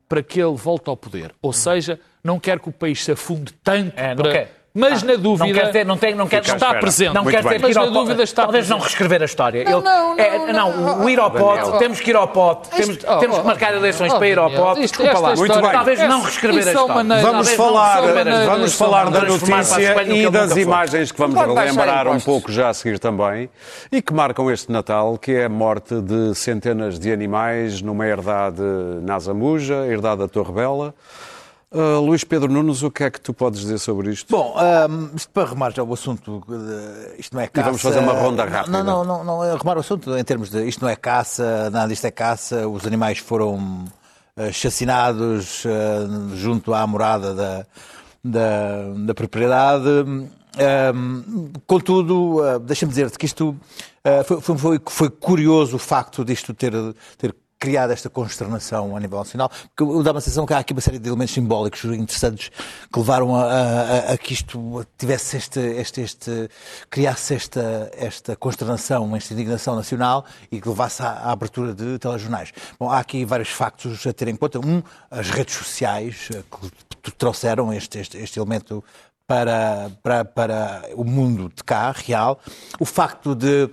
para 0.09 0.23
que 0.23 0.41
ele 0.41 0.57
volte 0.57 0.89
ao 0.89 0.97
poder. 0.97 1.33
Ou 1.43 1.53
seja, 1.53 1.99
não 2.23 2.39
quer 2.39 2.59
que 2.61 2.69
o 2.69 2.73
país 2.73 3.03
se 3.05 3.13
afunde 3.13 3.53
tanto 3.63 3.93
É, 3.99 4.15
não 4.15 4.23
para... 4.23 4.49
Mas 4.73 5.03
Ah, 5.03 5.07
na 5.07 5.15
dúvida 5.17 5.47
não 5.49 5.53
quer 5.53 5.73
ter, 5.73 5.85
não 5.85 5.97
tem, 5.97 6.15
não 6.15 6.29
quer, 6.29 6.43
está 6.43 6.55
espera. 6.55 6.79
presente. 6.79 7.13
Não 7.13 7.25
Muito 7.25 7.35
quer 7.35 7.43
bem. 7.43 7.51
ter 7.53 7.57
que 7.57 7.63
Mas 7.63 7.71
ir 7.75 7.79
ao 7.81 7.87
na 7.87 7.91
dúvida 7.93 8.15
pote. 8.15 8.23
está 8.23 8.43
Talvez 8.43 8.69
não 8.69 8.77
presente. 8.77 8.89
reescrever 8.89 9.23
a 9.23 9.25
história. 9.25 9.65
Não, 9.65 9.73
Ele- 9.79 9.83
não, 9.85 10.15
é, 10.17 10.39
não, 10.39 10.47
não, 10.53 10.81
não. 10.99 11.05
o 11.05 11.11
ir 11.11 11.19
ao 11.19 11.31
pote, 11.33 11.59
Daniel. 11.63 11.79
temos 11.79 12.01
que 12.01 12.11
ir 12.11 12.15
ao 12.17 12.29
pote, 12.29 12.71
temos, 12.71 12.99
oh, 13.05 13.17
temos 13.19 13.37
que 13.39 13.43
oh, 13.43 13.47
marcar 13.47 13.75
eleições 13.75 14.13
oh, 14.13 14.19
para 14.19 14.29
ir 14.29 14.39
ao 14.39 14.49
pote. 14.49 14.85
isto- 14.85 15.03
Desculpa 15.03 15.11
esta 15.11 15.21
lá. 15.29 15.35
Muito 15.37 15.61
bem. 15.61 15.71
Talvez 15.73 15.99
não 16.01 16.21
reescrever 16.23 16.63
a 16.63 16.71
é 16.71 16.73
história. 16.73 16.95
maneira- 16.95 17.23
Vamos 17.23 17.49
não 17.49 17.57
falar, 17.57 18.01
vamos 18.47 18.75
falar 18.75 19.11
da 19.11 19.21
notícia 19.23 20.03
e 20.05 20.31
das 20.31 20.57
imagens 20.57 21.11
que 21.11 21.19
vamos 21.19 21.35
Não 21.35 21.53
relembrar 21.55 22.07
um 22.07 22.21
pouco 22.21 22.53
já 22.53 22.69
a 22.69 22.75
seguir 22.75 23.01
também 23.01 23.51
e 23.91 24.01
que 24.01 24.13
marcam 24.15 24.49
este 24.53 24.71
Natal, 24.71 25.19
que 25.19 25.33
é 25.33 25.47
a 25.47 25.49
morte 25.49 26.01
de 26.01 26.33
centenas 26.37 26.97
de 26.97 27.13
animais 27.13 27.83
numa 27.83 28.07
herdade 28.07 28.63
na 29.03 29.17
Azamuja, 29.17 29.85
herdade 29.89 30.21
da 30.21 30.29
Torre 30.29 30.53
Bela. 30.53 30.95
Uh, 31.73 32.01
Luís 32.01 32.25
Pedro 32.25 32.51
Nunes, 32.53 32.83
o 32.83 32.91
que 32.91 33.05
é 33.05 33.11
que 33.11 33.21
tu 33.21 33.33
podes 33.33 33.61
dizer 33.61 33.79
sobre 33.79 34.11
isto? 34.11 34.29
Bom, 34.29 34.57
ahm, 34.59 35.11
isto 35.15 35.31
para 35.31 35.45
arrumar 35.45 35.71
já 35.73 35.85
o 35.85 35.93
assunto, 35.93 36.43
eh, 36.51 37.15
isto 37.17 37.33
não 37.33 37.41
é 37.41 37.47
caça. 37.47 37.67
vamos 37.67 37.81
fazer 37.81 38.01
uma 38.01 38.13
ronda 38.13 38.45
rápida. 38.45 38.83
Não, 38.83 39.05
não, 39.05 39.05
não, 39.05 39.25
não 39.25 39.45
é 39.45 39.53
arrumar 39.53 39.77
o 39.77 39.81
assunto 39.81 40.17
em 40.17 40.25
termos 40.25 40.51
de 40.51 40.67
isto 40.67 40.83
não 40.83 40.89
é 40.89 40.97
caça, 40.97 41.71
nada 41.71 41.87
disto 41.87 42.05
é 42.07 42.11
caça, 42.11 42.67
os 42.67 42.85
animais 42.85 43.19
foram 43.19 43.85
eh, 44.37 44.51
chacinados 44.51 45.65
eh, 45.65 46.35
junto 46.35 46.75
à 46.75 46.85
morada 46.89 47.35
da, 47.35 47.67
da, 48.25 48.93
da 49.07 49.15
propriedade. 49.15 49.87
Ahm, 50.59 51.53
contudo, 51.69 52.45
eh, 52.45 52.59
deixa-me 52.59 52.91
dizer-te 52.91 53.17
que 53.17 53.27
isto 53.27 53.57
eh, 54.03 54.25
foi, 54.25 54.41
foi, 54.41 54.57
foi, 54.57 54.81
foi 54.89 55.11
curioso 55.11 55.77
o 55.77 55.79
facto 55.79 56.25
disto 56.25 56.53
ter, 56.53 56.73
ter 57.17 57.33
criado 57.61 57.91
esta 57.93 58.09
consternação 58.09 58.97
a 58.97 59.01
nível 59.01 59.19
nacional, 59.19 59.51
porque 59.77 60.03
dá 60.03 60.13
uma 60.13 60.21
sensação 60.23 60.47
que 60.47 60.55
há 60.55 60.59
aqui 60.59 60.73
uma 60.73 60.81
série 60.81 60.99
de 60.99 61.07
elementos 61.09 61.35
simbólicos 61.35 61.85
interessantes 61.85 62.51
que 62.93 62.99
levaram 62.99 63.37
a, 63.37 63.43
a- 63.45 63.83
a- 64.09 64.13
a 64.15 64.19
que 64.19 64.33
isto 64.33 64.85
tivesse 64.97 65.37
este, 65.37 65.61
este, 65.61 66.01
este 66.01 66.49
criasse 66.89 67.35
esta, 67.35 67.91
esta 67.95 68.35
consternação, 68.35 69.15
esta 69.15 69.35
indignação 69.35 69.77
nacional 69.77 70.25
e 70.51 70.59
que 70.59 70.69
levasse 70.69 71.03
à, 71.03 71.11
à 71.11 71.33
abertura 71.33 71.75
de 71.75 71.99
telejornais. 71.99 72.51
Bom, 72.79 72.91
há 72.91 72.99
aqui 72.99 73.27
vários 73.27 73.51
factos 73.51 74.07
a 74.07 74.13
ter 74.15 74.29
em 74.29 74.37
conta. 74.37 74.59
Um, 74.59 74.83
as 75.11 75.29
redes 75.29 75.55
sociais 75.55 76.29
eh, 76.35 76.43
que 77.03 77.11
trouxeram 77.13 77.71
este, 77.75 77.99
este, 77.99 78.17
este 78.17 78.39
elemento 78.39 78.83
para, 79.27 79.91
para, 80.03 80.25
para 80.25 80.83
o 80.95 81.05
mundo 81.05 81.53
de 81.55 81.63
cá, 81.63 81.93
real. 81.93 82.41
O 82.81 82.87
facto 82.87 83.35
de 83.35 83.69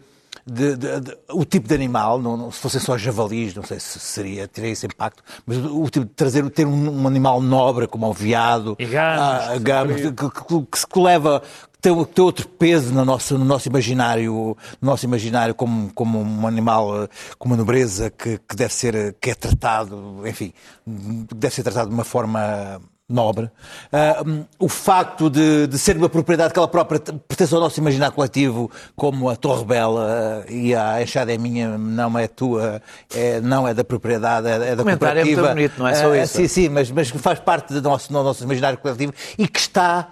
de, 0.48 0.78
de, 0.78 1.00
de, 1.02 1.18
o 1.30 1.44
tipo 1.44 1.68
de 1.68 1.76
animal, 1.76 2.22
não, 2.22 2.38
não, 2.38 2.52
se 2.52 2.60
fossem 2.60 2.80
só 2.80 2.98
javalis, 2.98 3.54
não 3.54 3.64
sei 3.64 3.80
se 3.80 4.00
seria, 4.00 4.48
teria 4.48 4.72
esse 4.72 4.86
impacto, 4.86 5.22
mas 5.46 5.58
o, 5.58 5.84
o 5.84 5.90
tipo 5.90 6.06
de 6.06 6.12
trazer, 6.14 6.50
ter 6.50 6.66
um, 6.66 7.02
um, 7.02 7.08
animal 7.08 7.42
nobre 7.42 7.86
como 7.86 8.08
o 8.08 8.14
veado, 8.14 8.76
e 8.80 8.86
gamos, 8.86 9.60
gamos 9.60 9.96
que, 9.96 10.12
que, 10.12 10.66
que, 10.72 10.80
se 10.80 10.88
leva, 10.96 11.44
tem, 11.82 12.06
tem 12.06 12.24
outro 12.24 12.48
peso 12.48 12.94
no 12.94 13.04
nosso, 13.04 13.38
no 13.38 13.44
nosso 13.44 13.68
imaginário, 13.68 14.56
no 14.82 14.90
nosso 14.90 15.06
imaginário 15.06 15.54
como, 15.54 15.92
como 15.94 16.22
um 16.22 16.48
animal 16.48 17.10
com 17.38 17.50
uma 17.50 17.58
nobreza 17.58 18.10
que, 18.10 18.40
que 18.48 18.56
deve 18.56 18.74
ser, 18.74 19.16
que 19.20 19.32
é 19.32 19.36
tratado, 19.36 20.22
enfim, 20.26 20.54
deve 20.86 21.54
ser 21.54 21.64
tratado 21.64 21.90
de 21.90 21.94
uma 21.94 22.06
forma 22.06 22.82
nobre, 23.10 23.46
uh, 23.46 24.46
o 24.60 24.68
facto 24.68 25.30
de, 25.30 25.66
de, 25.68 25.80
ser 25.80 25.96
uma 25.96 26.10
propriedade 26.10 26.52
que 26.52 26.60
ela 26.60 26.68
própria 26.68 27.00
pertence 27.00 27.54
ao 27.54 27.62
nosso 27.62 27.80
imaginário 27.80 28.14
coletivo, 28.14 28.70
como 28.98 29.30
a 29.30 29.36
Torre 29.36 29.64
Bela 29.64 30.44
uh, 30.46 30.52
e 30.52 30.76
a 30.76 31.02
enxada 31.02 31.34
é 31.34 31.38
minha, 31.38 31.78
não 31.78 32.20
é 32.20 32.28
tua, 32.28 32.82
é, 33.16 33.40
não 33.40 33.66
é 33.66 33.74
da 33.74 33.86
propriedade, 33.86 34.48
é, 34.48 34.72
é 34.72 34.76
da 34.76 34.82
o 34.82 34.86
cooperativa. 34.86 35.42
é 35.42 35.44
muito 35.44 35.56
bonito, 35.56 35.80
não 35.80 35.88
é 35.88 35.96
só 35.96 36.10
uh, 36.10 36.16
isso? 36.18 36.36
Sim, 36.36 36.48
sim, 36.50 36.70
mas, 36.70 36.92
mas 36.92 37.10
faz 37.10 37.40
parte 37.40 37.74
do 37.74 37.82
nosso, 37.82 38.12
do 38.12 38.24
nosso 38.24 38.44
imaginário 38.44 38.78
coletivo 38.78 39.14
e 39.38 39.48
que 39.48 39.60
está 39.60 40.10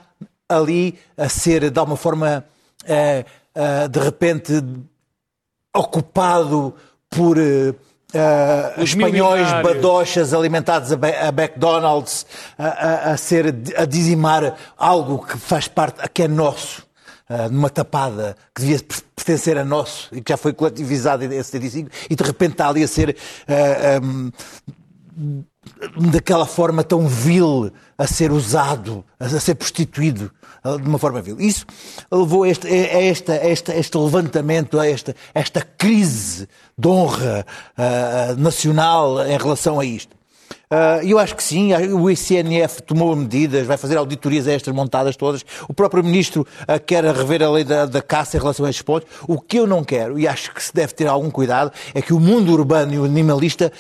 ali 0.48 0.98
a 1.18 1.28
ser, 1.28 1.70
de 1.70 1.80
alguma 1.80 1.98
forma, 1.98 2.46
de 3.90 4.00
repente, 4.00 4.54
ocupado 5.76 6.74
por 7.10 7.36
Uh, 8.16 8.82
espanhóis 8.82 9.52
badochas 9.62 10.34
alimentados 10.34 10.94
a, 10.94 10.96
a 10.96 11.28
McDonald's 11.30 12.26
a, 12.58 12.66
a, 12.66 13.12
a, 13.12 13.18
ser, 13.18 13.54
a 13.76 13.84
dizimar 13.84 14.56
algo 14.78 15.26
que 15.26 15.38
faz 15.38 15.68
parte, 15.68 16.02
que 16.14 16.24
é 16.24 16.28
nosso, 16.30 16.82
uh, 17.30 17.52
numa 17.52 17.70
tapada 17.70 18.38
que 18.56 18.62
devia 18.62 18.80
pertencer 19.16 19.58
a 19.58 19.66
nosso 19.66 20.16
e 20.16 20.22
que 20.22 20.32
já 20.32 20.38
foi 20.38 20.54
coletivizado 20.54 21.26
em 21.26 21.30
75 21.30 21.90
e 22.10 22.16
de 22.16 22.24
repente 22.24 22.54
está 22.54 22.70
ali 22.70 22.84
a 22.84 22.88
ser 22.88 23.10
uh, 23.10 23.16
ah, 23.50 24.02
um, 24.02 24.32
daquela 26.12 26.46
forma 26.46 26.84
tão 26.84 27.08
vil 27.08 27.72
a 27.98 28.08
ser 28.08 28.32
usado, 28.32 29.04
a 29.20 29.28
ser 29.28 29.56
prostituído 29.56 30.32
de 30.82 30.88
uma 30.88 30.98
forma 30.98 31.22
vil. 31.22 31.40
Isso 31.40 31.66
levou 32.12 32.44
a 32.44 32.50
este, 32.50 32.68
a 32.68 33.02
este, 33.02 33.32
a 33.32 33.48
este, 33.48 33.72
a 33.72 33.76
este 33.78 33.98
levantamento, 33.98 34.80
a 34.80 34.88
esta, 34.88 35.16
esta 35.34 35.62
crise 35.62 36.48
de 36.78 36.88
honra 36.88 37.46
uh, 37.78 38.40
nacional 38.40 39.26
em 39.26 39.38
relação 39.38 39.80
a 39.80 39.86
isto. 39.86 40.16
Uh, 40.66 41.06
eu 41.06 41.20
acho 41.20 41.36
que 41.36 41.44
sim, 41.44 41.72
o 41.74 42.10
ICNF 42.10 42.82
tomou 42.82 43.16
medidas, 43.16 43.68
vai 43.68 43.78
fazer 43.78 43.98
auditorias 43.98 44.48
a 44.48 44.52
estas 44.52 44.74
montadas 44.74 45.16
todas. 45.16 45.46
O 45.70 45.74
próprio 45.74 46.04
Ministro 46.04 46.42
uh, 46.42 46.84
quer 46.84 47.04
rever 47.04 47.44
a 47.44 47.52
lei 47.52 47.64
da, 47.64 47.86
da, 47.86 48.02
caça 48.02 48.36
em 48.36 48.40
relação 48.40 48.66
a 48.66 48.70
estes 48.70 48.82
pontos. 48.82 49.08
O 49.28 49.40
que 49.40 49.60
eu 49.60 49.68
não 49.68 49.84
quero, 49.84 50.18
e 50.18 50.28
acho 50.28 50.52
que 50.54 50.64
se 50.64 50.74
deve 50.74 50.94
ter 50.94 51.08
algum 51.08 51.30
cuidado, 51.30 51.72
é 51.94 52.02
que 52.02 52.14
o 52.14 52.20
mundo 52.20 52.52
urbano 52.52 52.94
e 52.94 53.00
o 53.00 53.06
animalista 53.06 53.72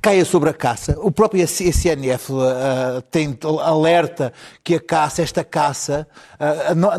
caia 0.00 0.24
sobre 0.24 0.50
a 0.50 0.54
caça. 0.54 0.96
O 1.00 1.10
próprio 1.10 1.42
ICNF 1.42 2.32
uh, 2.32 2.40
ah, 2.40 3.02
tem 3.10 3.38
alerta 3.62 4.32
que 4.62 4.74
a 4.74 4.80
caça, 4.80 5.22
esta 5.22 5.44
caça, 5.44 6.06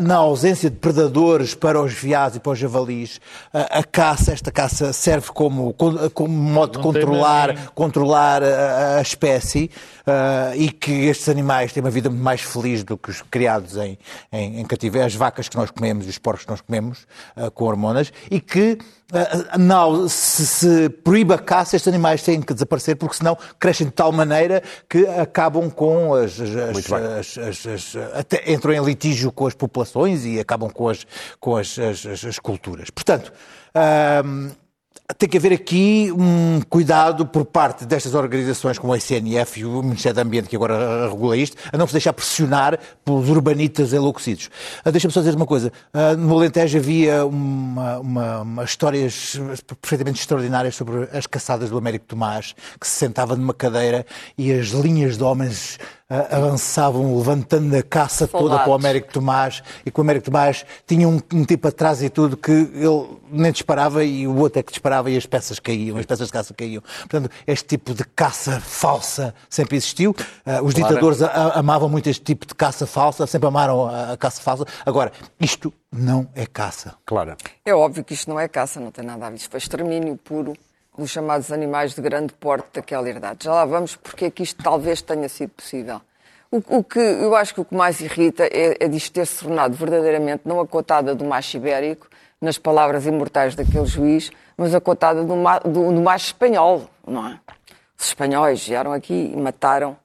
na 0.00 0.16
ausência 0.16 0.70
de 0.70 0.76
predadores 0.76 1.54
para 1.54 1.80
os 1.80 1.92
veados 1.92 2.36
e 2.36 2.40
para 2.40 2.52
os 2.52 2.58
javalis, 2.58 3.20
a 3.52 3.82
caça, 3.82 4.32
esta 4.32 4.50
caça 4.50 4.92
serve 4.92 5.28
como, 5.32 5.74
como 6.14 6.28
modo 6.28 6.78
de 6.78 6.82
controlar, 6.82 7.70
controlar 7.74 8.42
a 8.42 9.00
espécie 9.00 9.26
espécie 9.26 9.70
uh, 10.06 10.54
e 10.56 10.70
que 10.70 10.92
estes 10.92 11.28
animais 11.28 11.72
têm 11.72 11.82
uma 11.82 11.90
vida 11.90 12.08
muito 12.08 12.22
mais 12.22 12.40
feliz 12.40 12.84
do 12.84 12.96
que 12.96 13.10
os 13.10 13.22
criados 13.22 13.76
em, 13.76 13.98
em, 14.32 14.60
em 14.60 14.64
cativeiro, 14.64 15.06
as 15.06 15.14
vacas 15.14 15.48
que 15.48 15.56
nós 15.56 15.70
comemos 15.70 16.06
e 16.06 16.10
os 16.10 16.18
porcos 16.18 16.44
que 16.44 16.50
nós 16.50 16.60
comemos 16.60 17.06
uh, 17.36 17.50
com 17.50 17.64
hormonas, 17.64 18.12
e 18.30 18.40
que 18.40 18.78
uh, 19.12 19.58
não, 19.58 20.08
se, 20.08 20.46
se 20.46 20.88
proíbe 20.88 21.34
a 21.34 21.38
caça, 21.38 21.76
estes 21.76 21.88
animais 21.88 22.22
têm 22.22 22.40
que 22.40 22.54
desaparecer, 22.54 22.96
porque 22.96 23.16
senão 23.16 23.36
crescem 23.58 23.86
de 23.86 23.92
tal 23.92 24.12
maneira 24.12 24.62
que 24.88 25.06
acabam 25.06 25.70
com 25.70 26.14
as. 26.14 26.38
as, 26.40 27.38
as, 27.38 27.66
as 27.66 27.96
até 28.14 28.52
entram 28.52 28.72
em 28.72 28.82
litígio 28.84 29.32
com 29.32 29.46
as 29.46 29.54
populações 29.54 30.24
e 30.24 30.38
acabam 30.38 30.70
com 30.70 30.88
as, 30.88 31.06
com 31.40 31.56
as, 31.56 31.76
as, 31.78 32.38
culturas. 32.38 32.90
Portanto. 32.90 33.32
Tem 35.14 35.28
que 35.28 35.36
haver 35.36 35.52
aqui 35.52 36.12
um 36.16 36.60
cuidado 36.68 37.26
por 37.26 37.44
parte 37.44 37.84
destas 37.86 38.14
organizações 38.14 38.78
como 38.78 38.92
a 38.92 38.98
ICNF 38.98 39.60
e 39.60 39.64
o 39.64 39.82
Ministério 39.82 40.14
do 40.14 40.20
Ambiente, 40.20 40.48
que 40.48 40.56
agora 40.56 41.08
regula 41.08 41.36
isto, 41.36 41.56
a 41.72 41.76
não 41.76 41.86
se 41.86 41.92
deixar 41.92 42.12
pressionar 42.12 42.78
pelos 43.04 43.28
urbanitas 43.28 43.92
enlouquecidos. 43.92 44.50
Ah, 44.84 44.90
deixa-me 44.90 45.12
só 45.12 45.20
dizer 45.20 45.36
uma 45.36 45.46
coisa. 45.46 45.72
Ah, 45.92 46.14
no 46.16 46.34
Alentejo 46.34 46.78
havia 46.78 47.24
uma, 47.24 47.98
uma, 47.98 48.40
uma 48.40 48.64
histórias 48.64 49.38
perfeitamente 49.80 50.20
extraordinárias 50.20 50.74
sobre 50.74 51.08
as 51.12 51.26
caçadas 51.26 51.70
do 51.70 51.78
Américo 51.78 52.06
Tomás, 52.06 52.54
que 52.80 52.86
se 52.86 52.96
sentava 52.96 53.36
numa 53.36 53.54
cadeira 53.54 54.04
e 54.36 54.52
as 54.52 54.68
linhas 54.68 55.16
de 55.16 55.22
homens 55.22 55.78
avançavam 56.08 57.16
levantando 57.16 57.74
a 57.76 57.82
caça 57.82 58.26
Soldados. 58.26 58.50
toda 58.50 58.62
para 58.62 58.70
o 58.70 58.74
Américo 58.74 59.12
Tomás 59.12 59.62
e 59.84 59.90
que 59.90 59.98
o 59.98 60.02
Américo 60.02 60.26
Tomás 60.26 60.64
tinha 60.86 61.08
um, 61.08 61.20
um, 61.32 61.44
tipo 61.44 61.66
atrás 61.66 62.00
e 62.00 62.08
tudo 62.08 62.36
que 62.36 62.52
ele 62.52 63.18
nem 63.28 63.50
disparava 63.50 64.04
e 64.04 64.26
o 64.26 64.36
outro 64.36 64.60
é 64.60 64.62
que 64.62 64.70
disparava 64.70 65.10
e 65.10 65.16
as 65.16 65.26
peças 65.26 65.58
caíam, 65.58 65.96
as 65.96 66.06
peças 66.06 66.28
de 66.28 66.32
caça 66.32 66.54
caíam. 66.54 66.82
Portanto, 67.00 67.28
este 67.44 67.66
tipo 67.66 67.92
de 67.92 68.04
caça 68.04 68.60
falsa 68.60 69.34
sempre 69.50 69.76
existiu. 69.76 70.12
Uh, 70.12 70.64
os 70.64 70.74
claro. 70.74 70.88
ditadores 70.88 71.22
a, 71.22 71.26
a, 71.26 71.58
amavam 71.58 71.88
muito 71.88 72.08
este 72.08 72.22
tipo 72.22 72.46
de 72.46 72.54
caça 72.54 72.86
falsa, 72.86 73.26
sempre 73.26 73.48
amaram 73.48 73.86
a, 73.86 74.12
a 74.12 74.16
caça 74.16 74.40
falsa. 74.40 74.64
Agora, 74.84 75.10
isto 75.40 75.74
não 75.90 76.28
é 76.36 76.46
caça. 76.46 76.94
Claro. 77.04 77.36
É 77.64 77.74
óbvio 77.74 78.04
que 78.04 78.14
isto 78.14 78.30
não 78.30 78.38
é 78.38 78.46
caça, 78.46 78.78
não 78.78 78.92
tem 78.92 79.04
nada 79.04 79.26
a 79.26 79.30
ver. 79.30 79.36
Isto 79.36 79.50
foi 79.50 79.58
extermínio 79.58 80.16
puro 80.16 80.54
dos 80.96 81.10
chamados 81.10 81.52
animais 81.52 81.94
de 81.94 82.00
grande 82.00 82.32
porte 82.32 82.68
daquela 82.74 83.08
herdade. 83.08 83.44
Já 83.44 83.52
lá 83.52 83.64
vamos 83.64 83.96
porque 83.96 84.26
é 84.26 84.30
que 84.30 84.42
isto 84.42 84.62
talvez 84.62 85.02
tenha 85.02 85.28
sido 85.28 85.50
possível. 85.50 86.00
O, 86.50 86.78
o, 86.78 86.84
que 86.84 86.98
eu 86.98 87.34
acho 87.34 87.54
que 87.54 87.60
o 87.60 87.64
que 87.64 87.74
mais 87.74 88.00
irrita 88.00 88.44
é, 88.44 88.76
é 88.80 88.88
disto 88.88 89.12
ter 89.12 89.26
se 89.26 89.44
tornado 89.44 89.74
verdadeiramente 89.74 90.42
não 90.44 90.60
a 90.60 90.66
cotada 90.66 91.14
do 91.14 91.24
macho 91.24 91.56
ibérico, 91.56 92.08
nas 92.40 92.58
palavras 92.58 93.06
imortais 93.06 93.54
daquele 93.54 93.86
juiz, 93.86 94.30
mas 94.56 94.74
a 94.74 94.80
cotada 94.80 95.24
do, 95.24 95.34
do, 95.64 95.92
do 95.92 96.00
macho 96.00 96.26
espanhol, 96.26 96.88
não 97.06 97.26
é? 97.26 97.40
Os 97.98 98.06
espanhóis 98.06 98.66
vieram 98.66 98.92
aqui 98.92 99.32
e 99.34 99.36
mataram 99.36 99.96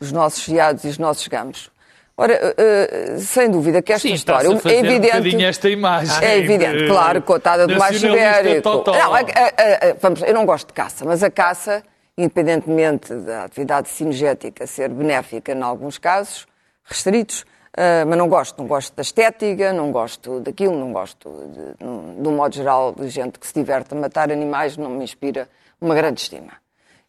os 0.00 0.10
nossos 0.10 0.46
viados 0.46 0.84
e 0.84 0.88
os 0.88 0.98
nossos 0.98 1.28
gamos. 1.28 1.70
Ora, 2.16 2.54
uh, 2.54 3.18
sem 3.18 3.50
dúvida 3.50 3.82
que 3.82 3.92
esta 3.92 4.06
Sim, 4.06 4.14
história 4.14 4.46
é 4.46 4.78
evidente. 4.78 5.36
Um 5.36 5.40
esta 5.40 5.68
imagem. 5.68 6.24
É 6.24 6.38
evidente, 6.38 6.86
claro, 6.86 7.20
cotada 7.22 7.66
do 7.66 7.76
mais 7.76 8.00
ibérico. 8.00 8.84
Não, 8.86 9.12
a, 9.12 9.18
a, 9.18 9.20
a, 9.20 9.94
vamos, 10.00 10.22
eu 10.22 10.32
não 10.32 10.46
gosto 10.46 10.68
de 10.68 10.74
caça, 10.74 11.04
mas 11.04 11.24
a 11.24 11.30
caça, 11.30 11.82
independentemente 12.16 13.12
da 13.12 13.44
atividade 13.44 13.88
cinegética 13.88 14.64
ser 14.64 14.90
benéfica 14.90 15.52
em 15.52 15.60
alguns 15.60 15.98
casos, 15.98 16.46
restritos, 16.84 17.40
uh, 17.40 18.06
mas 18.06 18.16
não 18.16 18.28
gosto. 18.28 18.58
Não 18.58 18.68
gosto 18.68 18.94
da 18.94 19.02
estética, 19.02 19.72
não 19.72 19.90
gosto 19.90 20.38
daquilo, 20.38 20.78
não 20.78 20.92
gosto, 20.92 21.28
de, 21.28 21.84
de, 21.84 22.22
de 22.22 22.28
um 22.28 22.36
modo 22.36 22.54
geral, 22.54 22.94
de 22.96 23.08
gente 23.08 23.40
que 23.40 23.46
se 23.46 23.54
diverte 23.54 23.92
a 23.92 23.96
matar 23.96 24.30
animais, 24.30 24.76
não 24.76 24.90
me 24.90 25.02
inspira 25.02 25.48
uma 25.80 25.96
grande 25.96 26.20
estima. 26.20 26.52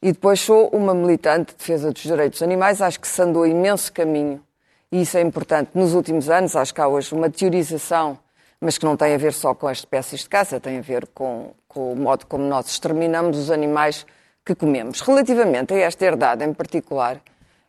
E 0.02 0.12
depois 0.12 0.40
sou 0.40 0.68
uma 0.70 0.96
militante 0.96 1.52
de 1.52 1.60
defesa 1.60 1.92
dos 1.92 2.02
direitos 2.02 2.42
animais, 2.42 2.82
acho 2.82 3.00
que 3.00 3.08
se 3.08 3.22
andou 3.22 3.46
imenso 3.46 3.94
caminho 3.94 4.42
e 4.96 5.02
isso 5.02 5.18
é 5.18 5.22
importante. 5.22 5.72
Nos 5.74 5.94
últimos 5.94 6.30
anos, 6.30 6.56
acho 6.56 6.74
que 6.74 6.80
há 6.80 6.88
hoje 6.88 7.14
uma 7.14 7.30
teorização, 7.30 8.18
mas 8.62 8.78
que 8.78 8.86
não 8.86 8.96
tem 8.96 9.14
a 9.14 9.18
ver 9.18 9.34
só 9.34 9.54
com 9.54 9.68
as 9.68 9.80
espécies 9.80 10.22
de 10.22 10.30
caça, 10.30 10.58
tem 10.58 10.78
a 10.78 10.82
ver 10.82 11.06
com, 11.08 11.52
com 11.68 11.92
o 11.92 11.96
modo 11.98 12.26
como 12.26 12.46
nós 12.46 12.68
exterminamos 12.68 13.38
os 13.38 13.52
animais 13.52 14.06
que 14.46 14.56
comemos. 14.56 15.02
Relativamente 15.02 15.74
a 15.74 15.80
esta 15.80 16.06
herdade 16.06 16.46
em 16.46 16.54
particular, 16.54 17.20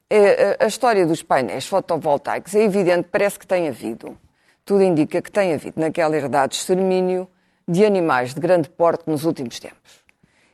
é, 0.09 0.57
a 0.61 0.67
história 0.69 1.05
dos 1.05 1.21
painéis 1.21 1.67
fotovoltaicos 1.67 2.55
é 2.55 2.63
evidente, 2.63 3.09
parece 3.11 3.41
que 3.41 3.47
tem 3.47 3.67
havido. 3.67 4.17
Tudo 4.65 4.85
indica 4.85 5.21
que 5.21 5.33
tem 5.33 5.53
havido 5.53 5.81
naquela 5.81 6.17
herdade 6.17 6.55
extermínio 6.55 7.27
de 7.67 7.85
animais 7.85 8.35
de 8.35 8.41
grande 8.41 8.69
porte 8.69 9.03
nos 9.09 9.25
últimos 9.25 9.59
tempos. 9.59 10.05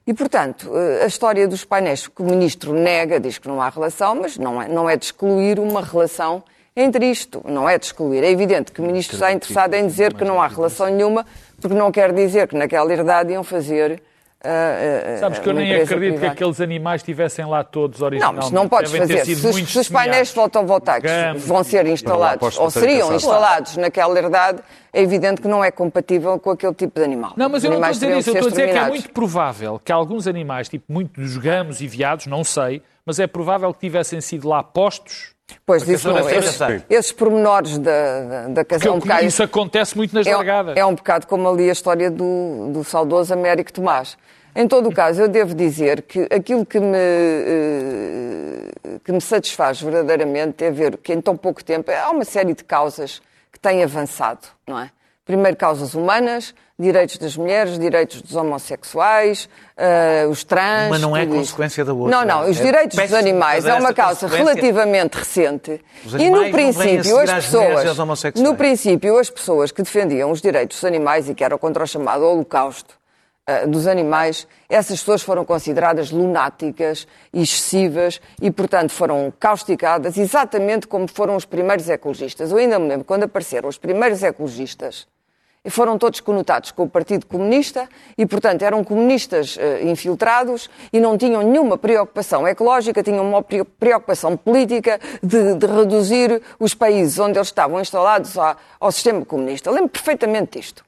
E, 0.07 0.15
portanto, 0.15 0.73
a 1.03 1.07
história 1.07 1.47
dos 1.47 1.67
painéis 1.67 2.09
que 2.09 2.23
o 2.23 2.25
ministro 2.25 2.73
nega, 2.73 3.21
diz 3.21 3.37
que 3.37 3.47
não 3.47 3.61
há 3.61 3.69
relação, 3.69 4.15
mas 4.15 4.39
não 4.39 4.63
é, 4.63 4.69
não 4.69 4.89
é 4.89 4.97
de 4.97 5.05
excluir 5.05 5.61
uma 5.61 5.83
relação 5.83 6.43
entre 6.77 7.07
isto. 7.07 7.43
Não 7.45 7.69
é 7.69 7.79
de 7.79 7.87
excluir. 7.87 8.25
É 8.25 8.31
evidente 8.31 8.73
que 8.73 8.81
o 8.81 8.85
Ministro 8.85 9.17
está 9.17 9.33
interessado 9.33 9.75
em 9.75 9.87
dizer 9.87 10.15
que 10.15 10.25
não 10.25 10.41
há 10.41 10.49
relação 10.49 10.87
nenhuma, 10.87 11.27
porque 11.61 11.77
não 11.77 11.93
quer 11.93 12.13
dizer 12.13 12.49
que 12.49 12.57
naquela 12.57 12.93
herdade 12.93 13.33
iam 13.33 13.45
fazer 13.45 14.03
Uh, 14.45 15.15
uh, 15.15 15.21
Sabes 15.21 15.39
que 15.39 15.49
eu 15.49 15.53
nem 15.53 15.73
acredito 15.73 15.99
privada. 15.99 16.21
que 16.21 16.27
aqueles 16.27 16.61
animais 16.61 17.01
estivessem 17.01 17.47
lá 17.47 17.63
todos 17.63 18.03
originalmente. 18.03 18.47
Não, 18.47 18.51
mas 18.51 18.63
não 18.63 18.69
podes 18.69 18.91
Devem 18.91 19.07
fazer. 19.07 19.37
Se, 19.37 19.67
se 19.67 19.79
os 19.79 19.89
painéis 19.89 20.33
fotovoltaicos 20.33 21.11
vão 21.47 21.63
ser 21.63 21.87
instalados, 21.87 22.59
ou 22.59 22.69
seriam 22.69 23.15
instalados 23.15 23.77
naquela 23.77 24.19
herdade, 24.19 24.59
é 24.93 25.01
evidente 25.01 25.41
que 25.41 25.49
não 25.49 25.65
é 25.65 25.71
compatível 25.71 26.39
com 26.39 26.51
aquele 26.51 26.75
tipo 26.75 26.99
de 26.99 27.05
animal. 27.05 27.33
Não, 27.37 27.49
mas 27.49 27.65
eu 27.65 27.71
não 27.71 27.77
estou 27.77 27.89
a 27.89 27.93
dizer 27.93 28.19
isso. 28.19 28.31
Eu 28.31 28.35
estou 28.35 28.49
a 28.49 28.51
dizer 28.51 28.73
que 28.73 28.79
é 28.79 28.89
muito 28.89 29.11
provável 29.11 29.81
que 29.83 29.91
alguns 29.91 30.27
animais, 30.27 30.69
tipo 30.69 30.93
muito 30.93 31.19
dos 31.21 31.39
gamos 31.39 31.81
e 31.81 31.89
viados, 31.89 32.27
não 32.27 32.45
sei, 32.45 32.83
mas 33.07 33.19
é 33.19 33.27
provável 33.27 33.73
que 33.73 33.81
tivessem 33.81 34.21
sido 34.21 34.49
lá 34.49 34.63
postos 34.63 35.33
Pois, 35.67 35.87
isso 35.87 36.09
não, 36.09 36.19
esses, 36.31 36.59
esses 36.89 37.13
pormenores 37.13 37.79
da, 37.79 37.93
da, 37.93 38.49
da 38.49 38.65
Porque 38.65 38.79
casão 38.79 38.97
um 38.97 38.99
bocado- 38.99 39.25
isso 39.25 39.43
acontece 39.43 39.97
muito 39.97 40.15
nas 40.15 40.27
é, 40.27 40.35
largadas. 40.35 40.77
é 40.77 40.85
um 40.85 40.95
bocado 40.95 41.27
como 41.27 41.49
ali 41.49 41.69
a 41.69 41.73
história 41.73 42.11
do, 42.11 42.71
do 42.73 42.85
saudoso 42.85 43.33
Américo 43.35 43.73
Tomás. 43.73 44.17
Em 44.55 44.69
todo 44.69 44.89
o 44.89 44.95
caso, 44.95 45.23
eu 45.23 45.29
devo 45.29 45.55
dizer 45.55 46.03
que 46.03 46.27
aquilo 46.31 46.65
que 46.67 46.79
me, 46.79 46.97
eh, 46.97 48.99
que 49.03 49.13
me 49.13 49.21
satisfaz 49.21 49.81
verdadeiramente 49.81 50.63
é 50.63 50.71
ver 50.71 50.99
que 50.99 51.13
em 51.13 51.21
tão 51.21 51.37
pouco 51.37 51.65
tempo 51.65 51.91
há 51.91 52.11
uma 52.11 52.25
série 52.25 52.55
de 52.55 52.63
causas 52.63 53.23
que 53.53 53.61
têm 53.61 53.83
avançado, 53.85 54.49
não 54.67 54.79
é? 54.79 54.91
Primeiro, 55.25 55.57
causas 55.57 55.95
humanas, 55.95 56.53
direitos 56.77 57.17
das 57.17 57.37
mulheres, 57.37 57.79
direitos 57.79 58.21
dos 58.23 58.35
homossexuais, 58.35 59.49
eh, 59.77 60.27
os 60.29 60.43
trans. 60.43 60.89
Uma 60.89 60.99
não 60.99 61.17
é 61.17 61.21
tudo 61.25 61.37
isso. 61.37 61.45
consequência 61.53 61.85
da 61.85 61.93
outra. 61.93 62.11
Não, 62.11 62.25
não. 62.25 62.51
Os 62.51 62.59
É 62.59 62.63
direitos 62.65 62.97
dos 62.99 63.13
animais 63.15 63.65
é 63.65 63.75
uma 63.75 63.95
causa 63.95 64.27
consequência. 64.27 64.45
relativamente 64.55 65.15
recente. 65.15 65.81
Os 66.05 66.15
E 66.15 66.29
no 66.29 66.51
princípio, 66.51 67.19
as 67.21 67.31
pessoas. 67.31 67.97
No 68.37 68.57
princípio, 68.57 69.17
as 69.17 69.31
pessoas 69.31 69.71
que 69.71 69.83
defendiam 69.83 70.31
os 70.31 70.41
direitos 70.43 70.79
dos 70.79 70.85
animais 70.85 71.29
e 71.29 71.35
que 71.35 71.45
eram 71.45 71.57
contra 71.57 71.85
o 71.85 71.87
chamado 71.87 72.25
Holocausto 72.25 72.95
ah, 73.47 73.67
dos 73.67 73.87
animais, 73.87 74.47
essas 74.69 75.01
pessoas 75.01 75.23
foram 75.23 75.45
consideradas 75.45 76.11
lunáticas 76.11 77.07
excessivas 77.33 78.21
e, 78.41 78.51
portanto, 78.51 78.91
foram 78.91 79.33
causticadas 79.39 80.17
exatamente 80.17 80.87
como 80.87 81.09
foram 81.09 81.37
os 81.37 81.45
primeiros 81.45 81.89
ecologistas. 81.89 82.51
Eu 82.51 82.59
ainda 82.59 82.79
me 82.79 82.89
lembro 82.89 83.05
quando 83.05 83.25
apareceram 83.25 83.69
os 83.69 83.79
primeiros 83.79 84.23
ecologistas 84.23 85.07
e 85.65 85.71
foram 85.71 85.97
todos 85.97 86.19
conotados 86.21 86.73
com 86.73 86.83
o 86.83 86.89
Partido 86.89 87.25
Comunista 87.27 87.89
e, 88.19 88.27
portanto, 88.27 88.63
eram 88.63 88.83
comunistas 88.83 89.57
eh, 89.61 89.85
infiltrados 89.85 90.69
e 90.93 90.99
não 90.99 91.17
tinham 91.17 91.41
nenhuma 91.43 91.79
preocupação 91.79 92.49
ecológica, 92.49 93.01
tinham 93.01 93.25
uma 93.29 93.43
pre- 93.43 93.63
preocupação 93.63 94.37
política 94.37 94.99
de, 95.23 95.55
de 95.55 95.67
reduzir 95.67 96.43
os 96.59 96.75
países 96.75 97.17
onde 97.21 97.39
eles 97.39 97.47
estavam 97.49 97.81
instalados 97.81 98.37
a- 98.37 98.57
ao 98.81 98.91
sistema 98.91 99.25
comunista. 99.25 99.69
Eu 99.71 99.75
lembro 99.75 99.91
perfeitamente 99.91 100.59
disto. 100.59 100.85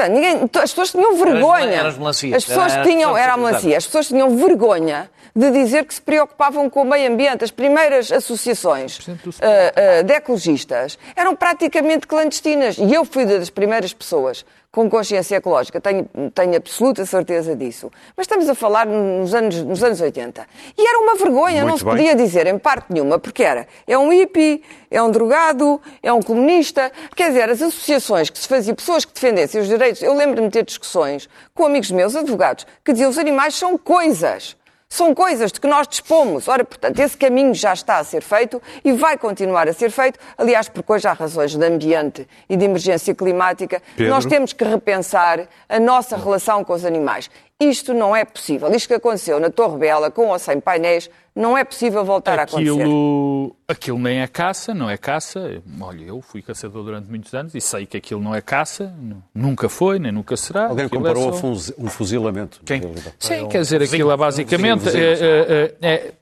Portanto, 0.00 0.12
ninguém- 0.14 0.50
as 0.62 0.70
pessoas 0.70 0.90
tinham 0.92 1.14
vergonha. 1.16 1.72
eram 1.76 1.88
os 1.90 1.98
melancias, 1.98 2.36
As 2.36 2.44
pessoas 2.44 2.72
era- 2.72 2.82
tinham, 2.84 3.16
era- 3.16 3.34
a 3.34 3.36
melancia, 3.36 3.76
as 3.76 3.86
pessoas 3.86 4.08
tinham 4.08 4.36
vergonha 4.36 5.10
de 5.36 5.50
dizer 5.52 5.84
que 5.84 5.94
se 5.94 6.00
preocupavam 6.00 6.68
com 6.68 6.82
o 6.82 6.84
meio 6.84 7.10
ambiente. 7.12 7.44
As 7.44 7.50
primeiras 7.50 8.10
associações 8.10 8.98
ah, 9.40 9.98
ah, 10.00 10.02
de 10.02 10.12
ecologistas 10.12 10.98
eram 11.14 11.36
praticamente 11.36 12.06
clandestinas. 12.06 12.76
E 12.78 12.92
eu 12.94 13.04
fui 13.04 13.24
das 13.24 13.50
primeiras 13.50 13.92
pessoas 13.92 14.44
com 14.72 14.88
consciência 14.88 15.36
ecológica, 15.36 15.80
tenho, 15.80 16.08
tenho 16.32 16.56
absoluta 16.56 17.04
certeza 17.04 17.56
disso. 17.56 17.90
Mas 18.16 18.24
estamos 18.24 18.48
a 18.48 18.54
falar 18.54 18.86
nos 18.86 19.34
anos, 19.34 19.62
nos 19.64 19.82
anos 19.82 20.00
80. 20.00 20.46
E 20.78 20.86
era 20.86 20.98
uma 21.00 21.16
vergonha, 21.16 21.62
não 21.62 21.70
Muito 21.70 21.78
se 21.80 21.84
bem. 21.84 21.94
podia 21.94 22.14
dizer 22.14 22.46
em 22.46 22.56
parte 22.56 22.92
nenhuma, 22.92 23.18
porque 23.18 23.42
era, 23.42 23.66
é 23.84 23.98
um 23.98 24.12
hippie, 24.12 24.62
é 24.88 25.02
um 25.02 25.10
drogado, 25.10 25.80
é 26.00 26.12
um 26.12 26.22
comunista. 26.22 26.92
Quer 27.16 27.28
dizer, 27.28 27.50
as 27.50 27.60
associações 27.60 28.30
que 28.30 28.38
se 28.38 28.46
faziam, 28.46 28.76
pessoas 28.76 29.04
que 29.04 29.12
defendessem 29.12 29.60
os 29.60 29.66
direitos, 29.66 30.02
eu 30.02 30.14
lembro-me 30.14 30.48
de 30.48 30.52
ter 30.52 30.64
discussões 30.64 31.28
com 31.52 31.64
amigos 31.66 31.90
meus, 31.90 32.14
advogados, 32.14 32.64
que 32.84 32.92
diziam 32.92 33.10
os 33.10 33.18
animais 33.18 33.56
são 33.56 33.76
coisas. 33.76 34.56
São 34.92 35.14
coisas 35.14 35.52
de 35.52 35.60
que 35.60 35.68
nós 35.68 35.86
dispomos. 35.86 36.48
Ora, 36.48 36.64
portanto, 36.64 36.98
esse 36.98 37.16
caminho 37.16 37.54
já 37.54 37.72
está 37.72 37.98
a 37.98 38.04
ser 38.04 38.22
feito 38.22 38.60
e 38.84 38.90
vai 38.90 39.16
continuar 39.16 39.68
a 39.68 39.72
ser 39.72 39.88
feito. 39.88 40.18
Aliás, 40.36 40.68
porque 40.68 40.92
hoje 40.92 41.06
há 41.06 41.12
razões 41.12 41.54
de 41.56 41.64
ambiente 41.64 42.28
e 42.48 42.56
de 42.56 42.64
emergência 42.64 43.14
climática. 43.14 43.80
Pedro? 43.96 44.12
Nós 44.12 44.26
temos 44.26 44.52
que 44.52 44.64
repensar 44.64 45.46
a 45.68 45.78
nossa 45.78 46.16
relação 46.16 46.64
com 46.64 46.72
os 46.72 46.84
animais. 46.84 47.30
Isto 47.60 47.94
não 47.94 48.16
é 48.16 48.24
possível. 48.24 48.68
Isto 48.74 48.88
que 48.88 48.94
aconteceu 48.94 49.38
na 49.38 49.48
Torre 49.48 49.78
Bela, 49.78 50.10
com 50.10 50.26
ou 50.26 50.38
sem 50.40 50.58
painéis, 50.58 51.08
não 51.34 51.56
é 51.56 51.64
possível 51.64 52.04
voltar 52.04 52.38
a 52.38 52.42
acontecer. 52.42 52.70
Aquilo, 52.80 53.56
aquilo 53.68 53.98
nem 53.98 54.20
é 54.20 54.26
caça, 54.26 54.74
não 54.74 54.88
é 54.90 54.96
caça. 54.96 55.62
Olha, 55.80 56.04
eu 56.04 56.20
fui 56.20 56.42
caçador 56.42 56.82
durante 56.84 57.08
muitos 57.08 57.32
anos 57.34 57.54
e 57.54 57.60
sei 57.60 57.86
que 57.86 57.96
aquilo 57.96 58.20
não 58.20 58.34
é 58.34 58.40
caça, 58.40 58.92
nu- 58.98 59.22
nunca 59.34 59.68
foi, 59.68 59.98
nem 59.98 60.12
nunca 60.12 60.36
será. 60.36 60.66
Alguém 60.68 60.86
Aquilo 60.86 61.00
comparou 61.02 61.26
é 61.26 61.28
a 61.30 61.32
só- 61.40 61.72
um 61.78 61.86
fuzilamento. 61.88 62.60
Quem? 62.64 62.80
na 62.80 62.86
realidade. 62.86 63.14
Sim, 63.18 63.48
quer 63.48 63.60
dizer, 63.62 63.82
aquilo 63.82 64.10
é 64.10 64.16
basicamente. 64.16 64.90
Sim, 64.90 64.98
é- 64.98 65.02
é- 65.12 65.74
é- 65.80 65.88
é- 65.88 66.12
e 66.12 66.19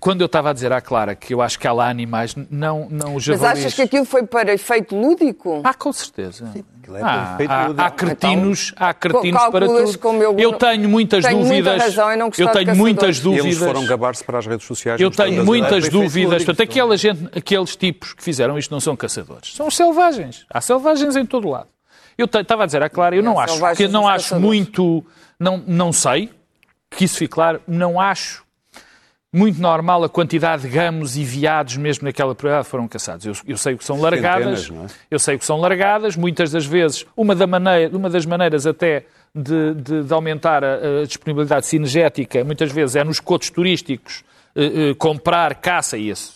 quando 0.00 0.22
eu 0.22 0.26
estava 0.26 0.50
a 0.50 0.52
dizer 0.52 0.72
à 0.72 0.80
Clara 0.80 1.14
que 1.14 1.32
eu 1.32 1.40
acho 1.40 1.56
que 1.56 1.66
há 1.66 1.72
lá 1.72 1.88
animais, 1.88 2.34
não, 2.50 2.88
não 2.90 3.14
os 3.14 3.26
Mas 3.28 3.38
javalis... 3.38 3.58
achas 3.60 3.74
que 3.74 3.82
aquilo 3.82 4.04
foi 4.04 4.24
para 4.26 4.52
efeito 4.52 4.96
lúdico? 4.96 5.60
Ah, 5.62 5.72
com 5.72 5.92
certeza. 5.92 6.50
aquilo 6.82 6.96
é 6.96 7.00
Ah, 7.02 7.38
há, 7.48 7.86
há 7.86 7.90
cretinos, 7.90 8.72
há 8.76 8.92
cretinos 8.92 9.40
para 9.52 9.66
tudo. 9.66 10.22
eu- 10.22 10.36
eu 10.36 10.52
tenho 10.54 10.88
muitas 10.88 11.24
tenho 11.24 11.38
muita 11.38 11.52
dúvidas. 11.70 11.82
razão 11.82 12.16
não 12.16 12.26
gostar 12.28 12.42
eu 12.42 12.48
de 12.48 12.52
tenho 12.64 12.76
muitas 12.76 13.18
E 13.18 13.22
dúvidas. 13.22 13.46
eles 13.46 13.58
foram 13.58 13.86
gabar-se 13.86 14.24
para 14.24 14.38
as 14.38 14.46
redes 14.46 14.66
sociais. 14.66 15.00
Eu 15.00 15.12
tenho 15.12 15.40
as 15.42 15.46
muitas 15.46 15.70
imagens. 15.70 15.92
dúvidas. 15.92 16.44
Portanto, 16.44 16.62
aquela 16.68 16.96
gente, 16.96 17.38
aqueles 17.38 17.76
tipos 17.76 18.12
que 18.14 18.22
fizeram 18.24 18.58
isto 18.58 18.72
não 18.72 18.80
são 18.80 18.96
caçadores. 18.96 19.54
São 19.54 19.68
os 19.68 19.76
selvagens. 19.76 20.44
Há 20.50 20.60
selvagens 20.60 21.14
em 21.14 21.24
todo 21.24 21.48
lado. 21.48 21.68
Eu 22.16 22.24
estava 22.24 22.64
a 22.64 22.66
dizer 22.66 22.82
à 22.82 22.88
Clara, 22.90 23.14
eu 23.14 23.22
não 23.22 23.38
há 23.38 23.44
acho, 23.44 23.52
selvagens 23.54 23.76
que 23.78 23.92
não 23.92 24.08
acho 24.08 24.24
caçadores. 24.24 24.44
muito, 24.44 25.06
não, 25.38 25.62
não 25.64 25.92
sei, 25.92 26.30
que 26.90 27.04
isso 27.04 27.16
fique 27.16 27.32
claro, 27.32 27.60
não 27.68 28.00
acho 28.00 28.42
muito 29.32 29.60
normal 29.60 30.02
a 30.04 30.08
quantidade 30.08 30.62
de 30.62 30.68
gamos 30.68 31.16
e 31.16 31.22
veados 31.24 31.76
mesmo 31.76 32.04
naquela 32.06 32.34
propriedade 32.34 32.66
foram 32.66 32.88
caçados. 32.88 33.26
Eu, 33.26 33.34
eu 33.46 33.56
sei 33.58 33.74
o 33.74 33.78
que 33.78 33.84
são 33.84 34.00
largadas, 34.00 34.70
é? 34.70 34.86
eu 35.10 35.18
sei 35.18 35.34
o 35.36 35.38
que 35.38 35.44
são 35.44 35.58
largadas, 35.60 36.16
muitas 36.16 36.50
das 36.50 36.64
vezes, 36.64 37.04
uma, 37.16 37.34
da 37.34 37.46
maneira, 37.46 37.94
uma 37.96 38.08
das 38.08 38.24
maneiras 38.24 38.66
até 38.66 39.04
de, 39.34 39.74
de- 39.74 40.02
de 40.04 40.12
aumentar 40.14 40.64
a, 40.64 41.02
a 41.02 41.04
disponibilidade 41.06 41.66
cinegética, 41.66 42.42
muitas 42.42 42.72
vezes 42.72 42.96
é 42.96 43.04
nos 43.04 43.20
cotos 43.20 43.50
turísticos 43.50 44.24
eh, 44.56 44.90
eh, 44.90 44.94
comprar 44.94 45.54
caça 45.56 45.98
e 45.98 46.08
esse. 46.08 46.32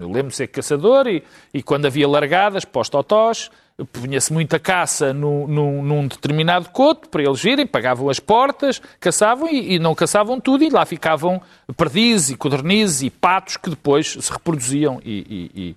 Eu 0.00 0.08
lembro 0.10 0.28
de 0.30 0.36
ser 0.36 0.46
caçador 0.48 1.06
e, 1.06 1.22
e 1.52 1.62
quando 1.62 1.84
havia 1.86 2.08
largadas 2.08 2.64
para 2.64 2.80
os 2.80 2.88
totós, 2.88 3.50
punha-se 3.84 4.32
muita 4.32 4.58
caça 4.58 5.12
num, 5.12 5.46
num 5.82 6.06
determinado 6.06 6.68
coto 6.70 7.08
para 7.08 7.22
eles 7.22 7.44
irem, 7.44 7.66
pagavam 7.66 8.08
as 8.08 8.20
portas, 8.20 8.80
caçavam 9.00 9.48
e, 9.48 9.74
e 9.74 9.78
não 9.78 9.94
caçavam 9.94 10.40
tudo 10.40 10.64
e 10.64 10.70
lá 10.70 10.84
ficavam 10.86 11.40
perdizes 11.76 12.30
e 12.30 12.36
codornizes 12.36 13.02
e 13.02 13.10
patos 13.10 13.56
que 13.56 13.70
depois 13.70 14.16
se 14.20 14.32
reproduziam 14.32 15.00
e, 15.04 15.50
e- 15.54 15.76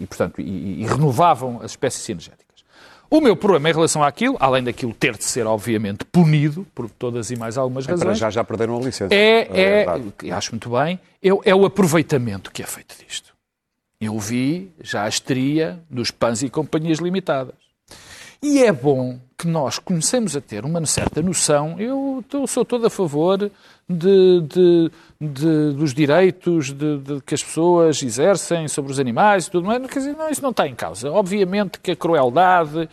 e- 0.00 0.06
portanto, 0.06 0.40
e, 0.40 0.84
renovavam 0.86 1.60
as 1.62 1.72
espécies 1.72 2.02
cinegéticas. 2.02 2.44
O 3.10 3.20
meu 3.20 3.36
problema 3.36 3.68
em 3.68 3.72
relação 3.72 4.02
àquilo, 4.02 4.36
além 4.40 4.62
daquilo 4.64 4.92
ter 4.94 5.16
de 5.16 5.24
ser, 5.24 5.46
obviamente, 5.46 6.04
punido 6.04 6.66
por 6.74 6.88
todas 6.88 7.30
e 7.30 7.36
mais 7.36 7.58
algumas 7.58 7.84
É, 7.84 7.88
Para 7.88 7.98
razões, 7.98 8.18
já 8.18 8.30
já 8.30 8.42
perderam 8.42 8.76
a 8.76 8.80
licença. 8.80 9.14
é, 9.14 9.48
é, 9.52 9.86
que 10.18 10.30
acho 10.32 10.52
muito 10.52 10.70
bem, 10.70 10.98
é, 11.22 11.28
é 11.50 11.54
o 11.54 11.64
aproveitamento 11.66 12.50
que 12.50 12.62
é 12.62 12.66
feito 12.66 12.94
disto. 13.06 13.33
Eu 14.00 14.18
vi 14.18 14.70
já 14.82 15.04
a 15.04 15.08
histeria 15.08 15.80
dos 15.88 16.10
PANs 16.10 16.42
e 16.42 16.48
companhias 16.50 16.98
limitadas. 16.98 17.54
E 18.42 18.62
é 18.62 18.70
bom 18.70 19.18
que 19.38 19.46
nós 19.46 19.78
comecemos 19.78 20.36
a 20.36 20.40
ter 20.40 20.64
uma 20.64 20.84
certa 20.84 21.22
noção. 21.22 21.76
Eu 21.80 22.22
sou 22.46 22.64
todo 22.64 22.86
a 22.86 22.90
favor 22.90 23.38
de, 23.38 23.50
de- 23.88 24.90
de- 25.20 25.72
dos 25.74 25.94
direitos 25.94 26.70
de 26.72 27.20
que 27.24 27.34
as 27.34 27.42
pessoas 27.42 28.02
exercem 28.02 28.68
sobre 28.68 28.92
os 28.92 28.98
animais 28.98 29.46
e 29.46 29.50
tudo 29.50 29.66
mais. 29.66 29.80
Quer 29.86 29.98
dizer, 30.00 30.16
não, 30.16 30.28
isso 30.28 30.42
não 30.42 30.50
está 30.50 30.68
em 30.68 30.74
causa. 30.74 31.10
Obviamente 31.10 31.78
que 31.80 31.92
a 31.92 31.96
crueldade. 31.96 32.88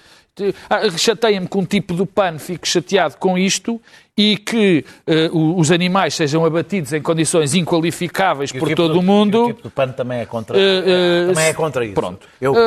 Ah, 0.69 0.89
Chateia-me 0.97 1.47
que 1.47 1.57
um 1.57 1.65
tipo 1.65 1.93
do 1.93 2.05
PAN 2.05 2.37
fique 2.39 2.67
chateado 2.67 3.17
com 3.17 3.37
isto 3.37 3.81
e 4.17 4.37
que 4.37 4.85
o- 5.31 5.57
os 5.59 5.71
animais 5.71 6.13
sejam 6.13 6.45
abatidos 6.45 6.93
em 6.93 7.01
condições 7.01 7.53
inqualificáveis 7.53 8.51
E 8.51 8.57
o 8.57 8.59
por 8.59 8.67
tipo 8.69 8.81
todo 8.81 8.93
do- 8.93 8.99
o 8.99 9.03
mundo. 9.03 9.43
O 9.45 9.47
tipo 9.47 9.63
do 9.63 9.71
PAN 9.71 9.89
também 9.91 10.19
é 10.19 10.25
contra, 10.25 10.57
Eh, 10.57 10.61
eh, 10.61 11.27
também 11.27 11.45
é 11.45 11.53
contra 11.53 11.83
isso. 11.85 11.93
pronto. 11.95 12.27
Eu 12.39 12.53
sou 12.53 12.63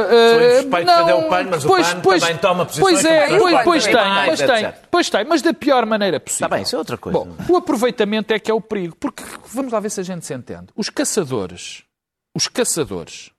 insuspeito 0.51 0.91
de 0.91 0.97
não, 1.11 1.21
o 1.27 1.29
PAN, 1.29 1.45
mas 1.51 1.65
pois- 1.65 1.89
o 1.89 1.95
PAN 1.95 2.01
pois- 2.01 2.21
também 2.23 2.39
toma 2.39 2.67
posições 2.67 2.93
Pois 3.03 3.05
é, 3.05 3.29
pois, 3.29 3.55
os 3.55 3.63
pois 3.65 3.85
tem, 3.87 3.95
pois 4.27 4.41
tem, 4.41 4.73
pois 4.91 5.11
tem, 5.11 5.25
mas 5.25 5.43
da 5.43 5.55
pior 5.55 5.87
maneira 5.87 6.19
possível. 6.19 6.47
Está 6.47 6.57
bem, 6.57 6.63
isso 6.65 6.75
é 6.75 6.79
outra 6.79 6.97
coisa. 6.99 7.19
Bom, 7.19 7.29
o 7.49 7.57
aproveitamento 7.57 8.33
é 8.35 8.39
que 8.39 8.51
é 8.51 8.55
o 8.55 8.61
perigo, 8.61 8.97
porque 8.99 9.23
vamos 9.53 9.73
lá 9.73 9.81
ver 9.81 9.91
se 9.91 10.01
a 10.01 10.03
gente 10.05 10.25
se 10.27 10.35
entende. 10.35 10.67
Os 10.77 10.89
caçadores, 10.91 11.83
os 12.35 12.49
caçadores, 12.49 13.31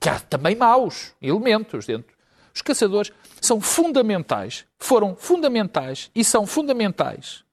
que 0.00 0.08
há 0.08 0.18
também 0.20 0.54
maus 0.56 1.12
elementos 1.20 1.86
dentro, 1.86 2.17
os 2.54 2.62
caçadores 2.62 3.12
são 3.40 3.60
fundamentais, 3.60 4.64
foram 4.78 5.14
fundamentais 5.16 6.10
e 6.14 6.24
são 6.24 6.46
fundamentais 6.46 7.44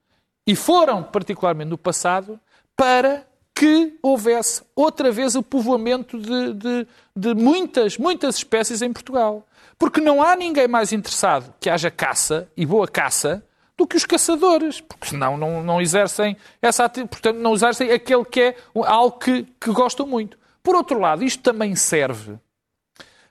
e 0.46 0.54
foram 0.54 1.02
particularmente 1.02 1.70
no 1.70 1.78
passado 1.78 2.38
para 2.76 3.26
que 3.54 3.98
houvesse 4.02 4.62
outra 4.74 5.10
vez 5.10 5.34
o 5.34 5.42
povoamento 5.42 6.18
de, 6.18 6.52
de- 6.52 6.86
de 7.16 7.34
muitas, 7.34 7.96
muitas 7.96 8.36
espécies 8.36 8.82
em 8.82 8.92
Portugal. 8.92 9.46
Porque 9.78 9.98
não 10.00 10.22
há 10.22 10.36
ninguém 10.36 10.68
mais 10.68 10.92
interessado 10.92 11.54
que 11.58 11.70
haja 11.70 11.90
caça 11.90 12.48
e 12.56 12.66
boa 12.66 12.86
caça 12.86 13.42
do 13.76 13.86
que 13.86 13.96
os 13.96 14.04
caçadores, 14.04 14.80
porque 14.80 15.08
senão 15.08 15.36
não, 15.38 15.62
não 15.62 15.80
exercem 15.80 16.36
essa 16.60 16.84
ati- 16.84 17.04
portanto 17.06 17.38
não 17.38 17.54
exercem 17.54 17.90
aquele 17.90 18.24
que 18.24 18.40
é 18.40 18.56
algo 18.86 19.18
que, 19.18 19.44
que 19.60 19.70
gostam 19.72 20.06
muito. 20.06 20.38
Por 20.62 20.74
outro 20.76 20.98
lado, 20.98 21.24
isto 21.24 21.42
também 21.42 21.74
serve 21.76 22.38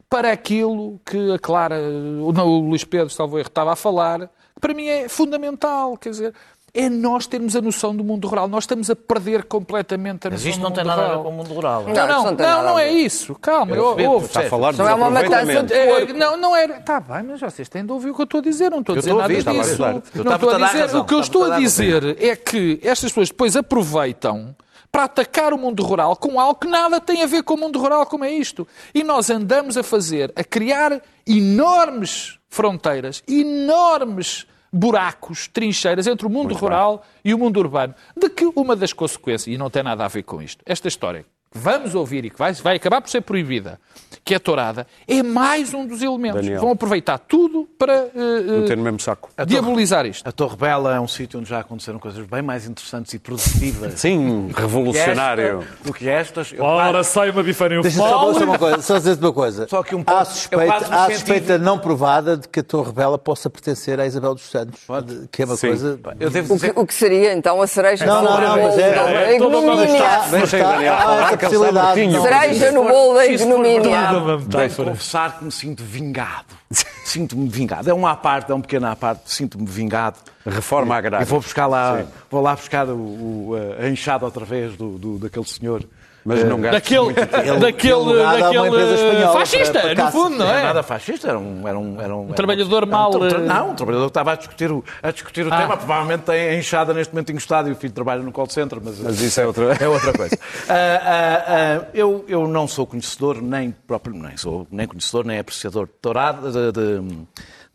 para 0.09 0.31
aquilo 0.31 0.99
que 1.05 1.33
a 1.33 1.39
Clara, 1.39 1.79
não, 1.79 2.47
o 2.47 2.59
Luís 2.69 2.83
Pedro, 2.83 3.09
salvo 3.09 3.37
erro, 3.37 3.47
estava 3.47 3.73
a 3.73 3.75
falar, 3.75 4.19
que 4.27 4.61
para 4.61 4.73
mim 4.73 4.87
é 4.87 5.09
fundamental. 5.09 5.97
Quer 5.97 6.09
dizer, 6.09 6.33
é 6.73 6.89
nós 6.89 7.25
termos 7.25 7.55
a 7.55 7.61
noção 7.61 7.95
do 7.95 8.03
mundo 8.03 8.27
rural. 8.27 8.47
Nós 8.47 8.63
estamos 8.65 8.89
a 8.89 8.95
perder 8.95 9.45
completamente 9.45 10.27
a 10.27 10.29
Mas 10.29 10.43
noção 10.43 10.49
isto 10.51 10.59
do 10.59 10.63
não 10.63 10.69
mundo 10.69 10.75
tem 10.75 10.83
nada 10.85 11.01
a 11.01 11.05
ver 11.05 11.09
rural. 11.11 11.23
com 11.23 11.29
o 11.29 11.33
mundo 11.33 11.53
rural. 11.53 11.83
Não, 11.83 11.93
Não, 11.93 12.07
não, 12.07 12.23
não 12.23 12.35
não, 12.37 12.63
não 12.63 12.79
é 12.79 12.91
isso. 12.91 13.33
Calma, 13.35 13.75
Eu 13.75 13.97
eu, 13.97 14.11
ouve. 14.11 14.25
Está 14.27 14.41
a 14.41 14.49
falar 14.49 14.73
Não 14.73 14.87
é 14.87 14.93
uma 14.93 15.09
matança 15.09 15.73
É, 15.73 15.87
porco. 15.99 16.13
não, 16.13 16.37
não 16.37 16.55
era. 16.55 16.77
Está 16.77 16.99
bem, 16.99 17.23
mas 17.23 17.39
vocês 17.41 17.67
têm 17.69 17.85
de 17.85 17.91
ouvir 17.91 18.09
o 18.09 18.13
que 18.15 18.21
eu 18.21 18.25
estou 18.25 18.39
a 18.39 18.43
dizer. 18.43 18.69
Não 18.71 18.79
estou 18.81 18.95
a 18.95 18.99
dizer 18.99 19.13
nada 19.13 19.27
disso. 19.33 19.51
Não 19.51 20.35
estou 20.35 20.49
a 20.51 20.57
dizer. 20.67 20.95
O 20.97 21.05
que 21.05 21.13
eu 21.13 21.19
estou 21.19 21.43
a 21.45 21.57
dizer 21.59 22.17
é 22.21 22.35
que 22.35 22.79
estas 22.83 23.09
pessoas 23.11 23.29
depois 23.29 23.55
aproveitam 23.55 24.55
para 24.95 25.03
atacar 25.03 25.51
o 25.51 25.57
mundo 25.57 25.83
rural 25.83 26.15
com 26.15 26.39
algo 26.39 26.57
que 26.57 26.69
nada 26.69 27.01
tem 27.01 27.21
a 27.21 27.25
ver 27.25 27.43
com 27.43 27.55
o 27.55 27.57
mundo 27.57 27.77
rural 27.77 28.05
como 28.05 28.23
é 28.23 28.31
isto. 28.31 28.65
E 28.93 29.03
nós 29.03 29.29
andamos 29.29 29.75
a 29.75 29.83
fazer, 29.83 30.31
a 30.37 30.41
criar 30.41 31.01
enormes 31.27 32.39
fronteiras, 32.47 33.21
enormes 33.27 34.47
buracos, 34.71 35.49
trincheiras 35.49 36.07
entre 36.07 36.25
o 36.25 36.29
mundo 36.29 36.55
rural 36.55 37.03
e 37.25 37.33
o 37.33 37.37
mundo 37.37 37.59
urbano. 37.59 37.93
De 38.15 38.29
que 38.29 38.49
uma 38.55 38.73
das 38.73 38.93
consequências, 38.93 39.53
e 39.53 39.57
não 39.57 39.69
tem 39.69 39.83
nada 39.83 40.05
a 40.05 40.07
ver 40.07 40.23
com 40.23 40.41
isto, 40.41 40.63
esta 40.65 40.87
história 40.87 41.25
que 41.55 41.59
vamos 41.59 41.95
ouvir 41.95 42.25
e 42.25 42.29
que 42.29 42.37
vai, 42.37 42.51
vai 42.53 42.75
acabar 42.75 43.01
por 43.01 43.09
ser 43.09 43.21
proibida, 43.21 43.79
que 44.25 44.35
é 44.35 44.39
tourada, 44.39 44.85
é 45.07 45.23
mais 45.23 45.73
um 45.73 45.85
dos 45.87 46.01
elementos. 46.01 46.41
Daniel. 46.41 46.59
Vão 46.59 46.71
aproveitar 46.71 47.17
tudo 47.17 47.67
para 47.77 47.93
eh, 48.13 48.59
Meter 48.61 48.75
no 48.77 48.83
mesmo 48.83 48.99
saco. 48.99 49.29
diabolizar 49.47 50.05
isto. 50.05 50.27
A 50.27 50.31
Torre 50.31 50.57
Bela 50.57 50.95
é 50.95 50.99
um 50.99 51.07
sítio 51.07 51.39
onde 51.39 51.47
já 51.49 51.59
aconteceram 51.59 51.97
coisas 51.99 52.25
bem 52.25 52.41
mais 52.41 52.67
interessantes 52.67 53.13
e 53.13 53.19
produtivas. 53.19 53.93
Sim, 53.99 54.47
do 54.47 54.53
que 54.53 54.61
revolucionário. 54.61 55.59
esta- 55.61 55.83
Do 55.85 55.93
que 55.93 56.09
estas. 56.09 56.51
Eu, 56.53 57.03
sai 57.03 57.29
uma 57.29 57.43
bifarinha 57.43 57.81
Deixa-me 57.81 58.09
só 58.09 58.31
dizer 58.33 58.43
uma 58.45 58.59
coisa, 58.59 58.81
só 58.81 58.97
dizer 58.97 59.17
uma 59.19 59.33
coisa. 59.33 59.67
Só 59.69 59.83
que 59.83 59.95
um 59.95 60.01
há 60.01 60.03
ponto- 60.03 60.19
eu 60.19 60.25
suspeita, 60.25 60.73
há 60.91 61.05
suspeita 61.11 61.57
não 61.57 61.77
provada 61.79 62.35
de 62.35 62.47
que 62.49 62.59
a 62.59 62.63
Torre 62.63 62.91
Bela 62.91 63.17
possa 63.17 63.49
pertencer 63.49 63.99
à 63.99 64.05
Isabel 64.05 64.33
dos 64.33 64.49
Santos. 64.49 64.81
De- 65.05 65.27
Que 65.29 65.43
é 65.43 65.45
uma 65.45 65.55
Sim. 65.55 65.67
coisa. 65.67 65.99
eu 66.19 66.29
devo 66.29 66.53
O 66.53 66.57
que, 66.57 66.65
dizer 66.67 66.79
o 66.79 66.85
que 66.85 66.93
seria 66.93 67.33
então 67.33 67.61
a 67.61 67.67
cereja 67.67 68.05
Não, 68.05 68.23
não, 68.23 68.41
não, 68.41 68.63
mas 68.63 68.77
é- 68.77 68.93
da 68.93 69.11
é 69.11 69.35
ignomínia? 69.35 69.75
Mas 69.75 69.91
está, 69.93 70.19
mas 70.19 70.31
Deixa 70.31 70.57
o 70.57 70.59
Daniel 70.71 70.93
está, 70.93 71.37
há 71.45 71.49
falar, 71.49 71.91
essa 71.91 71.93
que 71.93 71.99
ele 71.99 72.11
sabe 72.11 72.11
possibilidade. 72.11 72.11
tinho. 72.11 72.11
não. 72.13 72.23
Cereja 72.23 72.71
no 72.71 72.83
bolo 72.83 73.13
da 73.15 73.25
ignomínia. 73.27 74.69
que 74.69 74.75
confessar 74.83 75.37
que 75.39 75.45
me 75.45 75.51
sinto 75.51 75.83
vingado. 75.83 76.45
Sinto-me 77.05 77.47
vingado. 77.47 77.89
É 77.89 77.93
uma 77.93 78.11
à 78.11 78.15
parte, 78.15 78.51
é 78.51 78.55
um 78.55 78.61
pequeno 78.61 78.87
à 78.87 78.95
parte, 78.95 79.31
sinto-me 79.31 79.65
vingado. 79.65 80.17
Reforma 80.45 80.95
agrária. 80.95 81.23
E 81.23 81.27
vou 81.27 81.39
buscar 81.39 81.67
lá, 81.67 82.03
vou 82.29 82.41
lá 82.41 82.55
buscar 82.55 82.87
o, 82.89 82.93
o, 82.95 83.51
a 83.79 83.87
enxada 83.87 84.25
outra 84.25 84.43
vez 84.43 84.75
do, 84.75 84.97
do- 84.97 85.17
daquele 85.19 85.45
senhor. 85.45 85.83
Mas 86.27 86.43
não 86.43 86.59
gastes 86.59 86.81
Daquele, 86.81 87.03
muito. 87.05 87.19
Ele- 87.19 87.59
daquele, 87.59 87.93
ele 88.09 88.23
daquele 88.41 88.93
espanhola 88.95 89.39
fascista, 89.39 89.79
para- 89.79 89.95
para 89.95 90.05
no 90.05 90.11
fundo, 90.11 90.29
não 90.37 90.45
Não 90.47 90.53
é? 90.53 90.59
é 90.59 90.63
nada 90.63 90.81
fascista, 90.83 91.27
era 91.29 91.37
um, 91.37 91.67
era 91.67 91.77
um, 91.77 92.01
era 92.01 92.15
um, 92.15 92.25
era 92.25 92.33
trabalhador 92.33 92.77
era 92.77 92.85
um 92.87 92.89
mal, 92.89 93.11
tra- 93.11 93.27
eh, 93.27 93.37
Não, 93.41 93.69
um 93.69 93.75
trabalhador 93.75 94.05
que 94.05 94.09
estava 94.09 94.31
a 94.31 94.35
discutir 94.35 94.71
o, 94.71 94.83
a 95.03 95.11
discutir 95.11 95.45
o 95.45 95.53
Ah. 95.53 95.57
tema, 95.57 95.77
provavelmente 95.77 96.21
tem 96.23 96.49
a 96.49 96.55
enxada 96.57 96.95
neste 96.95 97.13
momento 97.13 97.31
encostado 97.31 97.69
e 97.69 97.73
o 97.73 97.75
filho 97.75 97.93
trabalha 97.93 98.23
no 98.23 98.31
call 98.31 98.49
center, 98.49 98.79
mas, 98.83 98.99
Mas 98.99 99.21
isso 99.21 99.39
é 99.39 99.45
outra- 99.45 99.77
é 99.79 99.87
outra 99.87 100.13
coisa. 100.13 100.35
Ah, 100.67 100.73
ah, 100.73 101.43
ah, 101.83 101.85
eu, 101.93 102.25
eu 102.27 102.47
não 102.47 102.67
sou 102.67 102.87
conhecedor, 102.87 103.39
nem 103.39 103.69
próprio, 103.85 104.15
nem 104.15 104.35
sou 104.35 104.65
nem 104.71 104.87
conhecedor, 104.87 105.25
nem 105.25 105.37
apreciador 105.37 105.85
de 105.85 105.93
tourada, 106.01 106.51
de, 106.51 106.71
de, 106.71 107.25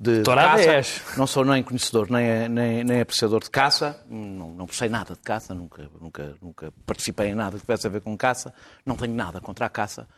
de 0.00 0.22
caça. 0.22 0.62
és. 0.72 1.02
Não 1.16 1.26
sou 1.26 1.44
nem 1.44 1.62
conhecedor, 1.62 2.10
nem, 2.10 2.48
nem, 2.48 2.82
nem 2.82 3.00
apreciador 3.02 3.40
de 3.42 3.50
caça. 3.50 4.02
Não, 4.08 4.48
não 4.50 4.66
sei 4.68 4.88
nada 4.88 5.12
de 5.14 5.20
caça, 5.20 5.54
nunca, 5.54 5.88
nunca, 6.00 6.34
nunca 6.40 6.72
participei 6.86 7.28
em 7.28 7.34
nada 7.34 7.56
que 7.56 7.60
tivesse 7.60 7.86
a 7.86 7.90
ver 7.90 8.00
com 8.00 8.16
caça. 8.16 8.52
Não 8.86 8.96
tenho 8.96 9.14
nada 9.14 9.40
contra 9.40 9.66
a 9.66 9.68
caça. 9.68 10.08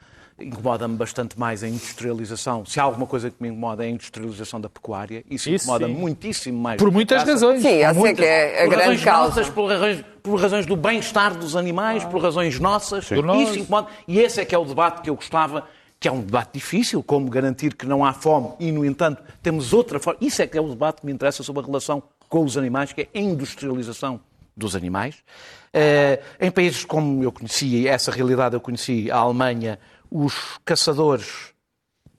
Incomoda-me 0.41 0.97
bastante 0.97 1.39
mais 1.39 1.63
a 1.63 1.69
industrialização. 1.69 2.65
Se 2.65 2.81
há 2.81 2.85
alguma 2.85 3.07
coisa 3.07 3.31
que 3.31 3.37
me 3.41 3.49
incomoda 3.49 3.85
é 3.85 3.89
a 3.89 3.91
industrialização 3.91 4.61
da 4.61 4.69
pecuária. 4.69 5.23
Isso, 5.31 5.51
Isso 5.51 5.65
incomoda 5.65 5.87
sim. 5.87 5.93
muitíssimo 5.95 6.59
mais. 6.59 6.79
Por 6.79 6.91
muitas 6.91 7.23
razões. 7.23 7.61
Sim, 7.61 7.83
essa 7.83 7.99
é 7.99 8.01
Muitas- 8.01 8.19
que 8.25 8.25
é 8.31 8.61
a 8.61 8.65
por 8.65 8.71
grande 8.71 8.83
razões 8.85 9.05
causa. 9.05 9.29
Nossas, 9.29 9.49
por, 9.51 9.69
razões, 9.69 10.05
por 10.23 10.41
razões 10.41 10.67
do 10.67 10.75
bem-estar 10.77 11.37
dos 11.37 11.55
animais, 11.55 12.05
por 12.05 12.23
razões 12.23 12.59
nossas. 12.59 13.11
Nós. 13.11 13.49
Isso 13.51 13.59
incomoda. 13.59 13.89
E 14.09 14.19
esse 14.21 14.41
é 14.41 14.45
que 14.45 14.55
é 14.55 14.59
o 14.59 14.65
debate 14.65 15.03
que 15.03 15.11
eu 15.11 15.15
gostava, 15.17 15.65
que 16.03 16.09
é 16.09 16.13
um 16.13 16.21
debate 16.21 16.55
difícil, 16.55 17.01
como 17.01 17.31
garantir 17.31 17.77
que 17.77 17.87
não 17.87 18.05
há 18.05 18.13
fome 18.13 18.55
e, 18.59 18.73
no 18.73 18.85
entanto, 18.85 19.23
temos 19.41 19.73
outra 19.73 20.01
forma. 20.01 20.19
Isso 20.21 20.43
é 20.43 20.49
que 20.49 20.59
é 20.59 20.61
o 20.61 20.69
debate 20.69 21.01
que 21.01 21.07
me 21.07 21.13
interessa 21.13 21.45
sobre 21.45 21.63
a 21.63 21.65
relação 21.65 22.03
com 22.29 22.45
os 22.45 22.59
animais, 22.59 22.93
que 22.93 23.03
é 23.03 23.09
a 23.15 23.21
industrialização 23.21 24.21
dos 24.57 24.75
animais. 24.75 25.23
Eh, 25.73 26.21
em 26.41 26.51
países 26.51 26.85
como 26.85 27.23
eu 27.23 27.31
conheci, 27.31 27.67
e 27.67 27.87
essa 27.87 28.11
realidade 28.11 28.57
eu 28.57 28.61
conheci, 28.61 29.13
a 29.13 29.19
Alemanha, 29.19 29.79
os 30.11 30.59
caçadores 30.65 31.55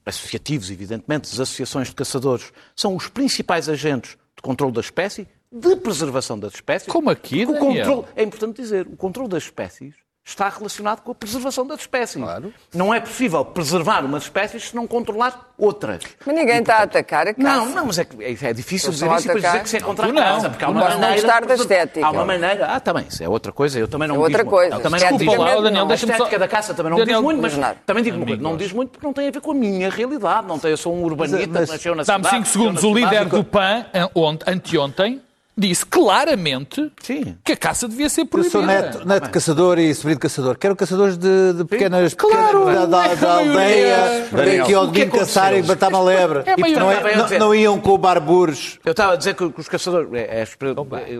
associativos, 0.05 0.71
evidentemente, 0.71 1.25
as 1.25 1.41
associações 1.41 1.89
de 1.89 1.95
caçadores, 1.95 2.53
são 2.73 2.95
os 2.95 3.09
principais 3.09 3.67
agentes 3.67 4.11
de 4.33 4.41
controle 4.41 4.71
da 4.71 4.79
espécie, 4.79 5.27
de 5.51 5.75
preservação 5.75 6.39
das 6.39 6.53
espécies. 6.53 6.87
Como 6.87 7.09
aqui, 7.09 7.43
o 7.43 7.57
controle, 7.57 8.05
é 8.15 8.23
importante 8.23 8.61
dizer, 8.61 8.87
o 8.87 8.95
controle 8.95 9.27
das 9.27 9.43
espécies 9.43 10.02
está 10.25 10.47
relacionado 10.47 11.01
com 11.01 11.11
a 11.11 11.15
preservação 11.15 11.67
das 11.67 11.81
espécies. 11.81 12.21
Claro. 12.21 12.53
Não 12.73 12.93
é 12.93 12.99
possível 13.01 13.43
preservar 13.43 14.05
umas 14.05 14.23
espécies 14.23 14.69
se 14.69 14.75
não 14.75 14.87
controlar 14.87 15.49
outras. 15.57 16.01
Mas 16.25 16.33
ninguém 16.35 16.59
está 16.59 16.77
a 16.77 16.83
atacar 16.83 17.27
a 17.27 17.33
caça. 17.33 17.57
Não, 17.65 17.65
não, 17.69 17.85
mas 17.87 17.99
é, 17.99 18.05
que 18.05 18.23
é, 18.23 18.31
é 18.49 18.53
difícil 18.53 18.91
dizer 18.91 19.05
isso 19.11 19.25
e 19.25 19.27
depois 19.27 19.43
dizer 19.43 19.59
que 19.59 19.65
isso 19.67 19.75
é 19.77 19.79
contra 19.81 20.05
tu 20.07 20.09
a 20.11 20.13
não. 20.13 20.21
caça. 20.23 20.49
Porque 20.49 20.63
há 20.63 20.69
uma 20.69 20.79
Mas 20.79 20.93
não 20.93 20.99
maneira. 21.01 21.21
gostar 21.21 21.45
da 21.45 21.55
estética. 21.55 22.05
Há 22.07 22.11
uma 22.11 22.25
maneira. 22.25 22.65
Ah, 22.67 22.79
também, 22.79 23.05
isso 23.09 23.21
é 23.21 23.27
outra 23.27 23.51
coisa. 23.51 23.77
Eu 23.77 23.87
também 23.87 24.07
não 24.07 24.15
É 24.15 24.19
outra 24.19 24.29
diz 24.31 24.37
muito. 24.43 24.49
coisa. 24.49 24.75
Eu 24.75 24.79
também 24.81 25.01
não 25.01 25.07
Desculpa 25.17 25.31
digo 25.31 25.43
lá, 25.43 25.47
muito. 25.51 25.63
Daniel, 25.63 25.83
a 25.83 25.87
deixa-me 25.87 26.11
só- 26.11 26.17
estética 26.23 26.39
da 26.39 26.47
caça 26.47 26.73
também 26.73 26.89
não 26.91 26.97
Daniel, 26.99 27.17
diz 27.19 27.23
muito, 27.25 27.41
mas 27.41 27.57
nada. 27.57 27.77
também 27.85 28.03
digo 28.03 28.15
uma 28.17 28.25
coisa. 28.25 28.41
Não 28.41 28.55
diz 28.57 28.71
muito 28.71 28.89
porque 28.91 29.05
não 29.05 29.13
tem 29.13 29.27
a 29.27 29.31
ver 29.31 29.41
com 29.41 29.51
a 29.51 29.55
minha 29.55 29.89
realidade. 29.89 30.47
Não 30.47 30.57
tem, 30.57 30.71
eu 30.71 30.77
sou 30.77 30.95
um 30.95 31.03
urbanita 31.03 31.47
Mas- 31.51 31.65
que 31.69 31.71
nasceu 31.73 31.95
na 31.95 32.03
cidade. 32.05 32.23
Dá-me 32.23 32.35
5 32.35 32.43
cresceu 32.43 32.61
na 32.71 32.79
segundos. 32.79 32.83
O 32.85 32.93
líder 32.93 33.25
do 33.25 33.43
PAN, 33.43 33.85
an- 33.93 34.09
ont- 34.15 34.43
anteontem, 34.47 35.21
disse 35.55 35.85
claramente 35.85 36.91
Sim. 37.01 37.37
que 37.43 37.51
a 37.53 37.57
caça 37.57 37.87
devia 37.87 38.09
ser 38.09 38.21
Eu 38.21 38.25
proibida. 38.27 38.51
sou 38.51 38.65
neto, 38.65 39.05
neto 39.07 39.23
de 39.25 39.29
caçador 39.29 39.77
e 39.79 39.93
sobrinho 39.93 40.15
de 40.15 40.21
caçador. 40.21 40.57
Quero 40.57 40.75
caçadores 40.75 41.17
de, 41.17 41.53
de 41.53 41.65
pequenas, 41.65 42.13
Claro, 42.13 42.65
pequenas- 42.65 42.89
da, 42.89 43.03
da, 43.03 43.05
é 43.07 43.15
da 43.15 43.33
aldeia, 43.37 44.25
aqui 44.63 44.73
ao 44.73 44.91
que 44.91 44.99
domingo 45.05 45.19
caçar 45.19 45.53
e 45.55 45.61
matar 45.63 45.89
uma 45.89 46.01
lebre. 46.01 46.43
É 46.45 46.57
maioria. 46.57 47.15
não, 47.15 47.29
não, 47.29 47.39
não 47.39 47.55
iam 47.55 47.79
com 47.79 47.97
barburos. 47.97 48.79
Eu 48.83 48.91
estava 48.91 49.13
a 49.13 49.15
dizer 49.15 49.35
que, 49.35 49.49
que 49.49 49.59
os 49.59 49.67
caçadores. 49.69 50.09
É, 50.13 50.41
é, 50.41 50.41
é- 50.41 50.41
é 50.41 51.19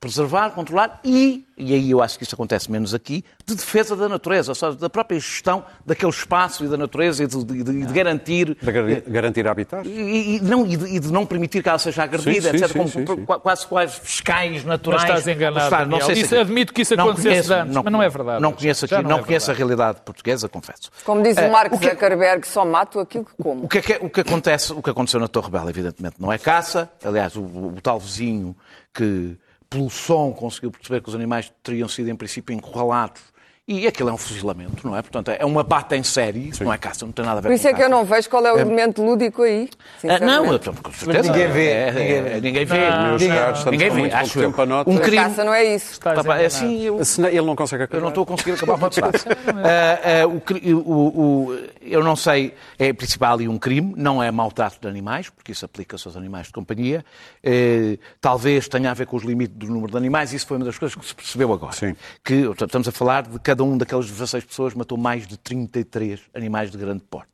preservar, 0.00 0.50
controlar 0.50 1.00
e, 1.04 1.44
e 1.56 1.72
aí 1.74 1.90
eu 1.90 2.02
acho 2.02 2.18
que 2.18 2.24
isso 2.24 2.34
acontece 2.34 2.70
menos 2.70 2.92
aqui, 2.94 3.24
de 3.46 3.54
defesa 3.54 3.94
da 3.96 4.08
natureza, 4.08 4.50
ou 4.50 4.54
seja, 4.54 4.76
da 4.76 4.90
própria 4.90 5.18
gestão 5.18 5.64
daquele 5.84 6.10
espaço 6.10 6.64
e 6.64 6.68
da 6.68 6.76
natureza 6.76 7.24
e 7.24 7.26
de, 7.26 7.44
de- 7.44 7.62
de- 7.62 7.86
de 7.86 7.92
garantir. 7.92 8.56
Gar- 8.62 9.00
garantir 9.06 9.46
habitat. 9.48 9.86
E, 9.88 10.36
e 10.36 10.40
não, 10.40 10.66
e, 10.66 10.76
de, 10.76 10.96
e 10.96 10.98
de 11.00 11.12
não 11.12 11.24
permitir 11.24 11.62
que 11.62 11.68
ela 11.68 11.78
seja 11.78 12.02
agredida, 12.02 12.50
Sim, 12.52 12.58
sim, 12.58 12.64
etc. 12.64 12.68
sim, 12.68 12.78
como 12.78 12.88
sim, 12.88 13.06
sim. 13.06 13.24
qua- 13.24 13.40
quase 13.40 13.66
quase 13.66 14.00
fiscais 14.00 14.64
naturais. 14.64 15.02
Mas 15.02 15.18
estás 15.18 15.36
enganado, 15.36 15.64
Está, 15.66 15.84
Daniel. 15.84 16.10
Isso- 16.12 16.34
é- 16.34 16.40
admito 16.40 16.72
que 16.72 16.82
isso 16.82 16.96
não 16.96 17.04
acontecesse 17.04 17.48
conheço, 17.48 17.54
antes, 17.54 17.76
mas 17.82 17.92
não 17.92 18.02
é 18.02 18.08
verdade. 18.08 18.42
Não 18.42 18.52
conheço, 18.52 18.84
aqui, 18.84 18.94
não 18.94 19.02
não 19.02 19.18
é 19.18 19.22
conheço 19.22 19.50
a 19.50 19.54
verdade. 19.54 19.58
realidade 19.76 20.00
portuguesa, 20.04 20.48
confesso. 20.48 20.90
Como 21.04 21.22
diz 21.22 21.36
Eh, 21.36 21.48
o 21.48 21.52
Mark 21.52 21.72
o 21.72 21.78
que- 21.78 21.88
Zuckerberg, 21.90 22.46
só 22.46 22.64
mato 22.64 23.00
aquilo 23.00 23.24
que 23.24 23.32
como. 23.42 23.64
O 23.64 23.68
que, 23.68 23.78
é 23.78 23.82
que- 23.82 23.98
o 24.04 24.10
que 24.10 24.20
acontece, 24.20 24.72
o 24.72 24.82
que 24.82 24.90
aconteceu 24.90 25.20
na 25.20 25.28
Torre 25.28 25.50
Bela, 25.50 25.70
evidentemente, 25.70 26.16
não 26.18 26.32
é 26.32 26.38
caça. 26.38 26.90
Aliás, 27.04 27.34
o, 27.36 27.40
o- 27.42 27.74
o 27.76 27.80
tal 27.80 27.98
vizinho 28.00 28.54
que, 28.92 29.36
pelo 29.68 29.90
som, 29.90 30.32
conseguiu 30.32 30.70
perceber 30.70 31.00
que 31.00 31.08
os 31.08 31.14
animais 31.14 31.52
teriam 31.62 31.88
sido, 31.88 32.08
em 32.08 32.16
princípio, 32.16 32.54
encurralados. 32.54 33.22
E 33.68 33.84
aquilo 33.84 34.10
é 34.10 34.12
um 34.12 34.16
fuzilamento, 34.16 34.86
não 34.86 34.96
é? 34.96 35.02
Portanto, 35.02 35.28
é 35.36 35.44
uma 35.44 35.64
bata 35.64 35.96
em 35.96 36.02
série, 36.04 36.50
isso 36.50 36.62
não 36.62 36.72
é 36.72 36.78
caça, 36.78 37.04
não 37.04 37.12
tem 37.12 37.24
nada 37.24 37.38
a 37.38 37.40
ver 37.40 37.48
Por 37.48 37.54
isso 37.56 37.64
com 37.64 37.68
é 37.70 37.72
que 37.74 37.80
eu 37.82 37.86
caça. 37.90 37.96
não 37.98 38.04
vejo 38.04 38.30
qual 38.30 38.46
é 38.46 38.52
o 38.52 38.58
elemento 38.60 39.02
lúdico 39.04 39.42
aí. 39.42 39.68
Ah, 40.08 40.20
não, 40.20 40.52
eu, 40.52 40.60
com 40.60 40.92
certeza. 40.92 41.32
ninguém 41.32 41.48
vê, 41.50 41.66
É, 41.70 41.90
ninguém 41.90 42.12
é, 42.16 42.22
vê. 42.22 42.40
ninguém 42.40 42.64
vê. 42.64 42.78
Meus 42.78 43.22
Ninguém- 43.22 43.36
caros, 43.36 43.58
estamos 43.58 43.72
ninguém 43.72 43.88
com 43.88 43.94
vê, 43.96 44.00
muito 44.02 44.14
acho 44.14 44.38
tempo 44.40 44.62
a 44.62 44.66
nota. 44.66 44.88
Um 44.90 44.96
A 44.96 45.00
crime. 45.00 45.16
caça 45.16 45.42
não 45.44 45.52
é 45.52 45.64
isso. 45.64 45.92
Estás 45.94 46.16
Pá, 46.16 46.22
pá, 46.22 46.34
enganado. 46.34 46.46
assim, 46.46 46.80
eu, 46.82 47.00
Ele 47.26 47.40
não 47.42 47.56
consegue 47.56 47.82
acabar. 47.82 47.98
eu 47.98 48.02
não 48.02 48.08
estou 48.10 48.22
a 48.22 48.26
conseguir 48.26 48.52
acabar 48.52 48.74
uma 48.74 48.88
frase. 48.90 49.24
O 50.32 50.40
cri- 50.40 50.72
o- 50.72 50.78
o- 50.78 51.58
eu 51.82 52.04
não 52.04 52.14
sei, 52.14 52.54
é 52.78 52.92
principal 52.92 53.34
ali 53.34 53.48
um 53.48 53.58
crime, 53.58 53.94
não 53.96 54.22
é 54.22 54.30
maltrato 54.30 54.76
de 54.80 54.86
animais, 54.86 55.28
porque 55.28 55.50
isso 55.50 55.64
aplica-se 55.64 56.06
aos 56.06 56.16
animais 56.16 56.46
de 56.46 56.52
companhia. 56.52 57.04
Eh, 57.42 57.98
talvez 58.20 58.68
tenha 58.68 58.92
a 58.92 58.94
ver 58.94 59.06
com 59.06 59.16
os 59.16 59.24
limites 59.24 59.56
do 59.56 59.66
número 59.66 59.90
de 59.90 59.96
animais, 59.98 60.32
isso 60.32 60.46
foi 60.46 60.56
uma 60.56 60.64
das 60.66 60.78
coisas 60.78 60.94
que 60.96 61.04
se 61.04 61.14
percebeu 61.14 61.52
agora. 61.52 61.72
Sim. 61.72 61.96
Que 62.24 62.48
estamos 62.60 62.86
a 62.86 62.92
falar 62.92 63.22
de 63.24 63.38
cada 63.40 63.55
um 63.64 63.76
daquelas 63.76 64.06
16 64.06 64.44
pessoas 64.44 64.74
matou 64.74 64.98
mais 64.98 65.26
de 65.26 65.36
33 65.36 66.20
animais 66.34 66.70
de 66.70 66.78
grande 66.78 67.02
porte. 67.04 67.30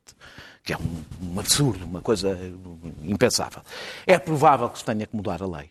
Que 0.63 0.73
é 0.73 0.77
um, 0.77 1.33
um 1.33 1.39
absurdo, 1.39 1.85
uma 1.85 2.01
coisa 2.01 2.37
impensável. 3.03 3.61
É 4.07 4.17
provável 4.17 4.69
que 4.69 4.79
se 4.79 4.85
tenha 4.85 5.05
que 5.05 5.15
mudar 5.15 5.41
a 5.41 5.47
lei. 5.47 5.69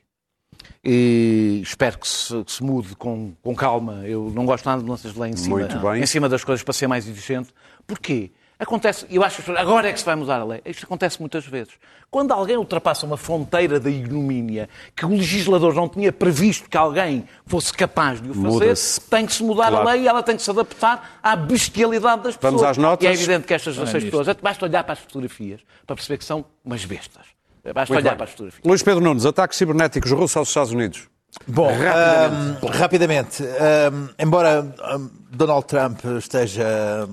E 0.84 1.60
espero 1.62 1.98
que 1.98 2.08
se, 2.08 2.44
que 2.44 2.52
se 2.52 2.62
mude 2.62 2.94
com, 2.96 3.32
com 3.42 3.54
calma. 3.54 4.06
Eu 4.06 4.30
não 4.34 4.44
gosto 4.44 4.66
nada 4.66 4.80
de 4.80 4.84
mudanças 4.84 5.12
de 5.14 5.18
lei 5.18 5.30
em 5.30 5.36
cima, 5.36 5.96
em 5.96 6.06
cima 6.06 6.28
das 6.28 6.44
coisas 6.44 6.62
para 6.62 6.74
ser 6.74 6.86
mais 6.86 7.08
exigente. 7.08 7.54
Porquê? 7.86 8.32
Acontece, 8.58 9.06
eu 9.10 9.24
acho 9.24 9.42
que 9.42 9.50
agora 9.50 9.88
é 9.88 9.92
que 9.92 9.98
se 9.98 10.04
vai 10.04 10.14
mudar 10.14 10.40
a 10.40 10.44
lei. 10.44 10.60
Isto 10.64 10.84
acontece 10.84 11.18
muitas 11.18 11.44
vezes. 11.44 11.72
Quando 12.10 12.30
alguém 12.32 12.56
ultrapassa 12.56 13.04
uma 13.06 13.16
fronteira 13.16 13.80
da 13.80 13.90
ignomínia 13.90 14.68
que 14.94 15.04
o 15.04 15.08
legislador 15.08 15.74
não 15.74 15.88
tinha 15.88 16.12
previsto 16.12 16.68
que 16.70 16.76
alguém 16.76 17.24
fosse 17.46 17.72
capaz 17.72 18.20
de 18.20 18.30
o 18.30 18.34
fazer, 18.34 18.76
tem 19.10 19.26
que 19.26 19.32
se 19.32 19.42
mudar 19.42 19.70
Claro. 19.70 19.88
a 19.88 19.92
lei 19.92 20.02
e 20.02 20.08
ela 20.08 20.22
tem 20.22 20.36
que 20.36 20.42
se 20.42 20.50
adaptar 20.50 21.18
à 21.22 21.34
bestialidade 21.34 22.22
das 22.22 22.36
pessoas. 22.36 22.52
Vamos 22.60 22.62
às 22.68 22.76
notas. 22.76 23.04
E 23.04 23.08
é 23.08 23.12
evidente 23.12 23.46
que 23.46 23.54
estas 23.54 23.74
16 23.74 24.04
pessoas, 24.04 24.26
basta 24.40 24.64
olhar 24.64 24.84
para 24.84 24.92
as 24.92 24.98
fotografias 25.00 25.60
para 25.86 25.96
perceber 25.96 26.18
que 26.18 26.24
são 26.24 26.44
umas 26.64 26.84
bestas. 26.84 27.24
Basta 27.64 27.92
Muito 27.94 28.04
olhar 28.04 28.10
bem. 28.10 28.16
para 28.18 28.24
as 28.24 28.30
fotografias. 28.30 28.62
Luís 28.64 28.82
Pedro 28.82 29.02
Nunes, 29.02 29.24
ataques 29.26 29.56
cibernéticos 29.58 30.10
russos 30.12 30.36
aos 30.36 30.48
Estados 30.48 30.72
Unidos. 30.72 31.08
Bom, 31.48 31.68
rapidamente, 31.72 32.62
um, 32.62 32.68
rapidamente 32.68 33.42
um, 33.42 34.08
embora 34.18 34.60
um, 34.96 35.10
Donald 35.30 35.66
Trump 35.66 36.04
esteja 36.18 37.08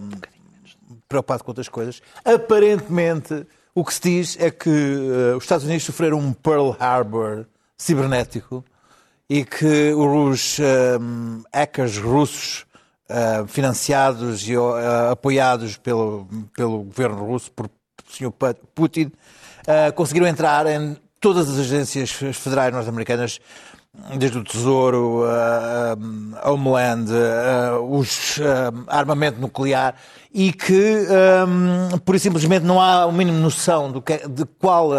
preocupado 1.10 1.43
com 1.43 1.49
outras 1.49 1.68
coisas, 1.68 2.01
aparentemente 2.24 3.45
o 3.74 3.84
que 3.84 3.93
se 3.93 4.01
diz 4.01 4.38
é 4.39 4.51
que 4.51 4.70
uh, 4.70 5.38
os 5.38 5.43
Estados 5.43 5.66
Unidos 5.66 5.84
sofreram 5.84 6.20
um 6.20 6.34
Pearl 6.34 6.72
Harbor 6.80 7.45
cibernético 7.78 8.64
e 9.30 9.43
que 9.43 9.93
os 9.93 10.57
um, 10.60 11.43
hackers 11.53 11.97
russos 11.97 12.66
uh, 13.10 13.47
financiados 13.47 14.47
e 14.47 14.57
uh, 14.57 15.12
apoiados 15.12 15.78
pelo, 15.78 16.28
pelo 16.55 16.84
governo 16.84 17.26
russo, 17.26 17.51
por 17.51 17.70
Sr. 18.10 18.32
Putin, 18.74 19.12
conseguiram 19.95 20.26
entrar 20.26 20.66
em 20.66 20.97
todas 21.22 21.47
as 21.47 21.60
agências 21.60 22.10
federais 22.10 22.74
norte-americanas 22.74 23.39
desde 24.18 24.38
o 24.38 24.44
Tesouro, 24.44 25.24
a 25.26 25.96
uh, 25.96 26.54
Homeland, 26.54 27.12
os, 27.90 28.38
uh, 28.38 28.42
armamento 28.88 29.40
nuclear, 29.40 29.96
e 30.34 30.54
que, 30.54 31.08
um, 31.48 31.98
por 32.00 32.20
simplesmente, 32.20 32.66
não 32.66 32.80
há 32.80 33.06
o 33.06 33.12
mínimo 33.12 33.40
noção 33.40 33.92
do 33.92 34.02
que, 34.02 34.28
de 34.28 34.46
qual 34.46 34.92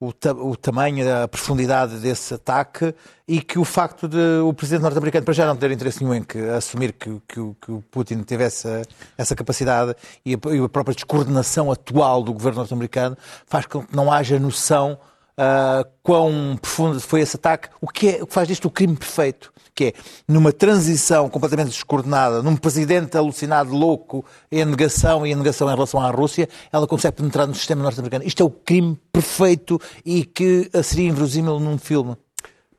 o, 0.00 0.12
ta, 0.12 0.32
o, 0.32 0.56
tamanho, 0.56 1.22
a 1.22 1.28
profundidade 1.28 1.98
desse 1.98 2.34
ataque, 2.34 2.92
e 3.28 3.40
que 3.40 3.58
o 3.58 3.64
facto 3.64 4.08
de 4.08 4.40
o 4.42 4.52
presidente 4.52 4.82
norte-americano, 4.82 5.24
para 5.24 5.34
já 5.34 5.46
não 5.46 5.54
ter 5.54 5.70
interesse 5.70 6.02
nenhum 6.02 6.14
em 6.14 6.22
que, 6.24 6.38
assumir 6.38 6.92
que, 6.92 7.20
que, 7.28 7.54
que 7.60 7.70
o 7.70 7.84
Putin 7.88 8.22
tivesse 8.22 8.66
essa, 8.66 8.82
essa 9.16 9.36
capacidade 9.36 9.94
e 10.24 10.34
a, 10.34 10.38
e 10.52 10.58
a 10.58 10.68
própria 10.68 10.94
descoordenação 10.94 11.70
atual 11.70 12.22
do 12.22 12.32
governo 12.32 12.58
norte-americano, 12.58 13.16
faz 13.46 13.66
com 13.66 13.84
que 13.84 13.94
não 13.94 14.10
haja 14.10 14.40
noção 14.40 14.98
uh, 15.38 15.88
quão 16.02 16.56
profundo 16.60 17.00
foi 17.00 17.20
esse 17.20 17.36
ataque, 17.36 17.68
o 17.80 17.88
que, 17.88 18.08
é, 18.08 18.22
o 18.22 18.26
que 18.26 18.32
faz 18.32 18.48
disto 18.48 18.66
o 18.66 18.70
crime 18.70 18.96
perfeito, 18.96 19.52
que 19.74 19.84
é 19.86 19.92
numa 20.28 20.52
transição 20.52 21.28
completamente 21.28 21.68
descoordenada, 21.68 22.42
num 22.42 22.56
presidente 22.56 23.16
alucinado, 23.16 23.74
louco, 23.74 24.24
em 24.50 24.64
negação 24.64 25.26
e 25.26 25.32
em 25.32 25.34
negação 25.34 25.68
em 25.68 25.74
relação 25.74 26.00
à 26.00 26.10
Rússia, 26.10 26.48
ela 26.72 26.86
consegue 26.86 27.16
penetrar 27.16 27.46
no 27.46 27.54
sistema 27.54 27.82
norte-americano. 27.82 28.24
Isto 28.24 28.42
é 28.42 28.46
o 28.46 28.50
crime 28.50 28.98
perfeito 29.12 29.80
e 30.04 30.24
que 30.24 30.70
seria 30.82 31.08
inverosímil 31.08 31.58
num 31.60 31.78
filme. 31.78 32.16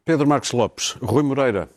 Pedro 0.04 0.28
Marcos 0.28 0.52
Lopes, 0.52 0.96
Rui 1.02 1.24
Moreira, 1.24 1.70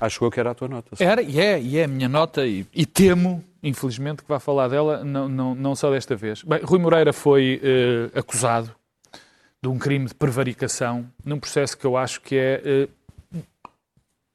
acho 0.00 0.30
que 0.30 0.40
era 0.40 0.52
a 0.52 0.54
tua 0.54 0.68
nota. 0.68 0.90
Era, 0.98 1.22
e 1.22 1.40
é, 1.40 1.60
e 1.60 1.78
é 1.78 1.84
a 1.84 1.88
minha 1.88 2.08
nota, 2.08 2.46
e, 2.46 2.66
e 2.72 2.86
temo, 2.86 3.44
infelizmente, 3.62 4.22
que 4.22 4.28
vá 4.28 4.38
falar 4.38 4.68
dela, 4.68 5.04
não, 5.04 5.28
não, 5.28 5.54
não 5.54 5.74
só 5.74 5.90
desta 5.90 6.14
vez. 6.14 6.42
Bem, 6.42 6.60
Rui 6.62 6.78
Moreira 6.78 7.12
foi 7.12 7.60
uh, 7.62 8.18
acusado 8.18 8.74
de 9.62 9.68
um 9.68 9.78
crime 9.78 10.06
de 10.06 10.14
prevaricação, 10.14 11.06
num 11.24 11.38
processo 11.38 11.76
que 11.76 11.84
eu 11.84 11.96
acho 11.96 12.20
que 12.20 12.36
é. 12.36 12.62
Eh, 12.64 12.88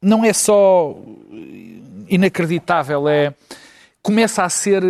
não 0.01 0.25
é 0.25 0.33
só 0.33 0.97
inacreditável, 2.07 3.07
é. 3.07 3.33
Começa 4.01 4.43
a 4.43 4.49
ser. 4.49 4.83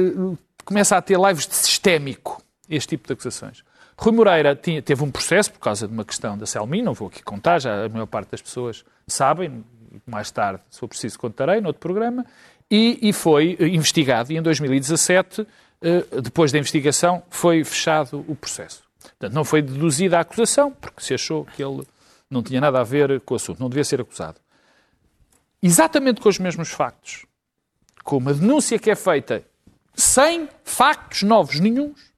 Começa 0.63 0.95
a 0.95 1.01
ter 1.01 1.19
lives 1.19 1.47
de 1.47 1.55
sistémico 1.55 2.41
este 2.69 2.89
tipo 2.89 3.07
de 3.07 3.13
acusações. 3.13 3.63
Rui 3.97 4.15
Moreira 4.15 4.55
tinha, 4.55 4.82
teve 4.82 5.03
um 5.03 5.11
processo 5.11 5.51
por 5.51 5.59
causa 5.59 5.88
de 5.88 5.93
uma 5.93 6.05
questão 6.05 6.38
da 6.38 6.45
Selmin, 6.45 6.82
não 6.82 6.93
vou 6.93 7.07
aqui 7.09 7.21
contar, 7.21 7.59
já 7.59 7.86
a 7.86 7.89
maior 7.89 8.07
parte 8.07 8.32
das 8.32 8.41
pessoas 8.41 8.84
sabem, 9.05 9.63
mais 10.07 10.32
tarde, 10.32 10.61
se 10.69 10.79
for 10.79 10.88
preciso, 10.88 11.19
contarei 11.19 11.61
no 11.61 11.67
outro 11.67 11.79
programa, 11.79 12.25
e, 12.69 12.97
e 13.01 13.13
foi 13.13 13.57
investigado. 13.59 14.32
E 14.32 14.38
em 14.38 14.41
2017, 14.41 15.45
eh, 15.82 16.03
depois 16.21 16.51
da 16.51 16.57
investigação, 16.57 17.21
foi 17.29 17.63
fechado 17.63 18.25
o 18.27 18.36
processo. 18.36 18.84
Portanto, 19.22 19.36
não 19.36 19.45
foi 19.45 19.61
deduzida 19.61 20.17
a 20.17 20.22
acusação, 20.22 20.72
porque 20.72 21.03
se 21.03 21.13
achou 21.13 21.45
que 21.45 21.63
ele 21.63 21.84
não 22.28 22.41
tinha 22.41 22.59
nada 22.59 22.80
a 22.80 22.84
ver 22.84 23.22
com 23.22 23.36
o 23.36 23.38
assunto, 23.38 23.59
não 23.59 23.69
devia 23.69 23.84
ser 23.84 24.01
acusado. 24.01 24.39
Exatamente 25.61 26.19
com 26.19 26.28
os 26.28 26.39
mesmos 26.39 26.72
factos, 26.72 27.28
com 28.03 28.17
uma 28.17 28.34
denúncia 28.34 28.80
que 28.80 28.89
é 28.89 28.95
feita 28.95 29.43
sem 29.93 30.49
factos 30.63 31.22
novos 31.22 31.59
nenhums, 31.59 32.11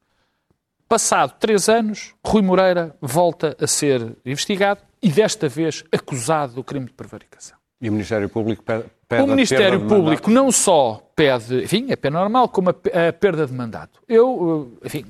passado 0.88 1.34
três 1.38 1.68
anos, 1.68 2.14
Rui 2.26 2.42
Moreira 2.42 2.96
volta 3.02 3.58
a 3.60 3.68
ser 3.68 4.16
investigado 4.26 4.80
e 5.02 5.10
desta 5.10 5.50
vez 5.50 5.84
acusado 5.92 6.54
do 6.54 6.64
crime 6.64 6.86
de 6.86 6.94
prevaricação. 6.94 7.58
E 7.82 7.90
o 7.90 7.92
Ministério 7.92 8.30
Público 8.30 8.64
pede, 8.64 8.86
pede 9.10 9.24
O 9.24 9.28
Ministério 9.28 9.86
Público 9.88 10.32
não 10.32 10.54
só 10.54 11.06
pede, 11.14 11.66
enfim, 11.66 11.88
é 11.90 11.98
pena 11.98 12.22
normal, 12.22 12.48
como 12.48 12.70
a, 12.70 13.10
a 13.10 13.12
perda 13.12 13.46
de 13.46 13.52
mandato. 13.52 14.02
Eu, 14.08 14.78
enfim, 14.86 15.04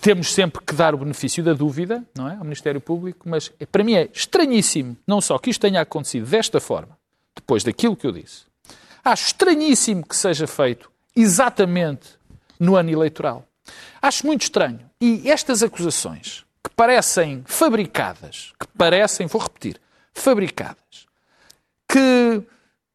temos 0.00 0.32
sempre 0.32 0.62
que 0.64 0.74
dar 0.74 0.94
o 0.94 0.98
benefício 0.98 1.42
da 1.42 1.52
dúvida, 1.52 2.02
não 2.16 2.28
é, 2.28 2.36
ao 2.36 2.44
Ministério 2.44 2.80
Público, 2.80 3.28
mas 3.28 3.52
para 3.70 3.84
mim 3.84 3.94
é 3.94 4.08
estranhíssimo, 4.12 4.96
não 5.06 5.20
só 5.20 5.38
que 5.38 5.50
isto 5.50 5.60
tenha 5.60 5.80
acontecido 5.80 6.26
desta 6.26 6.60
forma, 6.60 6.96
depois 7.34 7.62
daquilo 7.62 7.96
que 7.96 8.06
eu 8.06 8.12
disse. 8.12 8.44
Acho 9.04 9.26
estranhíssimo 9.26 10.06
que 10.06 10.16
seja 10.16 10.46
feito 10.46 10.90
exatamente 11.14 12.08
no 12.58 12.76
ano 12.76 12.90
eleitoral. 12.90 13.46
Acho 14.00 14.26
muito 14.26 14.42
estranho. 14.42 14.80
E 15.00 15.30
estas 15.30 15.62
acusações, 15.62 16.44
que 16.62 16.70
parecem 16.70 17.42
fabricadas, 17.46 18.52
que 18.58 18.66
parecem, 18.78 19.26
vou 19.26 19.42
repetir, 19.42 19.78
fabricadas, 20.14 21.06
que 21.86 22.42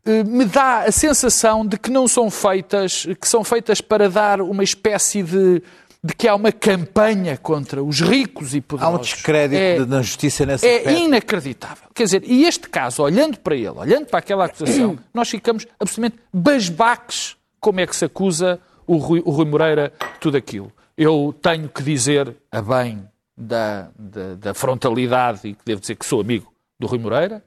eh, 0.05 0.23
me 0.23 0.45
dá 0.45 0.85
a 0.85 0.91
sensação 0.91 1.65
de 1.65 1.77
que 1.77 1.91
não 1.91 2.07
são 2.07 2.31
feitas, 2.31 3.05
que 3.19 3.27
são 3.27 3.43
feitas 3.43 3.79
para 3.79 4.09
dar 4.09 4.41
uma 4.41 4.63
espécie 4.63 5.21
de 5.21 5.61
de 6.01 6.13
que 6.13 6.27
há 6.27 6.35
uma 6.35 6.51
campanha 6.51 7.37
contra 7.37 7.83
os 7.83 7.99
ricos 7.99 8.55
e 8.55 8.61
poderosos. 8.61 8.95
Há 8.95 8.99
um 8.99 9.01
descrédito 9.01 9.83
é, 9.83 9.85
na 9.85 10.01
justiça 10.01 10.45
nessa 10.45 10.65
É 10.65 10.77
aspecto. 10.77 10.99
inacreditável. 11.01 11.89
Quer 11.93 12.03
dizer, 12.03 12.23
e 12.25 12.45
este 12.45 12.69
caso, 12.69 13.03
olhando 13.03 13.37
para 13.39 13.55
ele, 13.55 13.69
olhando 13.69 14.05
para 14.05 14.19
aquela 14.19 14.45
acusação, 14.45 14.97
nós 15.13 15.29
ficamos 15.29 15.67
absolutamente 15.79 16.23
basbaques 16.33 17.35
como 17.59 17.81
é 17.81 17.87
que 17.87 17.95
se 17.95 18.05
acusa 18.05 18.59
o 18.87 18.95
Rui, 18.95 19.21
o 19.25 19.31
Rui 19.31 19.45
Moreira 19.45 19.91
tudo 20.21 20.37
aquilo. 20.37 20.71
Eu 20.97 21.35
tenho 21.41 21.67
que 21.67 21.83
dizer, 21.83 22.33
a 22.51 22.61
bem 22.61 23.05
da, 23.37 23.89
da, 23.97 24.35
da 24.35 24.53
frontalidade, 24.53 25.49
e 25.49 25.53
que 25.53 25.61
devo 25.65 25.81
dizer 25.81 25.95
que 25.95 26.05
sou 26.05 26.21
amigo 26.21 26.51
do 26.79 26.87
Rui 26.87 26.99
Moreira, 26.99 27.43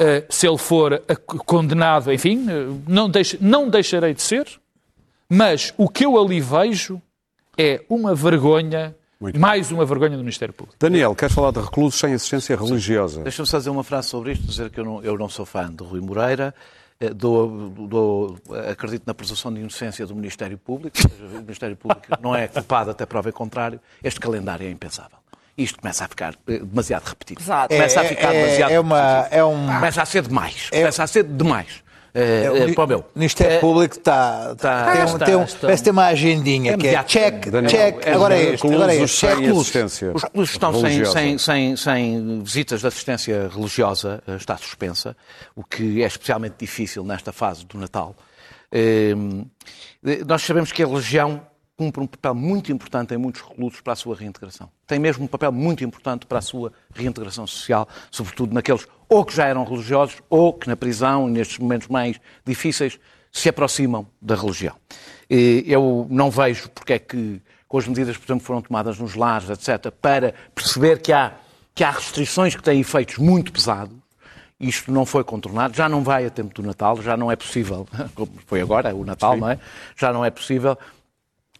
uh, 0.00 0.32
se 0.32 0.46
ele 0.46 0.58
for 0.58 1.02
condenado, 1.44 2.10
enfim, 2.10 2.46
uh, 2.48 2.82
não, 2.88 3.08
deixe, 3.08 3.38
não 3.40 3.68
deixarei 3.68 4.14
de 4.14 4.22
ser, 4.22 4.46
mas 5.28 5.74
o 5.76 5.88
que 5.88 6.04
eu 6.06 6.18
ali 6.18 6.40
vejo 6.40 7.00
é 7.56 7.82
uma 7.88 8.14
vergonha, 8.14 8.94
Muito 9.20 9.38
mais 9.38 9.70
uma 9.70 9.84
vergonha 9.84 10.16
do 10.16 10.22
Ministério 10.22 10.54
Público. 10.54 10.76
Daniel, 10.78 11.14
queres 11.14 11.34
falar 11.34 11.50
de 11.50 11.60
reclusos 11.60 11.98
sem 11.98 12.14
assistência 12.14 12.56
religiosa? 12.56 13.22
Deixa-me 13.22 13.46
só 13.46 13.58
dizer 13.58 13.70
uma 13.70 13.84
frase 13.84 14.08
sobre 14.08 14.32
isto, 14.32 14.46
dizer 14.46 14.70
que 14.70 14.80
eu 14.80 14.84
não, 14.84 15.02
eu 15.02 15.18
não 15.18 15.28
sou 15.28 15.44
fã 15.44 15.70
de 15.70 15.84
Rui 15.84 16.00
Moreira, 16.00 16.54
eh, 16.98 17.10
Dou, 17.10 17.68
dou, 17.70 18.38
acredito 18.70 19.02
na 19.06 19.12
presunção 19.12 19.52
de 19.52 19.60
inocência 19.60 20.06
do 20.06 20.14
Ministério 20.14 20.56
Público, 20.56 20.96
o 21.20 21.40
Ministério 21.40 21.76
Público 21.76 22.06
não 22.22 22.34
é 22.34 22.48
culpado 22.48 22.90
até 22.90 23.04
prova 23.04 23.28
em 23.28 23.32
contrário, 23.32 23.80
este 24.02 24.18
calendário 24.18 24.66
é 24.66 24.70
impensável. 24.70 25.18
Isto 25.58 25.80
começa 25.80 26.06
a 26.06 26.08
ficar 26.08 26.34
eh, 26.48 26.58
demasiado 26.60 27.04
repetido. 27.04 27.42
Exato. 27.42 27.74
Começa 27.74 28.00
a 28.00 28.04
ficar 28.04 28.34
é, 28.34 28.44
demasiado 28.44 28.70
é 28.70 28.80
uma, 28.80 29.28
é 29.30 29.44
um... 29.44 29.66
Começa 29.66 30.00
a 30.00 30.06
ser 30.06 30.22
demais. 30.22 30.68
É... 30.72 30.78
Começa 30.78 31.02
a 31.02 31.06
ser 31.06 31.24
demais. 31.24 31.82
É, 32.14 32.68
é, 32.68 32.72
para 32.74 32.84
o 32.84 32.86
meu. 32.86 32.98
O 32.98 33.18
Ministério 33.18 33.56
é, 33.56 33.58
Público 33.58 33.96
está. 33.96 34.54
Tá, 34.54 34.92
tem, 34.92 35.04
está, 35.04 35.24
tem 35.24 35.34
um, 35.34 35.44
está, 35.44 35.60
parece 35.60 35.84
ter 35.84 35.90
uma 35.90 36.06
agendinha 36.06 36.72
é 36.72 36.76
que 36.76 36.88
é 36.88 37.02
check, 37.04 37.48
Daniel, 37.48 37.70
check, 37.70 38.06
é, 38.06 38.12
agora 38.12 38.36
é 38.36 38.42
este, 38.52 38.66
agora 38.66 38.94
é 38.94 39.02
este. 39.02 39.26
Os 39.26 40.24
clubes 40.24 40.50
estão 40.50 40.74
sem, 40.78 41.04
sem, 41.06 41.38
sem, 41.38 41.76
sem 41.76 42.42
visitas 42.42 42.82
de 42.82 42.86
assistência 42.86 43.48
religiosa, 43.48 44.22
eh, 44.26 44.36
está 44.36 44.58
suspensa, 44.58 45.16
o 45.56 45.64
que 45.64 46.02
é 46.02 46.06
especialmente 46.06 46.56
difícil 46.58 47.02
nesta 47.02 47.32
fase 47.32 47.64
do 47.64 47.78
Natal. 47.78 48.14
Ehm, 48.70 49.44
nós 50.26 50.42
sabemos 50.42 50.70
que 50.70 50.82
a 50.82 50.86
religião 50.86 51.40
cumpre 51.76 52.02
um 52.02 52.06
papel 52.06 52.34
muito 52.34 52.70
importante 52.70 53.14
em 53.14 53.16
muitos 53.16 53.40
reclusos 53.40 53.80
para 53.80 53.94
a 53.94 53.96
sua 53.96 54.14
reintegração. 54.14 54.70
Tem 54.86 54.98
mesmo 54.98 55.24
um 55.24 55.26
papel 55.26 55.50
muito 55.50 55.82
importante 55.82 56.26
para 56.26 56.38
a 56.38 56.42
sua 56.42 56.72
reintegração 56.94 57.46
social, 57.46 57.88
sobretudo 58.10 58.54
naqueles 58.54 58.86
ou 59.08 59.24
que 59.24 59.34
já 59.34 59.46
eram 59.46 59.64
religiosos 59.64 60.16
ou 60.28 60.52
que 60.52 60.68
na 60.68 60.76
prisão, 60.76 61.28
nestes 61.28 61.58
momentos 61.58 61.88
mais 61.88 62.20
difíceis, 62.44 62.98
se 63.30 63.48
aproximam 63.48 64.06
da 64.20 64.34
religião. 64.34 64.76
Eu 65.28 66.06
não 66.10 66.30
vejo 66.30 66.68
porque 66.70 66.92
é 66.92 66.98
que, 66.98 67.40
com 67.66 67.78
as 67.78 67.88
medidas, 67.88 68.16
por 68.16 68.26
exemplo, 68.26 68.44
foram 68.44 68.60
tomadas 68.60 68.98
nos 68.98 69.14
lares, 69.14 69.48
etc., 69.48 69.90
para 69.90 70.34
perceber 70.54 71.00
que 71.00 71.12
há, 71.12 71.32
que 71.74 71.82
há 71.82 71.90
restrições 71.90 72.54
que 72.54 72.62
têm 72.62 72.80
efeitos 72.80 73.16
muito 73.16 73.50
pesados, 73.50 73.96
isto 74.60 74.92
não 74.92 75.04
foi 75.04 75.24
contornado, 75.24 75.74
já 75.74 75.88
não 75.88 76.02
vai 76.02 76.26
a 76.26 76.30
tempo 76.30 76.54
do 76.54 76.62
Natal, 76.62 77.00
já 77.02 77.16
não 77.16 77.32
é 77.32 77.36
possível, 77.36 77.88
como 78.14 78.32
foi 78.46 78.60
agora, 78.60 78.94
o 78.94 79.04
Natal, 79.04 79.34
Sim. 79.34 79.40
não 79.40 79.50
é? 79.50 79.58
Já 79.96 80.12
não 80.12 80.24
é 80.24 80.30
possível 80.30 80.78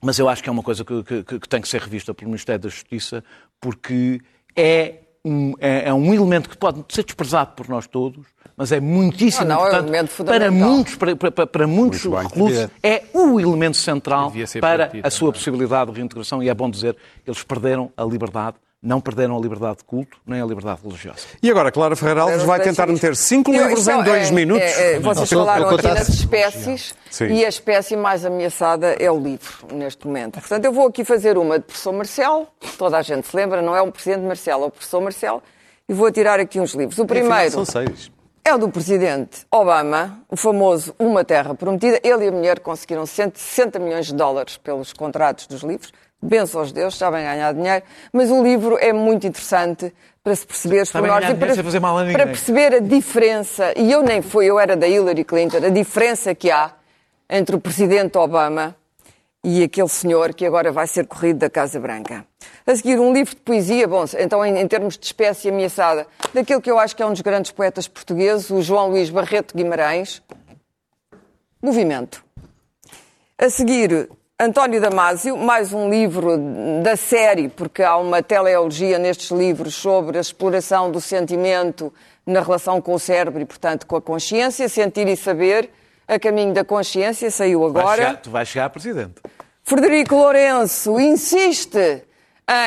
mas 0.02 0.18
eu 0.18 0.28
acho 0.28 0.42
que 0.42 0.48
é 0.48 0.52
uma 0.52 0.62
coisa 0.62 0.84
que, 0.84 1.02
que, 1.02 1.38
que 1.38 1.48
tem 1.48 1.60
que 1.60 1.68
ser 1.68 1.80
revista 1.80 2.12
pelo 2.12 2.30
Ministério 2.30 2.60
da 2.60 2.68
Justiça, 2.68 3.22
porque 3.60 4.20
é 4.56 4.96
um, 5.24 5.54
é, 5.60 5.88
é, 5.88 5.94
um 5.94 6.12
elemento 6.12 6.50
que 6.50 6.56
pode 6.56 6.84
ser 6.88 7.04
desprezado 7.04 7.52
por 7.52 7.68
nós 7.68 7.86
todos, 7.86 8.26
mas 8.56 8.72
é 8.72 8.80
muitíssimo 8.80 9.46
não, 9.46 9.60
não, 9.60 9.66
importante 9.68 9.96
é 9.96 10.02
um 10.02 10.24
para 10.24 10.50
muitos, 10.50 10.96
para, 10.96 11.16
para, 11.16 11.46
para 11.46 11.66
muitos 11.66 12.04
reclusos, 12.04 12.68
é 12.82 13.04
o 13.14 13.38
elemento 13.38 13.76
central 13.76 14.32
para 14.60 14.90
a 15.02 15.10
sua 15.10 15.32
possibilidade 15.32 15.92
de 15.92 15.96
reintegração 15.96 16.42
e 16.42 16.48
é 16.48 16.54
bom 16.54 16.68
dizer 16.68 16.96
que 17.24 17.30
eles 17.30 17.42
perderam 17.44 17.92
a 17.96 18.04
liberdade 18.04 18.56
não 18.82 19.00
perderam 19.00 19.36
a 19.36 19.40
liberdade 19.40 19.78
de 19.78 19.84
culto 19.84 20.18
nem 20.26 20.40
a 20.40 20.44
liberdade 20.44 20.80
religiosa. 20.82 21.20
E 21.40 21.48
agora, 21.50 21.70
Clara 21.70 21.94
Ferreira 21.94 22.22
Alves 22.22 22.42
vai 22.42 22.58
tentar 22.60 22.86
meter 22.88 23.14
cinco 23.14 23.52
Eu- 23.52 23.62
livros 23.68 23.86
em 23.86 24.02
dois 24.02 24.28
é- 24.28 24.32
minutos. 24.32 24.62
é- 24.64 24.94
é, 24.94 24.98
vocês 24.98 25.30
falaram 25.30 25.68
aqui 25.68 25.86
nas 25.86 26.08
espécies 26.08 26.94
Sim. 27.10 27.26
e 27.26 27.44
a 27.44 27.48
espécie 27.48 27.96
mais 27.96 28.24
ameaçada 28.24 28.88
é 28.98 29.10
o 29.10 29.18
livro, 29.18 29.68
neste 29.72 30.06
momento. 30.06 30.40
Portanto, 30.40 30.64
eu 30.64 30.72
vou 30.72 30.88
aqui 30.88 31.04
fazer 31.04 31.38
uma 31.38 31.58
de 31.60 31.64
professor 31.64 31.92
Marcelo, 31.92 32.48
toda 32.76 32.98
a 32.98 33.02
gente 33.02 33.26
se 33.28 33.36
lembra, 33.36 33.62
não 33.62 33.76
é 33.76 33.80
o 33.82 33.92
presidente 33.92 34.24
Marcelo, 34.26 34.64
é 34.64 34.66
o 34.66 34.70
professor 34.70 35.00
Marcelo, 35.00 35.42
e 35.88 35.92
vou 35.92 36.10
tirar 36.10 36.40
aqui 36.40 36.58
uns 36.58 36.74
livros. 36.74 36.98
O 36.98 37.06
primeiro 37.06 37.50
São 37.52 37.64
seis. 37.64 38.10
é 38.44 38.52
o 38.52 38.58
do 38.58 38.68
presidente 38.68 39.46
Obama, 39.52 40.18
o 40.28 40.36
famoso 40.36 40.92
Uma 40.98 41.24
Terra 41.24 41.54
Prometida. 41.54 42.00
Ele 42.02 42.24
e 42.24 42.28
a 42.28 42.32
mulher 42.32 42.58
conseguiram 42.58 43.06
160 43.06 43.78
milhões 43.78 44.06
de 44.06 44.14
dólares 44.14 44.56
pelos 44.56 44.92
contratos 44.92 45.46
dos 45.46 45.62
livros. 45.62 45.92
Benção 46.22 46.60
aos 46.60 46.70
deuses, 46.70 46.96
sabem 46.96 47.24
ganhar 47.24 47.52
dinheiro. 47.52 47.84
Mas 48.12 48.30
o 48.30 48.42
livro 48.42 48.78
é 48.78 48.92
muito 48.92 49.26
interessante 49.26 49.92
para 50.22 50.36
se 50.36 50.46
perceber 50.46 50.82
os 50.82 50.92
pormenores 50.92 51.28
e 51.28 51.34
para, 51.34 51.52
a 51.52 52.12
para 52.12 52.26
perceber 52.26 52.74
a 52.74 52.78
diferença. 52.78 53.72
E 53.76 53.90
eu 53.90 54.02
nem 54.02 54.22
fui, 54.22 54.46
eu 54.46 54.58
era 54.58 54.76
da 54.76 54.86
Hillary 54.86 55.24
Clinton, 55.24 55.56
a 55.56 55.68
diferença 55.68 56.34
que 56.34 56.50
há 56.50 56.70
entre 57.28 57.56
o 57.56 57.60
presidente 57.60 58.16
Obama 58.18 58.76
e 59.42 59.64
aquele 59.64 59.88
senhor 59.88 60.32
que 60.32 60.46
agora 60.46 60.70
vai 60.70 60.86
ser 60.86 61.06
corrido 61.06 61.38
da 61.38 61.50
Casa 61.50 61.80
Branca. 61.80 62.24
A 62.64 62.76
seguir, 62.76 63.00
um 63.00 63.12
livro 63.12 63.34
de 63.34 63.40
poesia, 63.40 63.88
bom, 63.88 64.04
então 64.18 64.44
em, 64.46 64.58
em 64.58 64.68
termos 64.68 64.96
de 64.96 65.04
espécie 65.04 65.48
ameaçada, 65.48 66.06
daquele 66.32 66.60
que 66.60 66.70
eu 66.70 66.78
acho 66.78 66.94
que 66.94 67.02
é 67.02 67.06
um 67.06 67.10
dos 67.10 67.20
grandes 67.20 67.50
poetas 67.50 67.88
portugueses, 67.88 68.48
o 68.50 68.62
João 68.62 68.90
Luís 68.90 69.10
Barreto 69.10 69.56
Guimarães, 69.56 70.22
Movimento. 71.60 72.24
A 73.38 73.48
seguir, 73.48 74.08
António 74.44 74.80
Damasio, 74.80 75.36
mais 75.36 75.72
um 75.72 75.88
livro 75.88 76.36
da 76.82 76.96
série, 76.96 77.48
porque 77.48 77.80
há 77.80 77.96
uma 77.96 78.20
teleologia 78.20 78.98
nestes 78.98 79.30
livros 79.30 79.72
sobre 79.76 80.18
a 80.18 80.20
exploração 80.20 80.90
do 80.90 81.00
sentimento 81.00 81.92
na 82.26 82.40
relação 82.40 82.80
com 82.80 82.92
o 82.92 82.98
cérebro 82.98 83.40
e, 83.40 83.44
portanto, 83.44 83.86
com 83.86 83.94
a 83.94 84.02
consciência, 84.02 84.68
sentir 84.68 85.06
e 85.06 85.16
saber, 85.16 85.70
a 86.08 86.18
caminho 86.18 86.52
da 86.52 86.64
consciência, 86.64 87.30
saiu 87.30 87.60
Vai 87.70 87.82
agora. 87.82 87.96
chegar- 88.02 88.16
tu 88.20 88.30
vais 88.30 88.48
chegar 88.48 88.64
a 88.64 88.70
presidente. 88.70 89.14
Frederico 89.62 90.16
Lourenço 90.16 90.98
insiste 90.98 92.02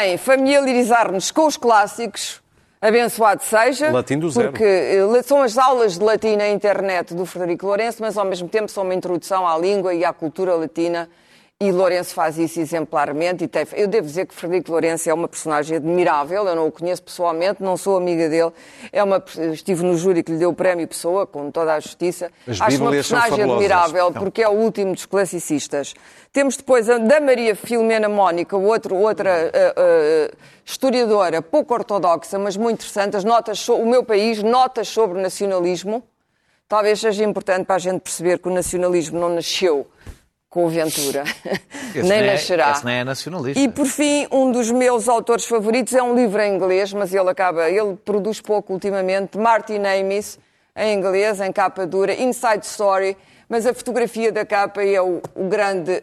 em 0.05 0.17
familiarizar-nos 0.17 1.29
com 1.29 1.45
os 1.45 1.57
clássicos. 1.57 2.41
Abençoado 2.81 3.43
seja. 3.43 3.91
Latim 3.91 4.17
do 4.17 4.29
zero. 4.29 4.51
Porque 4.51 4.63
eh, 4.63 5.23
são 5.23 5.41
as 5.41 5.57
aulas 5.57 5.97
de 5.97 6.05
latim 6.05 6.37
na 6.37 6.47
internet 6.47 7.13
do 7.13 7.25
Frederico 7.25 7.65
Lourenço, 7.65 7.97
mas 7.99 8.17
ao 8.17 8.23
mesmo 8.23 8.47
tempo 8.47 8.71
são 8.71 8.85
uma 8.85 8.95
introdução 8.95 9.45
à 9.45 9.57
língua 9.57 9.93
e 9.93 10.05
à 10.05 10.13
cultura 10.13 10.55
latina. 10.55 11.09
E 11.57 11.71
Lourenço 11.71 12.13
faz 12.13 12.37
isso 12.37 12.59
exemplarmente. 12.59 13.45
E 13.45 13.47
tem... 13.47 13.65
Eu 13.71 13.87
devo 13.87 14.05
dizer 14.05 14.25
que 14.25 14.35
Frederico 14.35 14.71
Lourenço 14.71 15.09
é 15.09 15.13
uma 15.13 15.25
personagem 15.25 15.77
admirável. 15.77 16.45
Eu 16.45 16.53
não 16.53 16.67
o 16.67 16.71
conheço 16.71 17.01
pessoalmente, 17.01 17.63
não 17.63 17.77
sou 17.77 17.95
amiga 17.95 18.27
dele. 18.27 18.51
É 18.91 19.01
uma... 19.01 19.23
Estive 19.53 19.81
no 19.81 19.95
júri 19.95 20.21
que 20.21 20.33
lhe 20.33 20.37
deu 20.37 20.49
o 20.49 20.53
prémio 20.53 20.85
Pessoa, 20.85 21.25
com 21.25 21.49
toda 21.51 21.73
a 21.73 21.79
justiça. 21.79 22.29
As 22.45 22.59
Acho 22.59 22.81
uma 22.81 22.91
personagem 22.91 23.49
admirável 23.49 24.11
porque 24.11 24.41
é 24.43 24.49
o 24.49 24.51
último 24.51 24.91
dos 24.93 25.05
classicistas. 25.05 25.93
Temos 26.33 26.57
depois 26.57 26.89
a 26.89 26.97
da 26.97 27.21
Maria 27.21 27.55
Filomena 27.55 28.09
Mónica, 28.09 28.57
outro, 28.57 28.93
outra 28.97 29.29
eh, 29.53 29.73
eh, 29.77 30.31
historiadora 30.65 31.41
pouco 31.41 31.73
ortodoxa, 31.73 32.37
mas 32.37 32.57
muito 32.57 32.79
interessante. 32.79 33.15
As 33.15 33.23
notas 33.23 33.59
so- 33.59 33.77
o 33.77 33.89
meu 33.89 34.03
país, 34.03 34.43
notas 34.43 34.89
sobre 34.89 35.21
nacionalismo. 35.21 36.03
Talvez 36.67 36.99
seja 36.99 37.23
importante 37.23 37.65
para 37.65 37.75
a 37.75 37.79
gente 37.79 38.01
perceber 38.01 38.39
que 38.39 38.49
o 38.49 38.51
nacionalismo 38.51 39.17
não 39.17 39.29
nasceu 39.29 39.87
com 40.55 40.67
o 40.67 40.69
Ventura, 40.69 41.25
Esse 41.93 42.07
nem 42.07 42.19
é- 42.19 42.31
nascerá. 42.31 42.71
esse 42.71 42.85
não 42.85 42.91
é 42.93 43.03
nacionalista. 43.03 43.59
E 43.61 43.67
por 43.67 43.85
fim, 43.85 44.25
um 44.31 44.53
dos 44.53 44.71
meus 44.71 45.09
autores 45.09 45.45
favoritos 45.45 45.93
é 45.93 46.01
um 46.01 46.15
livro 46.15 46.41
em 46.41 46.55
inglês, 46.55 46.93
mas 46.93 47.13
ele 47.13 47.29
acaba, 47.29 47.69
ele 47.69 47.97
produz 48.05 48.39
pouco 48.39 48.71
ultimamente, 48.71 49.37
Martin 49.37 49.81
Amis, 49.83 50.39
em 50.73 50.97
inglês, 50.97 51.41
em 51.41 51.51
capa 51.51 51.85
dura, 51.85 52.13
Inside 52.13 52.65
Story, 52.65 53.17
mas 53.49 53.65
a 53.65 53.73
fotografia 53.73 54.31
da 54.31 54.45
capa 54.45 54.81
é 54.81 55.01
o, 55.01 55.21
o 55.35 55.43
grande 55.49 55.91
uh, 55.91 55.95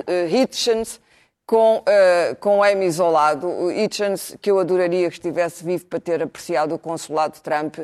uh, 0.00 0.34
Hitchens 0.36 1.00
com, 1.46 1.76
uh, 1.76 2.36
com 2.40 2.64
Amis 2.64 2.98
ao 2.98 3.12
lado. 3.12 3.46
O 3.46 3.70
Hitchens, 3.70 4.36
que 4.42 4.50
eu 4.50 4.58
adoraria 4.58 5.06
que 5.08 5.14
estivesse 5.14 5.64
vivo 5.64 5.86
para 5.86 6.00
ter 6.00 6.20
apreciado 6.20 6.74
o 6.74 6.78
consulado 6.78 7.38
Trump, 7.40 7.78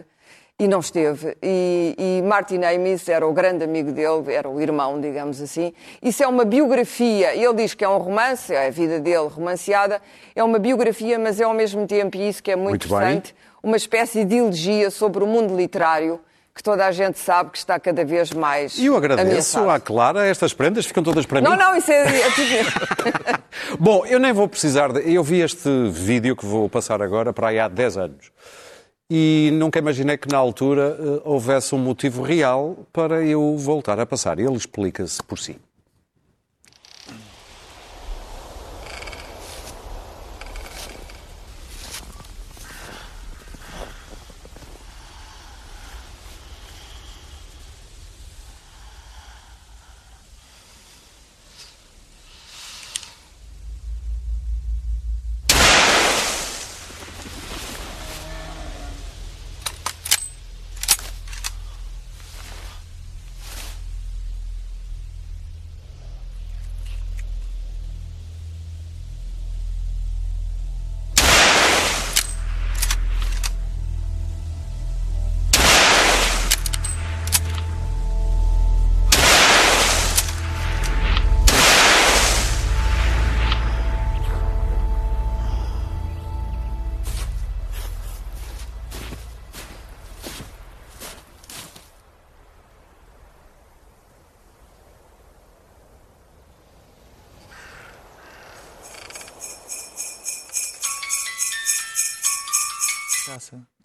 e 0.59 0.67
não 0.67 0.81
esteve. 0.81 1.37
E, 1.43 1.95
e 1.99 2.23
Martin 2.23 2.63
Amis 2.63 3.09
era 3.09 3.27
o 3.27 3.33
grande 3.33 3.65
amigo 3.65 3.93
dele, 3.93 4.33
era 4.33 4.49
o 4.49 4.61
irmão, 4.61 5.01
digamos 5.01 5.41
assim. 5.43 5.73
Isso 6.03 6.23
é 6.23 6.27
uma 6.27 6.45
biografia. 6.45 7.35
Ele 7.35 7.53
diz 7.55 7.75
que 7.75 7.85
é 7.85 7.89
um 7.89 7.99
romance, 7.99 8.55
é 8.55 8.67
a 8.67 8.71
vida 8.71 8.99
dele 8.99 9.29
romanceada. 9.29 10.01
É 10.35 10.43
uma 10.43 10.59
biografia, 10.59 11.19
mas 11.19 11.41
é 11.41 11.45
ao 11.45 11.53
mesmo 11.55 11.87
tempo, 11.87 12.17
e 12.17 12.29
isso 12.29 12.43
que 12.43 12.51
é 12.51 12.57
muito, 12.57 12.71
Muito 12.71 12.89
bem. 12.89 12.97
interessante, 12.99 13.35
uma 13.63 13.77
espécie 13.77 14.25
de 14.25 14.37
elegia 14.37 14.91
sobre 14.91 15.23
o 15.23 15.27
mundo 15.27 15.55
literário 15.57 16.21
que 16.55 16.63
toda 16.63 16.87
a 16.87 16.91
gente 16.91 17.19
sabe 17.19 17.51
que 17.51 17.59
está 17.59 17.79
cada 17.79 18.03
vez 18.03 18.33
mais 18.33 18.79
E 18.79 18.87
eu 18.87 18.97
agradeço 18.97 19.59
ameaçado. 19.59 19.69
à 19.71 19.79
Clara, 19.79 20.27
estas 20.27 20.55
prendas 20.55 20.87
ficam 20.87 21.03
todas 21.03 21.27
para 21.27 21.39
Não, 21.43 21.51
mim. 21.51 21.59
não, 21.59 21.77
isso 21.77 21.93
é, 21.93 22.07
é. 22.07 22.23
Bom, 23.79 24.07
eu 24.07 24.19
nem 24.19 24.33
vou 24.33 24.49
precisar 24.49 24.91
de... 24.91 25.13
Eu 25.13 25.23
vi 25.23 25.41
este 25.43 25.69
vídeo 25.91 26.35
que 26.35 26.47
vou 26.47 26.67
passar 26.67 27.03
agora 27.03 27.31
para 27.31 27.49
aí 27.49 27.59
há 27.59 27.69
10 27.69 27.99
anos. 27.99 28.33
E 29.11 29.51
nunca 29.53 29.79
imaginei 29.79 30.17
que 30.17 30.29
na 30.29 30.37
altura 30.37 30.99
eh, 30.99 31.23
houvesse 31.25 31.75
um 31.75 31.79
motivo 31.79 32.23
real 32.23 32.87
para 32.93 33.25
eu 33.25 33.57
voltar 33.57 34.01
a 34.01 34.07
passar. 34.07 34.39
Ele 34.41 34.57
explica-se 34.57 35.23
por 35.23 35.39
si. 35.39 35.57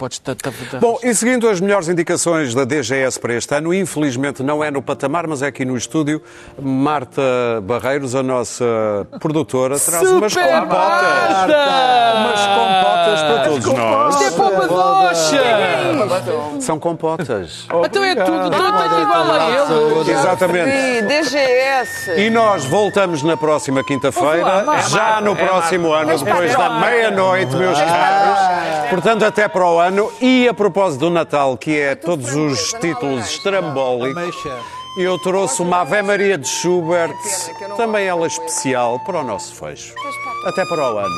Podes 0.01 0.19
Bom, 0.79 0.97
e 1.03 1.13
seguindo 1.13 1.47
as 1.47 1.61
melhores 1.61 1.87
indicações 1.87 2.55
da 2.55 2.65
DGS 2.65 3.19
para 3.19 3.35
este 3.35 3.53
ano, 3.53 3.71
infelizmente 3.71 4.41
não 4.41 4.63
é 4.63 4.71
no 4.71 4.81
patamar, 4.81 5.27
mas 5.27 5.43
é 5.43 5.47
aqui 5.47 5.63
no 5.63 5.77
estúdio, 5.77 6.19
Marta 6.59 7.21
Barreiros, 7.61 8.15
a 8.15 8.23
nossa 8.23 8.65
produtora, 9.19 9.79
traz 9.79 10.09
umas 10.09 10.33
Super 10.33 10.61
compotas. 10.61 10.79
Marta! 11.29 12.13
Umas 12.17 12.47
compotas 12.47 13.21
para 13.21 13.43
todos 13.43 13.65
nós. 13.73 14.15
Isto 14.15 14.23
é 14.23 14.31
polpa 14.31 14.67
doce! 14.67 16.65
São 16.65 16.79
compotas. 16.79 17.67
Então 17.85 18.03
é 18.03 18.15
tudo, 18.15 18.31
eu 18.31 18.49
tenho 18.49 19.01
igual 19.03 19.31
a 19.31 20.01
ele. 20.01 20.11
Exatamente. 20.11 20.69
E 20.69 21.01
DGS. 21.03 22.11
E 22.17 22.29
nós 22.31 22.65
voltamos 22.65 23.21
na 23.21 23.37
próxima 23.37 23.83
quinta-feira, 23.83 24.65
já 24.89 25.21
no 25.21 25.35
próximo 25.35 25.93
ano, 25.93 26.17
depois 26.17 26.55
da 26.55 26.69
meia-noite, 26.79 27.55
meus 27.55 27.77
caros. 27.77 28.89
Portanto, 28.89 29.23
até 29.23 29.47
para 29.47 29.65
o 29.65 29.79
ano. 29.91 30.11
E 30.21 30.47
a 30.47 30.53
propósito 30.53 31.01
do 31.01 31.09
Natal, 31.09 31.57
que 31.57 31.77
é 31.79 31.95
todos 31.95 32.33
os 32.33 32.73
títulos 32.79 33.29
estrambólicos, 33.29 34.35
eu 34.97 35.19
trouxe 35.19 35.61
uma 35.61 35.81
Ave 35.81 36.01
Maria 36.01 36.37
de 36.37 36.47
Schubert, 36.47 37.13
também 37.77 38.05
ela 38.05 38.25
especial, 38.25 38.99
para 39.05 39.19
o 39.19 39.23
nosso 39.23 39.53
fecho. 39.53 39.93
Até 40.45 40.65
para 40.65 40.93
o 40.93 40.97
ano. 40.97 41.15